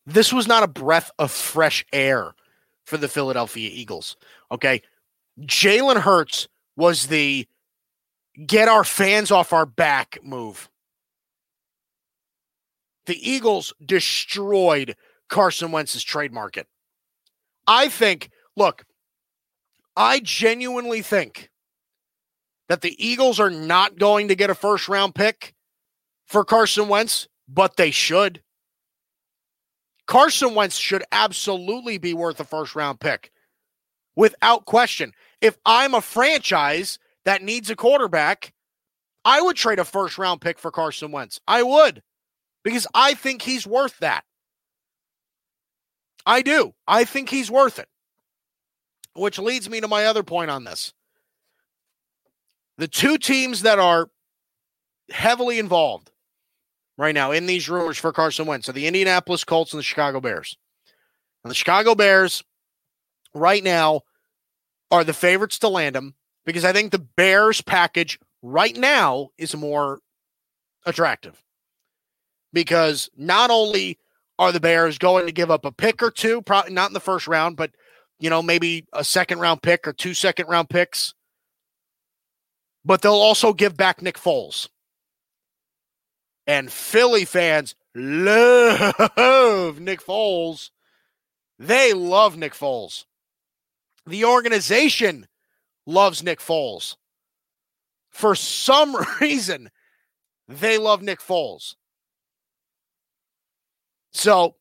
This 0.05 0.31
was 0.31 0.47
not 0.47 0.61
a 0.61 0.67
breath 0.67 1.09
of 1.17 1.31
fresh 1.31 1.83
air 1.91 2.35
for 2.85 2.97
the 2.97 3.07
Philadelphia 3.07 3.69
Eagles. 3.71 4.15
Okay. 4.51 4.81
Jalen 5.41 6.01
Hurts 6.01 6.47
was 6.77 7.07
the 7.07 7.47
get 8.45 8.67
our 8.67 8.83
fans 8.83 9.31
off 9.31 9.53
our 9.53 9.65
back 9.65 10.19
move. 10.23 10.69
The 13.05 13.29
Eagles 13.29 13.73
destroyed 13.85 14.95
Carson 15.29 15.71
Wentz's 15.71 16.03
trade 16.03 16.33
market. 16.33 16.67
I 17.67 17.89
think, 17.89 18.29
look, 18.55 18.85
I 19.95 20.19
genuinely 20.19 21.01
think 21.01 21.49
that 22.67 22.81
the 22.81 22.95
Eagles 23.05 23.39
are 23.39 23.49
not 23.49 23.97
going 23.97 24.27
to 24.27 24.35
get 24.35 24.49
a 24.49 24.55
first 24.55 24.87
round 24.89 25.15
pick 25.15 25.53
for 26.25 26.43
Carson 26.43 26.87
Wentz, 26.87 27.27
but 27.47 27.77
they 27.77 27.91
should. 27.91 28.41
Carson 30.07 30.53
Wentz 30.53 30.77
should 30.77 31.03
absolutely 31.11 31.97
be 31.97 32.13
worth 32.13 32.39
a 32.39 32.43
first 32.43 32.75
round 32.75 32.99
pick 32.99 33.31
without 34.15 34.65
question. 34.65 35.13
If 35.41 35.57
I'm 35.65 35.93
a 35.93 36.01
franchise 36.01 36.99
that 37.25 37.41
needs 37.41 37.69
a 37.69 37.75
quarterback, 37.75 38.53
I 39.23 39.41
would 39.41 39.55
trade 39.55 39.79
a 39.79 39.85
first 39.85 40.17
round 40.17 40.41
pick 40.41 40.59
for 40.59 40.71
Carson 40.71 41.11
Wentz. 41.11 41.39
I 41.47 41.63
would 41.63 42.03
because 42.63 42.87
I 42.93 43.13
think 43.15 43.41
he's 43.41 43.65
worth 43.65 43.97
that. 43.99 44.23
I 46.25 46.41
do. 46.41 46.73
I 46.87 47.03
think 47.03 47.29
he's 47.29 47.51
worth 47.51 47.79
it. 47.79 47.87
Which 49.15 49.39
leads 49.39 49.69
me 49.69 49.81
to 49.81 49.87
my 49.87 50.05
other 50.05 50.23
point 50.23 50.51
on 50.51 50.63
this. 50.63 50.93
The 52.77 52.87
two 52.87 53.17
teams 53.17 53.61
that 53.61 53.79
are 53.79 54.09
heavily 55.09 55.59
involved 55.59 56.11
right 56.97 57.13
now 57.13 57.31
in 57.31 57.45
these 57.45 57.69
rumors 57.69 57.97
for 57.97 58.11
Carson 58.11 58.45
Wentz 58.45 58.69
are 58.69 58.73
the 58.73 58.87
Indianapolis 58.87 59.43
Colts 59.43 59.73
and 59.73 59.79
the 59.79 59.83
Chicago 59.83 60.19
Bears. 60.19 60.57
And 61.43 61.51
the 61.51 61.55
Chicago 61.55 61.95
Bears 61.95 62.43
right 63.33 63.63
now 63.63 64.01
are 64.91 65.03
the 65.03 65.13
favorites 65.13 65.59
to 65.59 65.67
land 65.67 65.95
him 65.95 66.15
because 66.45 66.65
I 66.65 66.73
think 66.73 66.91
the 66.91 66.99
Bears 66.99 67.61
package 67.61 68.19
right 68.41 68.75
now 68.75 69.29
is 69.37 69.55
more 69.55 69.99
attractive. 70.85 71.41
Because 72.53 73.09
not 73.17 73.51
only 73.51 73.99
are 74.39 74.51
the 74.51 74.59
Bears 74.59 74.97
going 74.97 75.25
to 75.25 75.31
give 75.31 75.51
up 75.51 75.65
a 75.65 75.71
pick 75.71 76.01
or 76.01 76.11
two, 76.11 76.41
probably 76.41 76.73
not 76.73 76.89
in 76.89 76.93
the 76.93 76.99
first 76.99 77.27
round, 77.27 77.57
but 77.57 77.71
you 78.19 78.29
know, 78.29 78.41
maybe 78.41 78.85
a 78.93 79.03
second 79.03 79.39
round 79.39 79.61
pick 79.61 79.87
or 79.87 79.93
two 79.93 80.13
second 80.13 80.47
round 80.47 80.69
picks. 80.69 81.13
But 82.85 83.01
they'll 83.01 83.13
also 83.13 83.51
give 83.51 83.75
back 83.75 84.01
Nick 84.01 84.17
Foles. 84.17 84.69
And 86.47 86.71
Philly 86.71 87.25
fans 87.25 87.75
love 87.95 89.79
Nick 89.79 90.01
Foles. 90.01 90.69
They 91.57 91.93
love 91.93 92.37
Nick 92.37 92.53
Foles. 92.53 93.05
The 94.05 94.25
organization 94.25 95.27
loves 95.85 96.21
Nick 96.21 96.39
Foles. 96.39 96.95
For 98.11 98.35
some 98.35 98.95
reason, 99.21 99.69
they 100.47 100.77
love 100.77 101.01
Nick 101.01 101.19
Foles. 101.19 101.75
So 104.13 104.55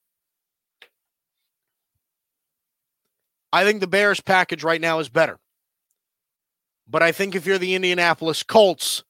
I 3.53 3.65
think 3.65 3.81
the 3.81 3.87
Bears 3.87 4.21
package 4.21 4.65
right 4.65 4.81
now 4.81 4.99
is 4.99 5.09
better. 5.09 5.39
But 6.89 7.03
I 7.03 7.13
think 7.13 7.35
if 7.35 7.47
you're 7.47 7.59
the 7.59 7.75
Indianapolis 7.75 8.43
Colts, 8.43 9.05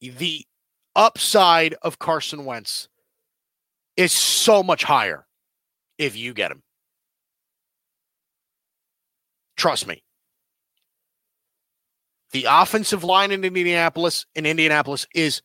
the 0.00 0.46
upside 0.94 1.74
of 1.82 1.98
Carson 1.98 2.44
Wentz 2.44 2.88
is 3.96 4.12
so 4.12 4.62
much 4.62 4.84
higher 4.84 5.26
if 5.98 6.16
you 6.16 6.34
get 6.34 6.50
him. 6.50 6.62
Trust 9.56 9.86
me. 9.86 10.02
The 12.32 12.46
offensive 12.48 13.04
line 13.04 13.30
in 13.30 13.44
Indianapolis 13.44 14.26
in 14.34 14.46
Indianapolis 14.46 15.06
is 15.14 15.42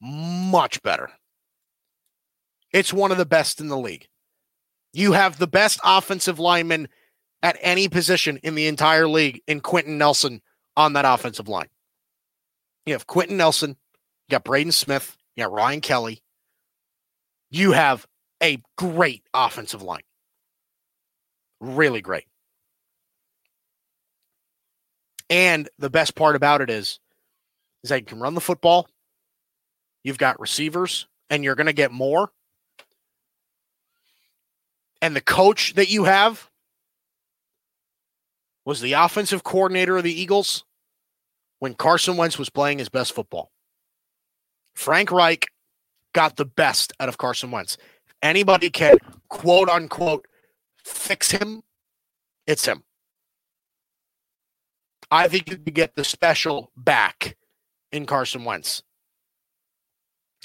much 0.00 0.82
better. 0.82 1.10
It's 2.72 2.92
one 2.92 3.12
of 3.12 3.18
the 3.18 3.24
best 3.24 3.60
in 3.60 3.68
the 3.68 3.78
league. 3.78 4.08
You 4.92 5.12
have 5.12 5.38
the 5.38 5.46
best 5.46 5.78
offensive 5.84 6.38
lineman 6.38 6.88
at 7.42 7.56
any 7.60 7.88
position 7.88 8.38
in 8.42 8.54
the 8.54 8.66
entire 8.66 9.06
league 9.06 9.40
in 9.46 9.60
Quenton 9.60 9.98
Nelson 9.98 10.42
on 10.76 10.94
that 10.94 11.04
offensive 11.04 11.48
line. 11.48 11.68
You 12.86 12.94
have 12.94 13.06
Quenton 13.06 13.36
Nelson, 13.36 13.76
you 14.28 14.34
got 14.34 14.44
Braden 14.44 14.72
Smith, 14.72 15.16
you 15.36 15.44
got 15.44 15.52
Ryan 15.52 15.80
Kelly. 15.80 16.22
You 17.50 17.72
have 17.72 18.06
a 18.42 18.60
great 18.76 19.22
offensive 19.32 19.82
line. 19.82 20.02
Really 21.60 22.00
great. 22.00 22.24
And 25.30 25.68
the 25.78 25.90
best 25.90 26.14
part 26.14 26.36
about 26.36 26.60
it 26.60 26.70
is, 26.70 27.00
is 27.82 27.90
that 27.90 28.00
you 28.00 28.06
can 28.06 28.20
run 28.20 28.34
the 28.34 28.40
football. 28.40 28.88
You've 30.04 30.18
got 30.18 30.40
receivers, 30.40 31.06
and 31.30 31.42
you're 31.42 31.54
going 31.54 31.66
to 31.66 31.72
get 31.72 31.90
more. 31.90 32.30
And 35.02 35.14
the 35.14 35.20
coach 35.20 35.74
that 35.74 35.90
you 35.90 36.04
have 36.04 36.48
was 38.64 38.80
the 38.80 38.94
offensive 38.94 39.44
coordinator 39.44 39.96
of 39.96 40.04
the 40.04 40.20
Eagles 40.20 40.64
when 41.58 41.74
Carson 41.74 42.16
Wentz 42.16 42.38
was 42.38 42.50
playing 42.50 42.78
his 42.78 42.88
best 42.88 43.12
football. 43.12 43.50
Frank 44.76 45.10
Reich 45.10 45.46
got 46.12 46.36
the 46.36 46.44
best 46.44 46.92
out 47.00 47.08
of 47.08 47.18
Carson 47.18 47.50
Wentz. 47.50 47.76
If 48.06 48.14
anybody 48.22 48.70
can 48.70 48.96
quote 49.28 49.68
unquote 49.68 50.26
fix 50.84 51.30
him, 51.30 51.62
it's 52.46 52.64
him. 52.64 52.84
I 55.10 55.28
think 55.28 55.50
you 55.50 55.56
could 55.56 55.74
get 55.74 55.96
the 55.96 56.04
special 56.04 56.70
back 56.76 57.36
in 57.90 58.06
Carson 58.06 58.44
Wentz. 58.44 58.82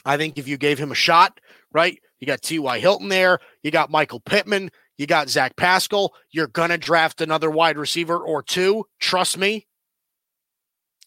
I 0.05 0.17
think 0.17 0.38
if 0.38 0.47
you 0.47 0.57
gave 0.57 0.79
him 0.79 0.91
a 0.91 0.95
shot, 0.95 1.39
right? 1.71 1.99
You 2.19 2.27
got 2.27 2.41
T.Y. 2.41 2.79
Hilton 2.79 3.09
there. 3.09 3.39
You 3.63 3.71
got 3.71 3.91
Michael 3.91 4.19
Pittman. 4.19 4.71
You 4.97 5.07
got 5.07 5.29
Zach 5.29 5.55
Pascal. 5.55 6.13
You're 6.32 6.47
going 6.47 6.69
to 6.69 6.77
draft 6.77 7.21
another 7.21 7.49
wide 7.49 7.77
receiver 7.77 8.17
or 8.17 8.41
two. 8.43 8.86
Trust 8.99 9.38
me. 9.38 9.67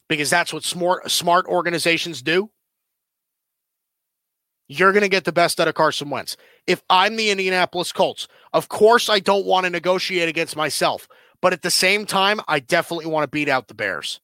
Because 0.09 0.31
that's 0.31 0.53
what 0.53 0.65
smart, 0.65 1.11
smart 1.11 1.47
organizations 1.47 2.21
do. 2.23 2.51
You're 4.69 4.93
going 4.93 5.03
to 5.03 5.09
get 5.09 5.25
the 5.25 5.33
best 5.33 5.61
out 5.61 5.69
of 5.69 5.75
Carson 5.75 6.11
Wentz. 6.11 6.37
If 6.67 6.83
I'm 6.89 7.17
the 7.17 7.31
Indianapolis 7.31 7.93
Colts, 7.93 8.29
of 8.53 8.69
course, 8.69 9.11
I 9.11 9.19
don't 9.19 9.45
want 9.45 9.65
to 9.65 9.71
negotiate 9.71 10.29
against 10.29 10.57
myself. 10.57 11.07
But 11.43 11.53
at 11.53 11.63
the 11.63 11.71
same 11.71 12.07
time, 12.07 12.41
I 12.49 12.61
definitely 12.61 13.07
want 13.07 13.25
to 13.25 13.29
beat 13.29 13.49
out 13.49 13.69
the 13.69 13.75
Bears. 13.75 14.21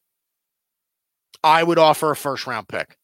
I 1.45 1.63
would 1.63 1.79
offer 1.79 2.11
a 2.11 2.17
first 2.17 2.47
round 2.47 2.69
pick. 2.69 2.97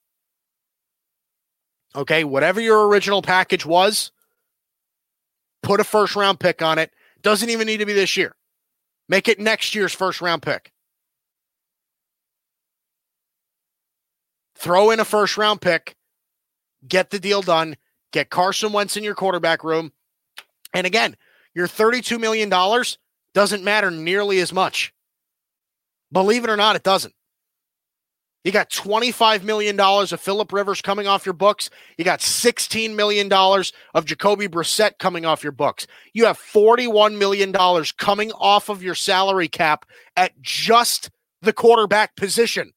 Okay, 1.94 2.24
whatever 2.24 2.60
your 2.60 2.86
original 2.88 3.22
package 3.22 3.64
was, 3.64 4.12
put 5.62 5.80
a 5.80 5.84
first 5.84 6.16
round 6.16 6.40
pick 6.40 6.62
on 6.62 6.78
it. 6.78 6.92
Doesn't 7.22 7.50
even 7.50 7.66
need 7.66 7.78
to 7.78 7.86
be 7.86 7.92
this 7.94 8.16
year. 8.16 8.34
Make 9.08 9.28
it 9.28 9.40
next 9.40 9.74
year's 9.74 9.94
first 9.94 10.20
round 10.20 10.42
pick. 10.42 10.72
Throw 14.54 14.90
in 14.90 15.00
a 15.00 15.04
first 15.04 15.36
round 15.36 15.60
pick, 15.60 15.95
get 16.86 17.10
the 17.10 17.18
deal 17.18 17.42
done, 17.42 17.76
get 18.12 18.30
Carson 18.30 18.72
Wentz 18.72 18.96
in 18.96 19.04
your 19.04 19.14
quarterback 19.14 19.64
room. 19.64 19.92
And 20.74 20.86
again, 20.86 21.16
your 21.54 21.68
$32 21.68 22.20
million 22.20 22.50
doesn't 23.34 23.64
matter 23.64 23.90
nearly 23.90 24.40
as 24.40 24.52
much. 24.52 24.92
Believe 26.12 26.44
it 26.44 26.50
or 26.50 26.56
not, 26.56 26.76
it 26.76 26.82
doesn't. 26.82 27.14
You 28.46 28.52
got 28.52 28.70
$25 28.70 29.42
million 29.42 29.78
of 29.80 30.20
Philip 30.20 30.52
Rivers 30.52 30.80
coming 30.80 31.08
off 31.08 31.26
your 31.26 31.32
books. 31.32 31.68
You 31.98 32.04
got 32.04 32.20
$16 32.20 32.94
million 32.94 33.32
of 33.32 34.04
Jacoby 34.04 34.46
Brissett 34.46 34.98
coming 35.00 35.26
off 35.26 35.42
your 35.42 35.50
books. 35.50 35.88
You 36.12 36.26
have 36.26 36.38
$41 36.38 37.18
million 37.18 37.52
coming 37.98 38.30
off 38.32 38.68
of 38.68 38.84
your 38.84 38.94
salary 38.94 39.48
cap 39.48 39.84
at 40.16 40.40
just 40.40 41.10
the 41.42 41.52
quarterback 41.52 42.14
position. 42.14 42.72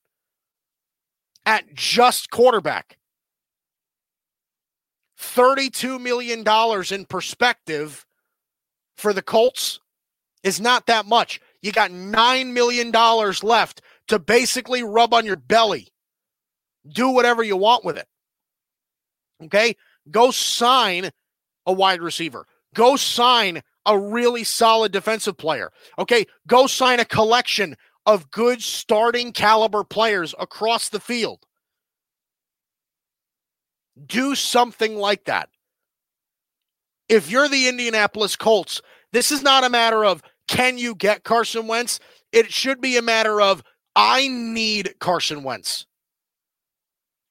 At 1.45 1.71
just 1.75 2.31
quarterback. 2.31 2.97
$32 5.19 6.01
million 6.01 6.43
in 6.91 7.05
perspective 7.05 8.05
for 8.97 9.13
the 9.13 9.21
Colts 9.21 9.79
is 10.43 10.61
not 10.61 10.85
that 10.87 11.05
much. 11.05 11.41
You 11.61 11.71
got 11.71 11.91
$9 11.91 12.53
million 12.53 12.91
left 12.91 13.81
to 14.07 14.19
basically 14.19 14.83
rub 14.83 15.13
on 15.13 15.25
your 15.25 15.35
belly. 15.35 15.89
Do 16.87 17.09
whatever 17.09 17.43
you 17.43 17.57
want 17.57 17.83
with 17.83 17.97
it. 17.97 18.07
Okay? 19.43 19.75
Go 20.09 20.31
sign 20.31 21.11
a 21.65 21.73
wide 21.73 22.01
receiver. 22.01 22.45
Go 22.73 22.95
sign 22.95 23.61
a 23.85 23.97
really 23.97 24.43
solid 24.43 24.91
defensive 24.91 25.37
player. 25.37 25.71
Okay? 25.97 26.25
Go 26.47 26.67
sign 26.67 26.99
a 26.99 27.05
collection 27.05 27.75
of 28.05 28.31
good 28.31 28.61
starting 28.61 29.33
caliber 29.33 29.83
players 29.83 30.33
across 30.39 30.89
the 30.89 30.99
field. 30.99 31.45
Do 34.05 34.35
something 34.35 34.97
like 34.97 35.25
that. 35.25 35.49
If 37.07 37.29
you're 37.29 37.49
the 37.49 37.67
Indianapolis 37.67 38.35
Colts, 38.35 38.81
this 39.11 39.31
is 39.31 39.41
not 39.41 39.63
a 39.63 39.69
matter 39.69 40.05
of 40.05 40.21
can 40.47 40.77
you 40.77 40.95
get 40.95 41.23
Carson 41.23 41.67
Wentz? 41.67 41.99
It 42.31 42.51
should 42.51 42.81
be 42.81 42.97
a 42.97 43.01
matter 43.01 43.41
of 43.41 43.63
I 43.95 44.27
need 44.27 44.95
Carson 44.99 45.43
Wentz. 45.43 45.85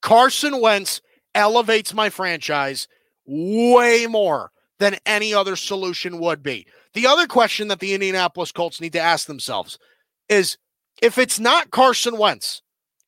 Carson 0.03 0.61
Wentz 0.61 1.01
elevates 1.35 1.95
my 1.95 2.11
franchise 2.11 2.89
way 3.27 4.07
more 4.07 4.51
than 4.79 4.97
any 5.07 5.35
other 5.35 5.57
solution 5.57 6.19
would 6.19 6.43
be. 6.43 6.66
The 6.95 7.07
other 7.07 7.27
question 7.27 7.69
that 7.69 7.81
the 7.81 7.95
Indianapolis 7.95 8.53
Colts 8.53 8.81
need 8.81 8.93
to 8.95 9.01
ask 9.01 9.27
themselves 9.27 9.79
is 10.29 10.57
if 11.03 11.19
it's 11.19 11.39
not 11.39 11.71
Carson 11.71 12.19
Wentz, 12.19 12.62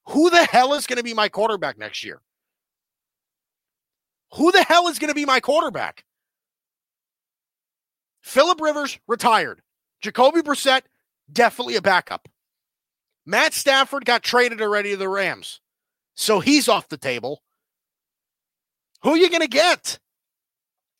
who 0.06 0.30
the 0.30 0.44
hell 0.44 0.74
is 0.74 0.86
going 0.86 0.98
to 0.98 1.04
be 1.04 1.14
my 1.14 1.28
quarterback 1.28 1.78
next 1.78 2.04
year? 2.04 2.20
Who 4.34 4.52
the 4.52 4.62
hell 4.62 4.88
is 4.88 4.98
going 4.98 5.08
to 5.08 5.14
be 5.14 5.24
my 5.24 5.40
quarterback? 5.40 6.04
Philip 8.22 8.60
Rivers 8.60 8.98
retired. 9.08 9.62
Jacoby 10.00 10.40
Brissett, 10.40 10.82
definitely 11.32 11.76
a 11.76 11.82
backup. 11.82 12.28
Matt 13.26 13.54
Stafford 13.54 14.04
got 14.04 14.22
traded 14.22 14.60
already 14.60 14.90
to 14.90 14.96
the 14.96 15.08
Rams. 15.08 15.60
So 16.14 16.40
he's 16.40 16.68
off 16.68 16.88
the 16.88 16.96
table. 16.96 17.42
Who 19.02 19.10
are 19.10 19.16
you 19.16 19.30
going 19.30 19.40
to 19.40 19.48
get? 19.48 19.98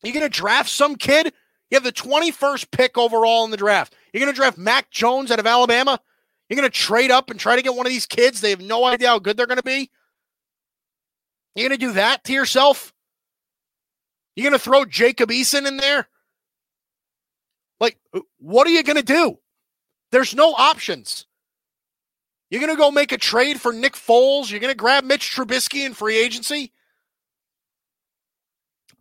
You 0.02 0.12
going 0.12 0.24
to 0.24 0.28
draft 0.28 0.70
some 0.70 0.96
kid? 0.96 1.32
You 1.70 1.76
have 1.76 1.84
the 1.84 1.92
21st 1.92 2.70
pick 2.70 2.98
overall 2.98 3.44
in 3.44 3.50
the 3.50 3.56
draft. 3.56 3.94
You're 4.12 4.22
going 4.22 4.32
to 4.32 4.36
draft 4.36 4.58
Mac 4.58 4.90
Jones 4.90 5.30
out 5.30 5.38
of 5.38 5.46
Alabama? 5.46 6.00
You're 6.48 6.56
going 6.56 6.70
to 6.70 6.76
trade 6.76 7.10
up 7.10 7.30
and 7.30 7.38
try 7.38 7.54
to 7.54 7.62
get 7.62 7.74
one 7.74 7.86
of 7.86 7.92
these 7.92 8.06
kids. 8.06 8.40
They 8.40 8.50
have 8.50 8.60
no 8.60 8.84
idea 8.84 9.08
how 9.08 9.18
good 9.18 9.36
they're 9.36 9.46
going 9.46 9.58
to 9.58 9.62
be. 9.62 9.90
You're 11.54 11.68
going 11.68 11.78
to 11.78 11.86
do 11.86 11.92
that 11.92 12.24
to 12.24 12.32
yourself? 12.32 12.92
You're 14.36 14.48
going 14.48 14.58
to 14.58 14.64
throw 14.64 14.84
Jacob 14.84 15.30
Eason 15.30 15.66
in 15.66 15.76
there? 15.76 16.08
Like, 17.80 17.98
what 18.38 18.66
are 18.66 18.70
you 18.70 18.82
going 18.82 18.96
to 18.96 19.02
do? 19.02 19.38
There's 20.12 20.34
no 20.34 20.52
options. 20.52 21.26
You're 22.50 22.60
going 22.60 22.74
to 22.74 22.80
go 22.80 22.90
make 22.90 23.12
a 23.12 23.18
trade 23.18 23.60
for 23.60 23.72
Nick 23.72 23.94
Foles. 23.94 24.50
You're 24.50 24.60
going 24.60 24.72
to 24.72 24.76
grab 24.76 25.04
Mitch 25.04 25.34
Trubisky 25.34 25.86
in 25.86 25.94
free 25.94 26.18
agency. 26.18 26.72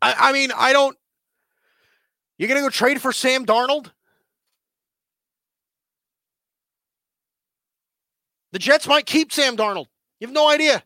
I, 0.01 0.15
I 0.29 0.33
mean, 0.33 0.51
I 0.55 0.71
don't. 0.71 0.95
You're 2.37 2.47
going 2.47 2.61
to 2.61 2.65
go 2.65 2.69
trade 2.69 3.01
for 3.01 3.11
Sam 3.11 3.45
Darnold? 3.45 3.91
The 8.51 8.59
Jets 8.59 8.87
might 8.87 9.05
keep 9.05 9.31
Sam 9.31 9.57
Darnold. 9.57 9.87
You 10.19 10.27
have 10.27 10.33
no 10.33 10.49
idea. 10.49 10.83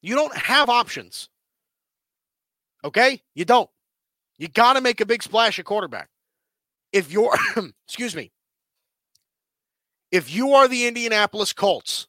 You 0.00 0.14
don't 0.14 0.36
have 0.36 0.68
options. 0.68 1.28
Okay? 2.84 3.22
You 3.34 3.44
don't. 3.44 3.70
You 4.38 4.48
got 4.48 4.74
to 4.74 4.80
make 4.80 5.00
a 5.00 5.06
big 5.06 5.22
splash 5.22 5.58
at 5.58 5.64
quarterback. 5.64 6.08
If 6.92 7.10
you're, 7.12 7.34
excuse 7.86 8.14
me, 8.14 8.30
if 10.10 10.32
you 10.32 10.52
are 10.52 10.68
the 10.68 10.86
Indianapolis 10.86 11.52
Colts, 11.52 12.06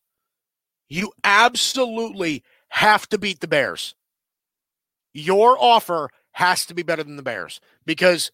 you 0.88 1.12
absolutely 1.24 2.44
have 2.70 3.10
to 3.10 3.18
beat 3.18 3.40
the 3.40 3.48
Bears. 3.48 3.96
Your 5.14 5.58
offer 5.60 6.10
has 6.34 6.66
to 6.68 6.74
be 6.74 6.84
better 6.84 7.04
than 7.04 7.16
the 7.16 7.24
Bears 7.24 7.60
because 7.86 8.32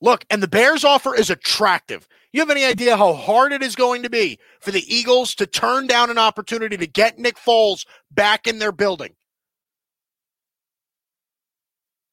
look, 0.00 0.24
and 0.30 0.42
the 0.42 0.48
Bears 0.48 0.84
offer 0.84 1.14
is 1.14 1.30
attractive. 1.30 2.08
You 2.32 2.40
have 2.40 2.50
any 2.50 2.64
idea 2.64 2.96
how 2.96 3.14
hard 3.14 3.52
it 3.52 3.62
is 3.62 3.74
going 3.74 4.02
to 4.02 4.10
be 4.10 4.38
for 4.60 4.70
the 4.70 4.84
Eagles 4.94 5.34
to 5.36 5.46
turn 5.46 5.86
down 5.86 6.10
an 6.10 6.18
opportunity 6.18 6.76
to 6.76 6.86
get 6.86 7.18
Nick 7.18 7.36
Foles 7.36 7.86
back 8.10 8.46
in 8.46 8.58
their 8.58 8.72
building? 8.72 9.14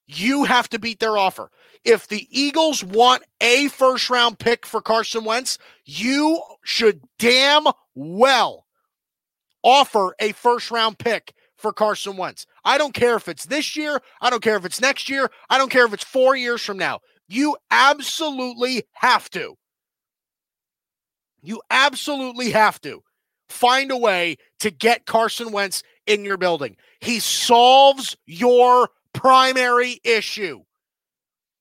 You 0.07 0.43
have 0.43 0.69
to 0.69 0.79
beat 0.79 0.99
their 0.99 1.17
offer. 1.17 1.49
If 1.83 2.07
the 2.07 2.27
Eagles 2.29 2.83
want 2.83 3.23
a 3.41 3.67
first 3.69 4.09
round 4.09 4.39
pick 4.39 4.65
for 4.65 4.81
Carson 4.81 5.25
Wentz, 5.25 5.57
you 5.83 6.41
should 6.63 7.01
damn 7.19 7.65
well 7.95 8.65
offer 9.63 10.15
a 10.19 10.31
first 10.33 10.71
round 10.71 10.97
pick 10.99 11.33
for 11.57 11.73
Carson 11.73 12.17
Wentz. 12.17 12.45
I 12.63 12.77
don't 12.77 12.93
care 12.93 13.15
if 13.15 13.27
it's 13.27 13.45
this 13.45 13.75
year. 13.75 13.99
I 14.21 14.29
don't 14.29 14.43
care 14.43 14.55
if 14.55 14.65
it's 14.65 14.81
next 14.81 15.09
year. 15.09 15.29
I 15.49 15.57
don't 15.57 15.71
care 15.71 15.85
if 15.85 15.93
it's 15.93 16.03
four 16.03 16.35
years 16.35 16.61
from 16.61 16.77
now. 16.77 16.99
You 17.27 17.57
absolutely 17.71 18.83
have 18.93 19.29
to. 19.31 19.57
Absolutely 21.85 22.51
have 22.51 22.81
to 22.81 23.03
find 23.49 23.91
a 23.91 23.97
way 23.97 24.37
to 24.59 24.71
get 24.71 25.05
Carson 25.05 25.51
Wentz 25.51 25.83
in 26.07 26.25
your 26.25 26.37
building. 26.37 26.77
He 26.99 27.19
solves 27.19 28.17
your 28.25 28.89
primary 29.13 29.99
issue. 30.03 30.63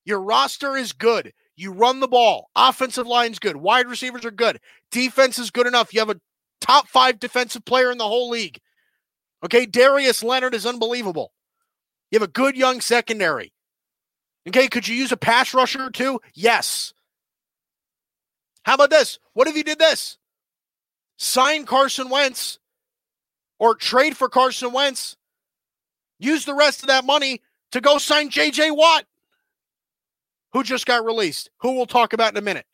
Your 0.06 0.20
roster 0.20 0.76
is 0.76 0.92
good. 0.92 1.32
You 1.56 1.72
run 1.72 2.00
the 2.00 2.08
ball. 2.08 2.48
Offensive 2.56 3.06
line's 3.06 3.38
good. 3.38 3.56
Wide 3.56 3.86
receivers 3.86 4.24
are 4.24 4.30
good. 4.30 4.60
Defense 4.90 5.38
is 5.38 5.50
good 5.50 5.66
enough. 5.66 5.92
You 5.92 6.00
have 6.00 6.10
a 6.10 6.20
top 6.60 6.88
five 6.88 7.20
defensive 7.20 7.64
player 7.64 7.90
in 7.90 7.98
the 7.98 8.08
whole 8.08 8.30
league. 8.30 8.58
Okay. 9.44 9.66
Darius 9.66 10.22
Leonard 10.22 10.54
is 10.54 10.66
unbelievable. 10.66 11.32
You 12.10 12.18
have 12.18 12.28
a 12.28 12.32
good 12.32 12.56
young 12.56 12.80
secondary. 12.80 13.52
Okay. 14.48 14.68
Could 14.68 14.88
you 14.88 14.96
use 14.96 15.12
a 15.12 15.16
pass 15.16 15.52
rusher 15.54 15.84
or 15.84 15.90
two? 15.90 16.20
Yes. 16.34 16.94
How 18.64 18.74
about 18.74 18.90
this? 18.90 19.18
What 19.34 19.46
if 19.46 19.56
you 19.56 19.64
did 19.64 19.78
this? 19.78 20.18
Sign 21.16 21.64
Carson 21.64 22.08
Wentz 22.08 22.58
or 23.58 23.74
trade 23.74 24.16
for 24.16 24.28
Carson 24.28 24.72
Wentz. 24.72 25.16
Use 26.18 26.44
the 26.44 26.54
rest 26.54 26.82
of 26.82 26.88
that 26.88 27.04
money 27.04 27.40
to 27.72 27.80
go 27.80 27.98
sign 27.98 28.30
JJ 28.30 28.76
Watt 28.76 29.04
who 30.52 30.62
just 30.62 30.86
got 30.86 31.04
released, 31.04 31.50
who 31.58 31.72
we'll 31.72 31.86
talk 31.86 32.12
about 32.12 32.32
in 32.32 32.38
a 32.38 32.42
minute. 32.42 32.64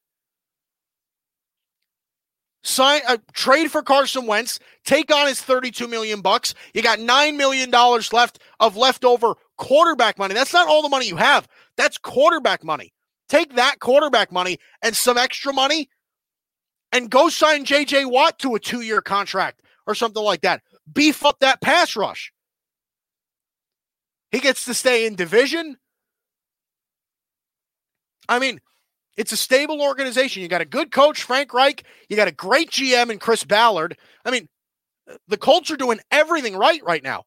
Sign 2.62 3.01
uh, 3.09 3.16
trade 3.32 3.70
for 3.72 3.82
Carson 3.82 4.26
Wentz, 4.26 4.61
take 4.84 5.12
on 5.12 5.26
his 5.26 5.41
32 5.41 5.88
million 5.88 6.20
bucks. 6.20 6.55
You 6.74 6.82
got 6.82 7.01
9 7.01 7.36
million 7.38 7.70
dollars 7.70 8.12
left 8.12 8.38
of 8.61 8.76
leftover 8.76 9.34
quarterback 9.57 10.18
money. 10.18 10.34
That's 10.34 10.53
not 10.53 10.68
all 10.68 10.82
the 10.82 10.91
money 10.91 11.09
you 11.09 11.16
have. 11.16 11.49
That's 11.76 11.97
quarterback 11.97 12.62
money. 12.62 12.93
Take 13.30 13.54
that 13.54 13.78
quarterback 13.78 14.32
money 14.32 14.58
and 14.82 14.94
some 14.94 15.16
extra 15.16 15.52
money 15.52 15.88
and 16.90 17.08
go 17.08 17.28
sign 17.28 17.64
JJ 17.64 18.10
Watt 18.10 18.40
to 18.40 18.56
a 18.56 18.60
2-year 18.60 19.00
contract 19.00 19.62
or 19.86 19.94
something 19.94 20.22
like 20.22 20.40
that. 20.40 20.62
Beef 20.92 21.24
up 21.24 21.38
that 21.38 21.60
pass 21.60 21.94
rush. 21.94 22.32
He 24.32 24.40
gets 24.40 24.64
to 24.64 24.74
stay 24.74 25.06
in 25.06 25.14
division. 25.14 25.76
I 28.28 28.40
mean, 28.40 28.60
it's 29.16 29.30
a 29.30 29.36
stable 29.36 29.80
organization. 29.80 30.42
You 30.42 30.48
got 30.48 30.60
a 30.60 30.64
good 30.64 30.90
coach, 30.90 31.22
Frank 31.22 31.54
Reich. 31.54 31.84
You 32.08 32.16
got 32.16 32.26
a 32.26 32.32
great 32.32 32.70
GM 32.70 33.10
and 33.10 33.20
Chris 33.20 33.44
Ballard. 33.44 33.96
I 34.24 34.32
mean, 34.32 34.48
the 35.28 35.36
Colts 35.36 35.70
are 35.70 35.76
doing 35.76 36.00
everything 36.10 36.56
right 36.56 36.82
right 36.82 37.02
now. 37.02 37.24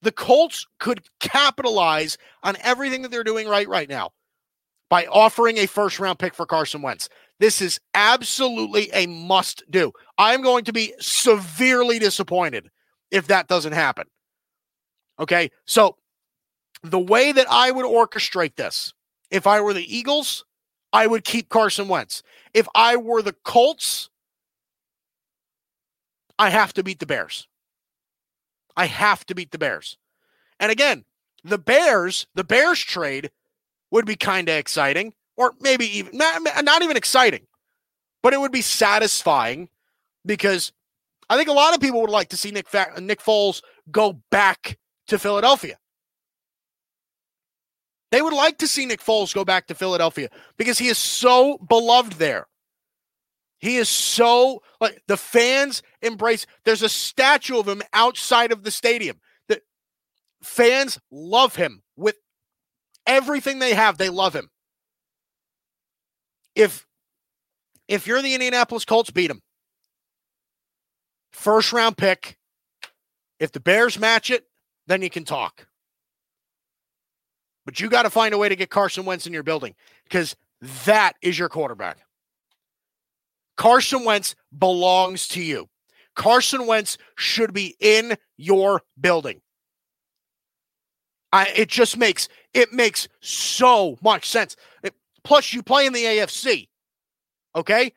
The 0.00 0.12
Colts 0.12 0.66
could 0.80 1.02
capitalize 1.20 2.16
on 2.42 2.56
everything 2.62 3.02
that 3.02 3.10
they're 3.10 3.24
doing 3.24 3.46
right 3.46 3.68
right 3.68 3.88
now 3.88 4.12
by 4.88 5.06
offering 5.06 5.58
a 5.58 5.66
first 5.66 5.98
round 5.98 6.18
pick 6.18 6.34
for 6.34 6.46
Carson 6.46 6.82
Wentz. 6.82 7.08
This 7.40 7.60
is 7.60 7.78
absolutely 7.94 8.90
a 8.92 9.06
must 9.06 9.62
do. 9.70 9.92
I'm 10.16 10.42
going 10.42 10.64
to 10.64 10.72
be 10.72 10.94
severely 10.98 11.98
disappointed 11.98 12.70
if 13.10 13.28
that 13.28 13.48
doesn't 13.48 13.72
happen. 13.72 14.06
Okay. 15.20 15.50
So, 15.66 15.96
the 16.82 16.98
way 16.98 17.32
that 17.32 17.46
I 17.50 17.70
would 17.70 17.86
orchestrate 17.86 18.56
this 18.56 18.92
if 19.30 19.46
I 19.46 19.60
were 19.60 19.74
the 19.74 19.96
Eagles, 19.96 20.44
I 20.92 21.06
would 21.06 21.24
keep 21.24 21.48
Carson 21.48 21.88
Wentz. 21.88 22.22
If 22.54 22.68
I 22.74 22.96
were 22.96 23.22
the 23.22 23.34
Colts, 23.44 24.10
I 26.38 26.50
have 26.50 26.72
to 26.74 26.82
beat 26.82 27.00
the 27.00 27.06
Bears. 27.06 27.48
I 28.76 28.86
have 28.86 29.26
to 29.26 29.34
beat 29.34 29.50
the 29.50 29.58
Bears. 29.58 29.98
And 30.60 30.70
again, 30.70 31.04
the 31.44 31.58
Bears, 31.58 32.26
the 32.34 32.44
Bears 32.44 32.78
trade 32.78 33.30
would 33.90 34.06
be 34.06 34.16
kind 34.16 34.48
of 34.48 34.56
exciting, 34.56 35.14
or 35.36 35.54
maybe 35.60 35.86
even 35.98 36.16
not, 36.16 36.42
not 36.64 36.82
even 36.82 36.96
exciting, 36.96 37.46
but 38.22 38.32
it 38.32 38.40
would 38.40 38.52
be 38.52 38.62
satisfying 38.62 39.68
because 40.24 40.72
I 41.30 41.36
think 41.36 41.48
a 41.48 41.52
lot 41.52 41.74
of 41.74 41.80
people 41.80 42.00
would 42.00 42.10
like 42.10 42.28
to 42.30 42.36
see 42.36 42.50
Nick 42.50 42.68
Fa- 42.68 43.00
Nick 43.00 43.20
Foles 43.20 43.62
go 43.90 44.20
back 44.30 44.78
to 45.08 45.18
Philadelphia. 45.18 45.78
They 48.10 48.22
would 48.22 48.32
like 48.32 48.58
to 48.58 48.66
see 48.66 48.86
Nick 48.86 49.00
Foles 49.00 49.34
go 49.34 49.44
back 49.44 49.66
to 49.66 49.74
Philadelphia 49.74 50.30
because 50.56 50.78
he 50.78 50.88
is 50.88 50.96
so 50.96 51.58
beloved 51.58 52.14
there. 52.14 52.46
He 53.58 53.76
is 53.76 53.88
so 53.88 54.62
like 54.80 55.02
the 55.08 55.16
fans 55.16 55.82
embrace. 56.00 56.46
There's 56.64 56.82
a 56.82 56.88
statue 56.88 57.58
of 57.58 57.68
him 57.68 57.82
outside 57.92 58.52
of 58.52 58.62
the 58.62 58.70
stadium. 58.70 59.20
The 59.48 59.60
fans 60.42 60.98
love 61.10 61.56
him 61.56 61.82
with 61.96 62.16
everything 63.08 63.58
they 63.58 63.74
have. 63.74 63.98
They 63.98 64.10
love 64.10 64.34
him. 64.34 64.48
If 66.54 66.86
if 67.88 68.06
you're 68.06 68.22
the 68.22 68.34
Indianapolis 68.34 68.84
Colts, 68.84 69.10
beat 69.10 69.30
him. 69.30 69.40
First 71.32 71.72
round 71.72 71.96
pick. 71.96 72.36
If 73.40 73.52
the 73.52 73.60
Bears 73.60 73.98
match 73.98 74.30
it, 74.30 74.44
then 74.86 75.02
you 75.02 75.10
can 75.10 75.24
talk. 75.24 75.66
But 77.64 77.80
you 77.80 77.88
got 77.88 78.02
to 78.02 78.10
find 78.10 78.34
a 78.34 78.38
way 78.38 78.48
to 78.48 78.56
get 78.56 78.70
Carson 78.70 79.04
Wentz 79.04 79.26
in 79.26 79.32
your 79.32 79.42
building 79.42 79.74
because 80.04 80.36
that 80.84 81.14
is 81.22 81.38
your 81.38 81.48
quarterback. 81.48 81.98
Carson 83.56 84.04
Wentz 84.04 84.34
belongs 84.56 85.28
to 85.28 85.42
you. 85.42 85.68
Carson 86.14 86.66
Wentz 86.66 86.98
should 87.16 87.52
be 87.52 87.76
in 87.80 88.16
your 88.36 88.82
building. 89.00 89.40
I, 91.32 91.52
it 91.54 91.68
just 91.68 91.96
makes 91.96 92.28
it 92.54 92.72
makes 92.72 93.08
so 93.20 93.98
much 94.02 94.28
sense. 94.28 94.56
It, 94.82 94.94
plus, 95.24 95.52
you 95.52 95.62
play 95.62 95.86
in 95.86 95.92
the 95.92 96.04
AFC. 96.04 96.68
Okay, 97.54 97.92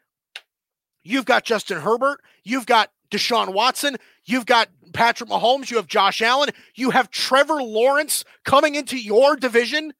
you've 1.03 1.25
got 1.25 1.43
Justin 1.43 1.79
Herbert, 1.79 2.21
you've 2.43 2.65
got 2.65 2.91
Deshaun 3.09 3.53
Watson, 3.53 3.97
you've 4.25 4.45
got 4.45 4.69
Patrick 4.93 5.29
Mahomes, 5.29 5.69
you 5.69 5.77
have 5.77 5.87
Josh 5.87 6.21
Allen, 6.21 6.49
you 6.75 6.89
have 6.89 7.09
Trevor 7.09 7.61
Lawrence 7.61 8.23
coming 8.43 8.75
into 8.75 8.97
your 8.97 9.35
division. 9.35 9.93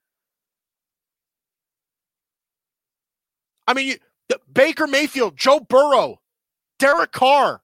I 3.68 3.74
mean, 3.74 3.88
you, 3.88 3.96
Baker 4.52 4.88
Mayfield, 4.88 5.38
Joe 5.38 5.60
Burrow, 5.60 6.20
Derek 6.80 7.12
Carr. 7.12 7.62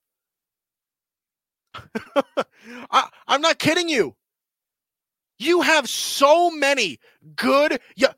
I, 2.92 3.10
am 3.28 3.42
not 3.42 3.60
kidding 3.60 3.90
you. 3.90 4.16
You 5.40 5.62
have 5.62 5.88
so 5.88 6.50
many 6.52 7.00
good. 7.36 7.80
Yeah, 7.96 8.14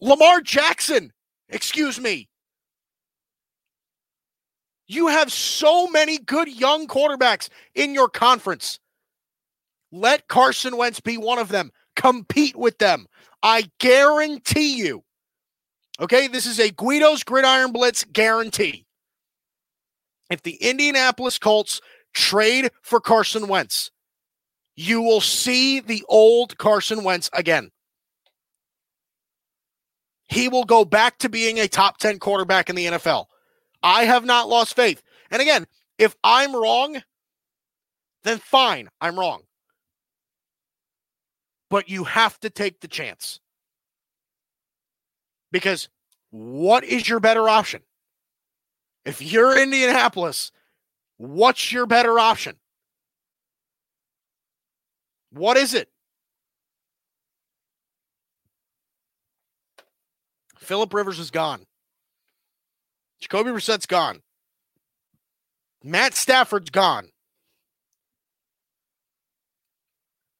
Lamar 0.00 0.40
Jackson, 0.40 1.12
excuse 1.48 2.00
me. 2.00 2.28
You 4.88 5.08
have 5.08 5.32
so 5.32 5.86
many 5.86 6.18
good 6.18 6.48
young 6.48 6.86
quarterbacks 6.86 7.48
in 7.74 7.94
your 7.94 8.08
conference. 8.08 8.78
Let 9.90 10.28
Carson 10.28 10.76
Wentz 10.76 11.00
be 11.00 11.16
one 11.16 11.38
of 11.38 11.48
them. 11.48 11.70
Compete 11.96 12.56
with 12.56 12.78
them. 12.78 13.06
I 13.42 13.70
guarantee 13.78 14.76
you. 14.76 15.04
Okay, 16.00 16.26
this 16.26 16.46
is 16.46 16.58
a 16.58 16.70
Guido's 16.70 17.22
Gridiron 17.22 17.72
Blitz 17.72 18.04
guarantee. 18.04 18.86
If 20.30 20.42
the 20.42 20.54
Indianapolis 20.54 21.38
Colts 21.38 21.80
trade 22.14 22.70
for 22.82 23.00
Carson 23.00 23.48
Wentz, 23.48 23.90
you 24.76 25.02
will 25.02 25.20
see 25.20 25.80
the 25.80 26.02
old 26.08 26.56
Carson 26.58 27.04
Wentz 27.04 27.28
again. 27.32 27.70
he 30.32 30.48
will 30.48 30.64
go 30.64 30.84
back 30.84 31.18
to 31.18 31.28
being 31.28 31.58
a 31.60 31.68
top 31.68 31.98
10 31.98 32.18
quarterback 32.18 32.70
in 32.70 32.76
the 32.76 32.86
NFL. 32.86 33.26
I 33.82 34.04
have 34.04 34.24
not 34.24 34.48
lost 34.48 34.74
faith. 34.74 35.02
And 35.30 35.42
again, 35.42 35.66
if 35.98 36.16
I'm 36.24 36.56
wrong, 36.56 37.02
then 38.24 38.38
fine, 38.38 38.88
I'm 39.00 39.18
wrong. 39.18 39.42
But 41.68 41.90
you 41.90 42.04
have 42.04 42.40
to 42.40 42.50
take 42.50 42.80
the 42.80 42.88
chance. 42.88 43.40
Because 45.50 45.90
what 46.30 46.82
is 46.82 47.08
your 47.08 47.20
better 47.20 47.48
option? 47.48 47.82
If 49.04 49.20
you're 49.20 49.60
Indianapolis, 49.60 50.50
what's 51.18 51.72
your 51.72 51.84
better 51.84 52.18
option? 52.18 52.56
What 55.32 55.56
is 55.56 55.74
it? 55.74 55.88
Philip 60.58 60.92
Rivers 60.92 61.18
is 61.18 61.30
gone. 61.30 61.66
Jacoby 63.20 63.50
Brissett's 63.50 63.86
gone. 63.86 64.20
Matt 65.82 66.14
Stafford's 66.14 66.70
gone. 66.70 67.08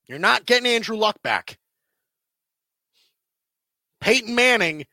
You're 0.07 0.18
not 0.18 0.47
getting 0.47 0.66
Andrew 0.66 0.97
Luck 0.97 1.22
back. 1.22 1.59
Peyton 4.01 4.34
Manning 4.34 4.84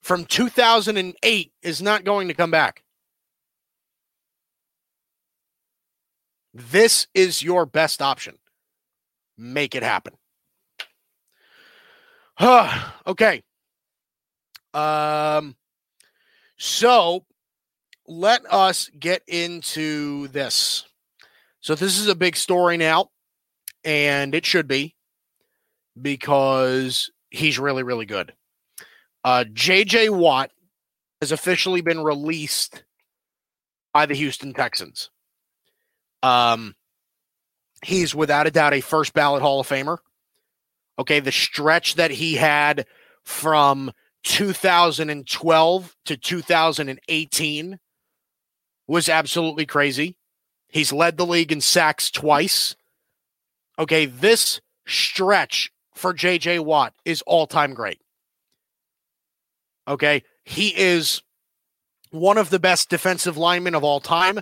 from 0.00 0.24
2008 0.24 1.52
is 1.62 1.82
not 1.82 2.04
going 2.04 2.28
to 2.28 2.34
come 2.34 2.50
back. 2.50 2.82
This 6.54 7.08
is 7.14 7.42
your 7.42 7.66
best 7.66 8.00
option. 8.00 8.38
Make 9.38 9.74
it 9.74 9.82
happen. 9.82 10.14
okay. 13.06 13.42
Um 14.74 15.56
so 16.58 17.24
let 18.06 18.42
us 18.50 18.90
get 18.98 19.22
into 19.26 20.28
this. 20.28 20.84
So 21.60 21.74
this 21.74 21.98
is 21.98 22.08
a 22.08 22.14
big 22.14 22.36
story 22.36 22.76
now 22.76 23.10
and 23.84 24.34
it 24.34 24.46
should 24.46 24.68
be 24.68 24.94
because 26.00 27.10
he's 27.30 27.58
really 27.58 27.82
really 27.82 28.06
good. 28.06 28.32
Uh, 29.26 29.44
JJ 29.52 30.10
Watt 30.10 30.52
has 31.20 31.32
officially 31.32 31.80
been 31.80 32.04
released 32.04 32.84
by 33.92 34.06
the 34.06 34.14
Houston 34.14 34.54
Texans. 34.54 35.10
Um, 36.22 36.75
he's 37.84 38.14
without 38.14 38.46
a 38.46 38.50
doubt 38.50 38.74
a 38.74 38.80
first 38.80 39.12
ballot 39.14 39.42
Hall 39.42 39.60
of 39.60 39.68
Famer. 39.68 39.98
Okay, 40.98 41.20
the 41.20 41.32
stretch 41.32 41.96
that 41.96 42.10
he 42.10 42.34
had 42.34 42.86
from 43.22 43.92
2012 44.24 45.96
to 46.06 46.16
2018 46.16 47.78
was 48.86 49.08
absolutely 49.08 49.66
crazy. 49.66 50.16
He's 50.68 50.92
led 50.92 51.16
the 51.16 51.26
league 51.26 51.52
in 51.52 51.60
sacks 51.60 52.10
twice. 52.10 52.76
Okay, 53.78 54.06
this 54.06 54.60
stretch 54.86 55.70
for 55.94 56.14
JJ 56.14 56.60
Watt 56.60 56.94
is 57.04 57.22
all 57.22 57.46
time 57.46 57.74
great. 57.74 58.00
Okay. 59.88 60.22
He 60.44 60.68
is 60.76 61.22
one 62.10 62.38
of 62.38 62.50
the 62.50 62.58
best 62.58 62.88
defensive 62.88 63.36
linemen 63.36 63.74
of 63.74 63.84
all 63.84 64.00
time. 64.00 64.40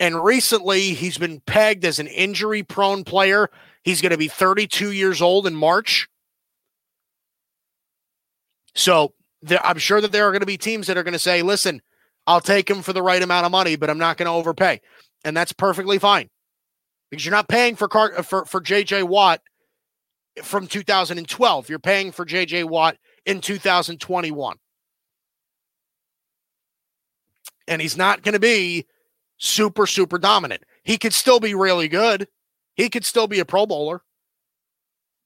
And 0.00 0.24
recently, 0.24 0.94
he's 0.94 1.18
been 1.18 1.40
pegged 1.40 1.84
as 1.84 1.98
an 1.98 2.08
injury 2.08 2.62
prone 2.62 3.04
player. 3.04 3.48
He's 3.82 4.00
going 4.00 4.12
to 4.12 4.18
be 4.18 4.28
32 4.28 4.92
years 4.92 5.22
old 5.22 5.46
in 5.46 5.54
March. 5.54 6.08
So 8.74 9.14
there, 9.42 9.64
I'm 9.64 9.78
sure 9.78 10.00
that 10.00 10.10
there 10.10 10.26
are 10.26 10.32
going 10.32 10.40
to 10.40 10.46
be 10.46 10.58
teams 10.58 10.88
that 10.88 10.96
are 10.96 11.04
going 11.04 11.12
to 11.12 11.18
say, 11.18 11.42
listen, 11.42 11.80
I'll 12.26 12.40
take 12.40 12.68
him 12.68 12.82
for 12.82 12.92
the 12.92 13.02
right 13.02 13.22
amount 13.22 13.46
of 13.46 13.52
money, 13.52 13.76
but 13.76 13.88
I'm 13.88 13.98
not 13.98 14.16
going 14.16 14.26
to 14.26 14.32
overpay. 14.32 14.80
And 15.24 15.36
that's 15.36 15.52
perfectly 15.52 15.98
fine 15.98 16.28
because 17.10 17.24
you're 17.24 17.32
not 17.32 17.48
paying 17.48 17.76
for, 17.76 17.86
Car- 17.86 18.22
for, 18.24 18.44
for 18.46 18.60
JJ 18.60 19.04
Watt 19.04 19.40
from 20.42 20.66
2012. 20.66 21.68
You're 21.68 21.78
paying 21.78 22.10
for 22.10 22.26
JJ 22.26 22.64
Watt 22.64 22.96
in 23.26 23.40
2021 23.40 24.56
and 27.66 27.80
he's 27.80 27.96
not 27.96 28.22
going 28.22 28.34
to 28.34 28.38
be 28.38 28.86
super, 29.44 29.86
super 29.86 30.18
dominant. 30.18 30.64
He 30.82 30.98
could 30.98 31.12
still 31.12 31.38
be 31.38 31.54
really 31.54 31.88
good. 31.88 32.28
He 32.74 32.88
could 32.88 33.04
still 33.04 33.28
be 33.28 33.38
a 33.38 33.44
Pro 33.44 33.66
Bowler, 33.66 34.02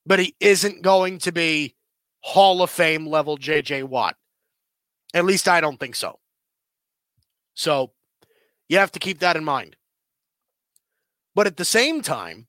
but 0.05 0.19
he 0.19 0.35
isn't 0.41 0.83
going 0.83 1.19
to 1.21 1.33
be 1.33 1.75
Hall 2.21 2.63
of 2.63 2.71
Fame 2.71 3.07
level 3.07 3.39
JJ 3.39 3.85
Watt. 3.85 4.17
At 5.15 5.25
least 5.25 5.49
I 5.49 5.61
don't 5.61 5.81
think 5.81 5.95
so. 5.95 6.19
So 7.55 7.93
you 8.69 8.79
have 8.79 8.93
to 8.93 8.99
keep 8.99 9.21
that 9.21 9.37
in 9.37 9.45
mind. 9.45 9.77
But 11.35 11.47
at 11.47 11.57
the 11.57 11.65
same 11.65 12.03
time, 12.03 12.49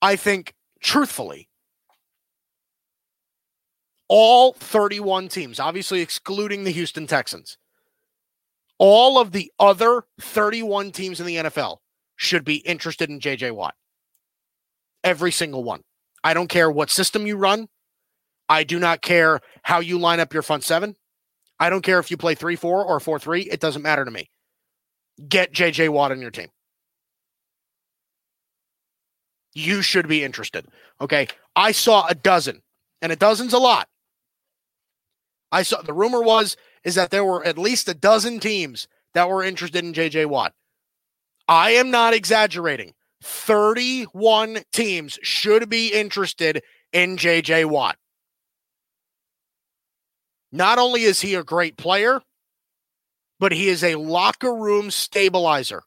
I 0.00 0.14
think 0.14 0.54
truthfully, 0.80 1.48
all 4.06 4.52
31 4.52 5.28
teams, 5.28 5.58
obviously 5.58 6.00
excluding 6.00 6.64
the 6.64 6.70
Houston 6.70 7.06
Texans, 7.06 7.58
all 8.78 9.18
of 9.18 9.32
the 9.32 9.52
other 9.58 10.04
31 10.20 10.92
teams 10.92 11.20
in 11.20 11.26
the 11.26 11.36
NFL 11.36 11.78
should 12.16 12.44
be 12.44 12.56
interested 12.56 13.10
in 13.10 13.20
JJ 13.20 13.52
Watt. 13.52 13.74
Every 15.04 15.32
single 15.32 15.64
one. 15.64 15.82
I 16.24 16.34
don't 16.34 16.48
care 16.48 16.70
what 16.70 16.90
system 16.90 17.26
you 17.26 17.36
run. 17.36 17.68
I 18.48 18.64
do 18.64 18.78
not 18.78 19.02
care 19.02 19.40
how 19.62 19.80
you 19.80 19.98
line 19.98 20.20
up 20.20 20.32
your 20.32 20.42
front 20.42 20.64
seven. 20.64 20.96
I 21.60 21.70
don't 21.70 21.82
care 21.82 21.98
if 21.98 22.10
you 22.10 22.16
play 22.16 22.34
3 22.34 22.56
4 22.56 22.84
or 22.84 23.00
4 23.00 23.18
3. 23.18 23.42
It 23.42 23.60
doesn't 23.60 23.82
matter 23.82 24.04
to 24.04 24.10
me. 24.10 24.30
Get 25.28 25.52
JJ 25.52 25.90
Watt 25.90 26.12
on 26.12 26.20
your 26.20 26.30
team. 26.30 26.48
You 29.54 29.82
should 29.82 30.06
be 30.06 30.22
interested. 30.22 30.66
Okay. 31.00 31.28
I 31.56 31.72
saw 31.72 32.06
a 32.06 32.14
dozen, 32.14 32.62
and 33.02 33.10
a 33.10 33.16
dozen's 33.16 33.52
a 33.52 33.58
lot. 33.58 33.88
I 35.50 35.62
saw 35.62 35.82
the 35.82 35.92
rumor 35.92 36.22
was 36.22 36.56
is 36.84 36.94
that 36.94 37.10
there 37.10 37.24
were 37.24 37.44
at 37.44 37.58
least 37.58 37.88
a 37.88 37.94
dozen 37.94 38.40
teams 38.40 38.88
that 39.14 39.28
were 39.28 39.42
interested 39.42 39.84
in 39.84 39.92
JJ 39.92 40.26
Watt. 40.26 40.52
I 41.48 41.70
am 41.72 41.90
not 41.90 42.14
exaggerating. 42.14 42.92
31 43.22 44.58
teams 44.72 45.18
should 45.22 45.68
be 45.68 45.92
interested 45.92 46.62
in 46.92 47.16
JJ 47.16 47.66
Watt. 47.66 47.96
Not 50.52 50.78
only 50.78 51.02
is 51.02 51.20
he 51.20 51.34
a 51.34 51.42
great 51.42 51.76
player, 51.76 52.20
but 53.40 53.52
he 53.52 53.68
is 53.68 53.84
a 53.84 53.96
locker 53.96 54.54
room 54.54 54.90
stabilizer. 54.90 55.82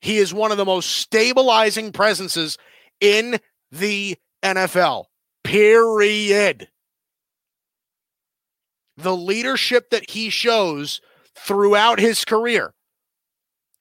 He 0.00 0.18
is 0.18 0.34
one 0.34 0.52
of 0.52 0.56
the 0.56 0.64
most 0.64 0.90
stabilizing 0.90 1.92
presences 1.92 2.58
in 3.00 3.38
the 3.70 4.16
NFL. 4.42 5.06
Period 5.42 6.68
the 8.96 9.16
leadership 9.16 9.90
that 9.90 10.10
he 10.10 10.30
shows 10.30 11.00
throughout 11.36 12.00
his 12.00 12.24
career 12.24 12.74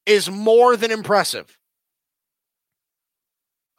is 0.06 0.30
more 0.30 0.76
than 0.76 0.92
impressive. 0.92 1.58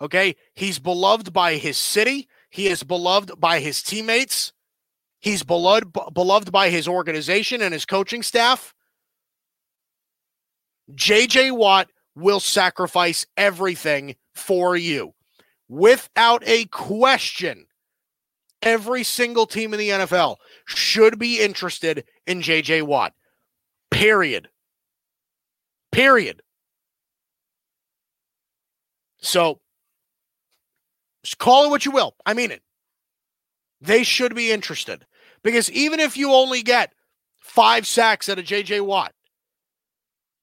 Okay. 0.00 0.36
He's 0.54 0.78
beloved 0.78 1.32
by 1.32 1.56
his 1.56 1.76
city, 1.76 2.28
he 2.50 2.68
is 2.68 2.82
beloved 2.82 3.38
by 3.38 3.60
his 3.60 3.82
teammates, 3.82 4.52
he's 5.20 5.42
beloved, 5.42 5.92
beloved 6.12 6.52
by 6.52 6.70
his 6.70 6.88
organization 6.88 7.62
and 7.62 7.72
his 7.72 7.84
coaching 7.84 8.22
staff. 8.22 8.74
JJ 10.94 11.56
Watt 11.56 11.90
will 12.14 12.40
sacrifice 12.40 13.26
everything 13.36 14.16
for 14.34 14.76
you 14.76 15.14
without 15.68 16.42
a 16.46 16.64
question 16.66 17.66
every 18.62 19.04
single 19.04 19.46
team 19.46 19.74
in 19.74 19.78
the 19.78 19.90
NFL 19.90 20.36
should 20.66 21.18
be 21.18 21.40
interested 21.40 22.04
in 22.26 22.42
JJ 22.42 22.82
Watt. 22.82 23.14
Period. 23.90 24.48
Period. 25.92 26.42
So 29.18 29.60
call 31.38 31.64
it 31.64 31.70
what 31.70 31.84
you 31.84 31.90
will. 31.90 32.14
I 32.26 32.34
mean 32.34 32.50
it. 32.50 32.62
They 33.80 34.02
should 34.02 34.34
be 34.34 34.50
interested 34.50 35.06
because 35.42 35.70
even 35.70 36.00
if 36.00 36.16
you 36.16 36.32
only 36.32 36.62
get 36.62 36.92
five 37.36 37.86
sacks 37.86 38.28
at 38.28 38.38
a 38.38 38.42
JJ 38.42 38.84
Watt, 38.84 39.12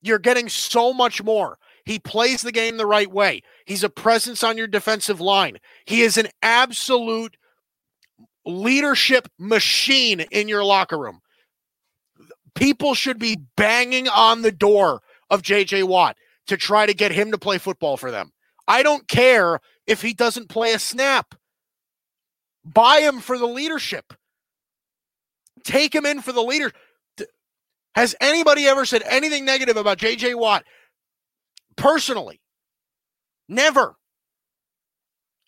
you're 0.01 0.19
getting 0.19 0.49
so 0.49 0.93
much 0.93 1.24
more. 1.24 1.57
He 1.86 1.99
plays 1.99 2.41
the 2.41 2.51
game 2.51 2.78
the 2.78 2.86
right 2.86 3.11
way. 3.11 3.41
He's 3.65 3.84
a 3.84 3.89
presence 3.89 4.43
on 4.43 4.57
your 4.57 4.67
defensive 4.67 5.19
line. 5.19 5.57
He 5.86 6.01
is 6.01 6.17
an 6.17 6.28
absolute 6.41 7.36
leadership 8.45 9.27
machine 9.39 10.21
in 10.31 10.47
your 10.47 10.63
locker 10.63 10.97
room. 10.97 11.21
People 12.55 12.93
should 12.93 13.19
be 13.19 13.37
banging 13.57 14.07
on 14.07 14.41
the 14.41 14.51
door 14.51 15.01
of 15.29 15.41
JJ 15.41 15.85
Watt 15.85 16.17
to 16.47 16.57
try 16.57 16.85
to 16.85 16.93
get 16.93 17.11
him 17.11 17.31
to 17.31 17.37
play 17.37 17.57
football 17.57 17.97
for 17.97 18.11
them. 18.11 18.31
I 18.67 18.83
don't 18.83 19.07
care 19.07 19.59
if 19.87 20.01
he 20.01 20.13
doesn't 20.13 20.49
play 20.49 20.73
a 20.73 20.79
snap. 20.79 21.35
Buy 22.65 22.99
him 22.99 23.19
for 23.19 23.37
the 23.37 23.47
leadership. 23.47 24.13
Take 25.63 25.93
him 25.93 26.05
in 26.05 26.21
for 26.21 26.31
the 26.31 26.43
leader. 26.43 26.71
Has 27.95 28.15
anybody 28.21 28.65
ever 28.65 28.85
said 28.85 29.03
anything 29.07 29.45
negative 29.45 29.77
about 29.77 29.97
JJ 29.97 30.35
Watt? 30.35 30.63
Personally, 31.75 32.41
never. 33.47 33.95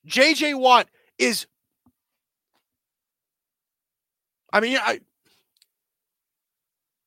JJ 0.07 0.59
Watt 0.59 0.87
is 1.17 1.47
I 4.56 4.62
mean, 4.62 4.78
I 4.82 5.01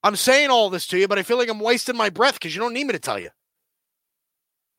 I'm 0.04 0.16
saying 0.16 0.50
all 0.50 0.68
this 0.68 0.86
to 0.88 0.98
you, 0.98 1.08
but 1.08 1.18
I 1.18 1.22
feel 1.22 1.38
like 1.38 1.48
I'm 1.48 1.60
wasting 1.60 1.96
my 1.96 2.10
breath 2.10 2.34
because 2.34 2.54
you 2.54 2.60
don't 2.60 2.74
need 2.74 2.86
me 2.86 2.92
to 2.92 2.98
tell 2.98 3.18
you. 3.18 3.30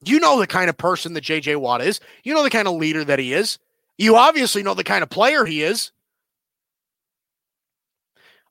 You 0.05 0.19
know 0.19 0.39
the 0.39 0.45
kind 0.45 0.69
of 0.69 0.77
person 0.77 1.13
that 1.13 1.23
JJ 1.23 1.59
Watt 1.59 1.81
is. 1.81 1.99
You 2.23 2.35
know 2.35 2.43
the 2.43 2.51
kind 2.51 2.67
of 2.67 2.75
leader 2.75 3.03
that 3.03 3.17
he 3.17 3.33
is. 3.33 3.57
You 3.97 4.15
obviously 4.17 4.61
know 4.61 4.75
the 4.75 4.83
kind 4.83 5.01
of 5.01 5.09
player 5.09 5.45
he 5.45 5.63
is. 5.63 5.91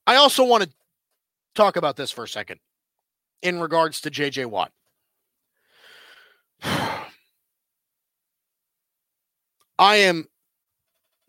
I 0.05 0.17
also 0.17 0.43
want 0.43 0.65
to 0.65 0.71
talk 1.55 1.77
about 1.77 1.95
this 1.95 2.11
for 2.11 2.25
a 2.25 2.29
second 2.29 2.59
in 3.41 3.61
regards 3.61 4.01
to 4.01 4.11
JJ 4.11 4.47
Watt. 4.47 4.73
I 9.79 9.95
am 9.97 10.27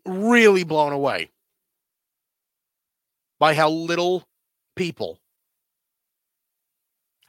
really 0.04 0.64
blown 0.64 0.92
away 0.92 1.30
by 3.40 3.54
how 3.54 3.68
little 3.68 4.28
people, 4.76 5.18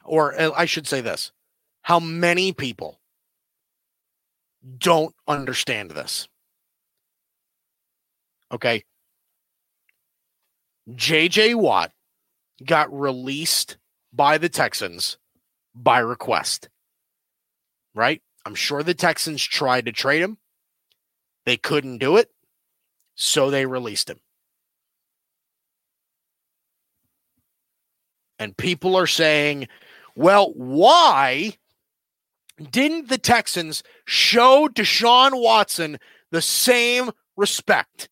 or 0.04 0.38
uh, 0.40 0.52
I 0.54 0.66
should 0.66 0.86
say 0.86 1.00
this, 1.00 1.32
how 1.82 1.98
many 1.98 2.52
people 2.52 3.00
don't 4.78 5.14
understand 5.26 5.90
this. 5.90 6.28
Okay. 8.52 8.84
JJ 10.88 11.54
Watt 11.54 11.92
got 12.64 12.92
released 12.96 13.78
by 14.12 14.38
the 14.38 14.48
Texans 14.48 15.18
by 15.74 15.98
request. 15.98 16.68
Right? 17.94 18.22
I'm 18.44 18.54
sure 18.54 18.82
the 18.82 18.94
Texans 18.94 19.42
tried 19.42 19.86
to 19.86 19.92
trade 19.92 20.22
him. 20.22 20.38
They 21.44 21.56
couldn't 21.56 21.98
do 21.98 22.16
it. 22.16 22.30
So 23.14 23.50
they 23.50 23.66
released 23.66 24.08
him. 24.08 24.20
And 28.42 28.56
people 28.56 28.96
are 28.96 29.06
saying, 29.06 29.68
well, 30.16 30.52
why 30.54 31.58
didn't 32.60 33.08
the 33.08 33.16
Texans 33.16 33.84
show 34.04 34.66
Deshaun 34.66 35.40
Watson 35.40 35.96
the 36.32 36.42
same 36.42 37.12
respect? 37.36 38.08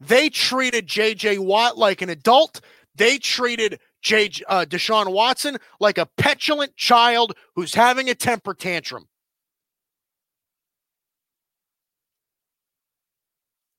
They 0.00 0.30
treated 0.30 0.86
J.J. 0.86 1.36
Watt 1.36 1.76
like 1.76 2.00
an 2.00 2.08
adult. 2.08 2.62
They 2.94 3.18
treated 3.18 3.78
J. 4.00 4.30
Uh, 4.48 4.64
Deshaun 4.66 5.12
Watson 5.12 5.58
like 5.78 5.98
a 5.98 6.08
petulant 6.16 6.76
child 6.76 7.36
who's 7.56 7.74
having 7.74 8.08
a 8.08 8.14
temper 8.14 8.54
tantrum. 8.54 9.06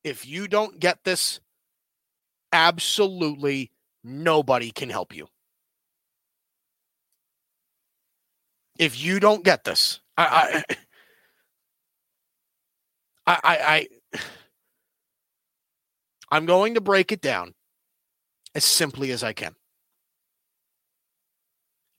If 0.03 0.27
you 0.27 0.47
don't 0.47 0.79
get 0.79 1.03
this, 1.03 1.39
absolutely 2.53 3.71
nobody 4.07 4.71
can 4.71 4.89
help 4.89 5.15
you. 5.15 5.27
If 8.79 8.99
you 8.99 9.19
don't 9.19 9.43
get 9.43 9.63
this, 9.63 9.99
I, 10.17 10.63
I, 13.25 13.33
I, 13.43 13.87
I, 14.13 14.19
I'm 16.31 16.45
going 16.45 16.75
to 16.75 16.81
break 16.81 17.11
it 17.11 17.21
down 17.21 17.53
as 18.55 18.63
simply 18.63 19.11
as 19.11 19.23
I 19.23 19.33
can. 19.33 19.55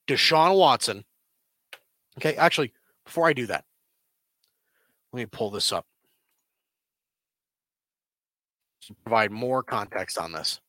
Deshaun 0.07 0.57
Watson. 0.57 1.05
Okay, 2.19 2.35
actually, 2.37 2.73
before 3.05 3.29
I 3.29 3.33
do 3.33 3.47
that, 3.47 3.65
let 5.13 5.19
me 5.21 5.27
pull 5.27 5.51
this 5.51 5.73
up 5.73 5.87
to 8.83 8.95
provide 9.05 9.31
more 9.31 9.63
context 9.63 10.17
on 10.19 10.33
this. 10.33 10.61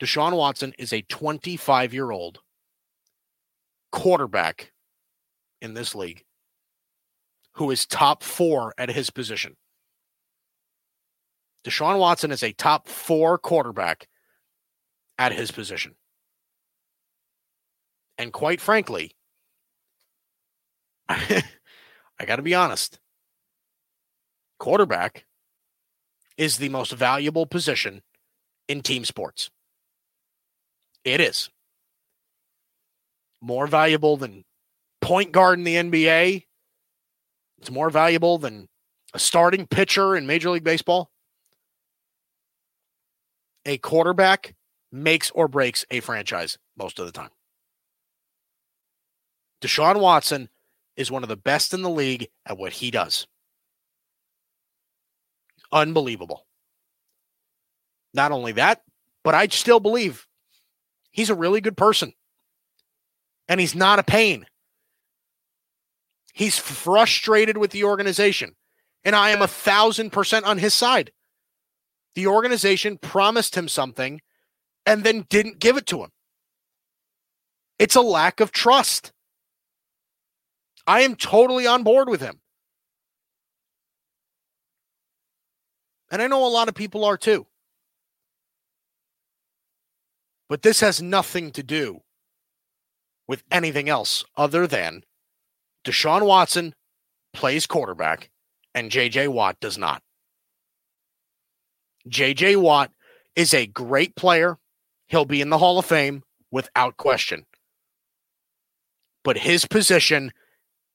Deshaun 0.00 0.36
Watson 0.36 0.72
is 0.78 0.92
a 0.92 1.02
25 1.02 1.92
year 1.92 2.10
old 2.10 2.40
quarterback 3.92 4.72
in 5.60 5.74
this 5.74 5.94
league 5.94 6.24
who 7.54 7.70
is 7.70 7.84
top 7.84 8.22
four 8.22 8.72
at 8.78 8.88
his 8.88 9.10
position. 9.10 9.56
Deshaun 11.64 11.98
Watson 11.98 12.30
is 12.30 12.42
a 12.42 12.52
top 12.52 12.88
four 12.88 13.36
quarterback 13.36 14.08
at 15.18 15.32
his 15.32 15.50
position. 15.50 15.94
And 18.16 18.32
quite 18.32 18.60
frankly, 18.60 19.12
I 21.08 21.42
got 22.24 22.36
to 22.36 22.42
be 22.42 22.54
honest. 22.54 22.98
Quarterback 24.58 25.26
is 26.38 26.56
the 26.56 26.68
most 26.70 26.92
valuable 26.92 27.44
position 27.44 28.02
in 28.68 28.80
team 28.80 29.04
sports. 29.04 29.50
It 31.04 31.20
is 31.20 31.50
more 33.40 33.66
valuable 33.66 34.16
than 34.16 34.44
point 35.00 35.32
guard 35.32 35.58
in 35.58 35.64
the 35.64 35.76
NBA. 35.76 36.44
It's 37.58 37.70
more 37.70 37.90
valuable 37.90 38.38
than 38.38 38.68
a 39.14 39.18
starting 39.18 39.66
pitcher 39.66 40.16
in 40.16 40.26
Major 40.26 40.50
League 40.50 40.64
Baseball. 40.64 41.10
A 43.66 43.78
quarterback 43.78 44.54
makes 44.92 45.30
or 45.30 45.48
breaks 45.48 45.84
a 45.90 46.00
franchise 46.00 46.58
most 46.76 46.98
of 46.98 47.06
the 47.06 47.12
time. 47.12 47.30
Deshaun 49.60 50.00
Watson 50.00 50.48
is 50.96 51.10
one 51.10 51.22
of 51.22 51.28
the 51.28 51.36
best 51.36 51.74
in 51.74 51.82
the 51.82 51.90
league 51.90 52.28
at 52.46 52.56
what 52.56 52.72
he 52.72 52.90
does. 52.90 53.26
Unbelievable. 55.72 56.46
Not 58.12 58.32
only 58.32 58.52
that, 58.52 58.82
but 59.22 59.34
I 59.34 59.46
still 59.48 59.80
believe 59.80 60.26
he's 61.10 61.30
a 61.30 61.34
really 61.34 61.60
good 61.60 61.76
person. 61.76 62.12
And 63.48 63.60
he's 63.60 63.74
not 63.74 63.98
a 63.98 64.04
pain. 64.04 64.46
He's 66.32 66.58
frustrated 66.58 67.56
with 67.56 67.72
the 67.72 67.84
organization. 67.84 68.54
And 69.02 69.16
I 69.16 69.30
am 69.30 69.42
a 69.42 69.48
thousand 69.48 70.10
percent 70.10 70.44
on 70.44 70.58
his 70.58 70.74
side. 70.74 71.10
The 72.14 72.26
organization 72.26 72.98
promised 72.98 73.56
him 73.56 73.68
something 73.68 74.20
and 74.86 75.04
then 75.04 75.26
didn't 75.28 75.58
give 75.58 75.76
it 75.76 75.86
to 75.86 76.02
him. 76.02 76.10
It's 77.78 77.96
a 77.96 78.02
lack 78.02 78.40
of 78.40 78.52
trust. 78.52 79.12
I 80.86 81.00
am 81.00 81.16
totally 81.16 81.66
on 81.66 81.82
board 81.82 82.08
with 82.08 82.20
him. 82.20 82.40
And 86.10 86.20
I 86.20 86.26
know 86.26 86.46
a 86.46 86.48
lot 86.48 86.68
of 86.68 86.74
people 86.74 87.04
are 87.04 87.16
too. 87.16 87.46
But 90.50 90.62
this 90.62 90.80
has 90.80 91.00
nothing 91.00 91.52
to 91.52 91.62
do 91.62 92.00
with 93.28 93.44
anything 93.52 93.88
else 93.88 94.24
other 94.36 94.66
than 94.66 95.04
Deshaun 95.84 96.26
Watson 96.26 96.74
plays 97.32 97.68
quarterback 97.68 98.30
and 98.74 98.90
JJ 98.90 99.28
Watt 99.28 99.60
does 99.60 99.78
not. 99.78 100.02
JJ 102.08 102.60
Watt 102.60 102.90
is 103.36 103.54
a 103.54 103.68
great 103.68 104.16
player. 104.16 104.58
He'll 105.06 105.24
be 105.24 105.40
in 105.40 105.50
the 105.50 105.58
Hall 105.58 105.78
of 105.78 105.86
Fame 105.86 106.24
without 106.50 106.96
question. 106.96 107.46
But 109.22 109.38
his 109.38 109.66
position 109.66 110.32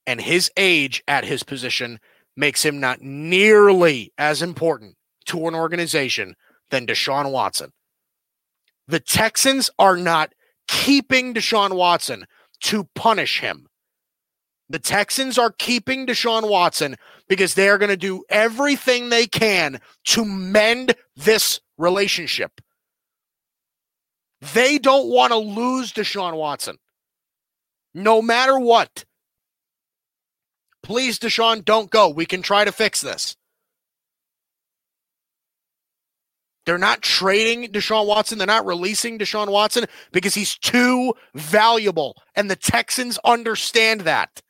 and 0.05 0.19
his 0.19 0.51
age 0.57 1.01
at 1.07 1.23
his 1.23 1.43
position 1.43 2.01
makes 2.35 2.65
him 2.65 2.81
not 2.81 3.01
nearly 3.01 4.11
as 4.17 4.41
important 4.41 4.95
to 5.27 5.47
an 5.47 5.55
organization 5.55 6.35
than 6.71 6.85
Deshaun 6.85 7.31
Watson. 7.31 7.71
The 8.88 8.99
Texans 8.99 9.69
are 9.79 9.97
not 9.97 10.33
keeping 10.67 11.33
Deshaun 11.33 11.75
Watson 11.75 12.25
to 12.61 12.88
punish 12.95 13.39
him. 13.39 13.67
The 14.69 14.79
Texans 14.79 15.38
are 15.38 15.51
keeping 15.51 16.07
Deshaun 16.07 16.49
Watson 16.49 16.95
because 17.27 17.53
they 17.53 17.69
are 17.69 17.77
going 17.77 17.89
to 17.89 17.97
do 17.97 18.23
everything 18.29 19.09
they 19.09 19.27
can 19.27 19.79
to 20.05 20.25
mend 20.25 20.95
this 21.15 21.59
relationship. 21.77 22.61
They 24.53 24.77
don't 24.77 25.07
want 25.07 25.31
to 25.31 25.38
lose 25.38 25.93
Deshaun 25.93 26.36
Watson. 26.36 26.77
No 27.93 28.21
matter 28.21 28.59
what. 28.59 29.05
Please, 30.83 31.17
Deshaun, 31.17 31.65
don't 31.65 31.89
go. 31.89 32.09
We 32.09 32.25
can 32.25 32.41
try 32.41 32.65
to 32.65 32.71
fix 32.71 33.01
this. 33.01 33.36
They're 36.66 36.78
not 36.78 37.01
trading 37.01 37.72
Deshaun 37.72 38.07
Watson. 38.07 38.38
They're 38.38 38.47
not 38.47 38.66
releasing 38.66 39.20
Deshaun 39.20 39.49
Watson 39.49 39.86
because 40.11 40.34
he's 40.34 40.57
too 40.57 41.13
valuable. 41.36 42.16
And 42.36 42.49
the 42.49 42.55
Texans 42.55 43.20
understand 43.24 44.01
that. 44.01 44.41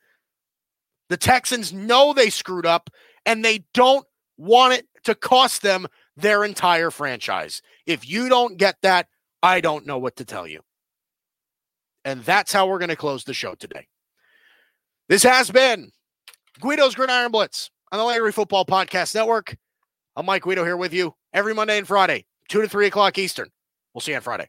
The 1.08 1.18
Texans 1.18 1.72
know 1.72 2.12
they 2.12 2.30
screwed 2.30 2.66
up 2.66 2.90
and 3.26 3.44
they 3.44 3.64
don't 3.74 4.06
want 4.38 4.74
it 4.74 4.86
to 5.04 5.14
cost 5.14 5.62
them 5.62 5.86
their 6.16 6.44
entire 6.44 6.90
franchise. 6.90 7.60
If 7.86 8.08
you 8.08 8.28
don't 8.28 8.56
get 8.56 8.76
that, 8.82 9.08
I 9.42 9.60
don't 9.60 9.86
know 9.86 9.98
what 9.98 10.16
to 10.16 10.24
tell 10.24 10.46
you. 10.46 10.62
And 12.04 12.22
that's 12.24 12.52
how 12.52 12.66
we're 12.66 12.78
going 12.78 12.88
to 12.88 12.96
close 12.96 13.24
the 13.24 13.34
show 13.34 13.54
today. 13.54 13.88
This 15.08 15.22
has 15.22 15.50
been 15.50 15.90
Guido's 16.60 16.94
Gridiron 16.94 17.30
Blitz 17.30 17.70
on 17.92 17.98
the 17.98 18.04
Landry 18.04 18.32
Football 18.32 18.64
Podcast 18.64 19.14
Network. 19.14 19.56
I'm 20.16 20.26
Mike 20.26 20.42
Guido 20.42 20.64
here 20.64 20.76
with 20.76 20.94
you 20.94 21.14
every 21.36 21.54
Monday 21.54 21.76
and 21.76 21.86
Friday, 21.86 22.24
2 22.48 22.62
to 22.62 22.68
3 22.68 22.86
o'clock 22.86 23.18
Eastern. 23.18 23.50
We'll 23.92 24.00
see 24.00 24.12
you 24.12 24.16
on 24.16 24.22
Friday. 24.22 24.48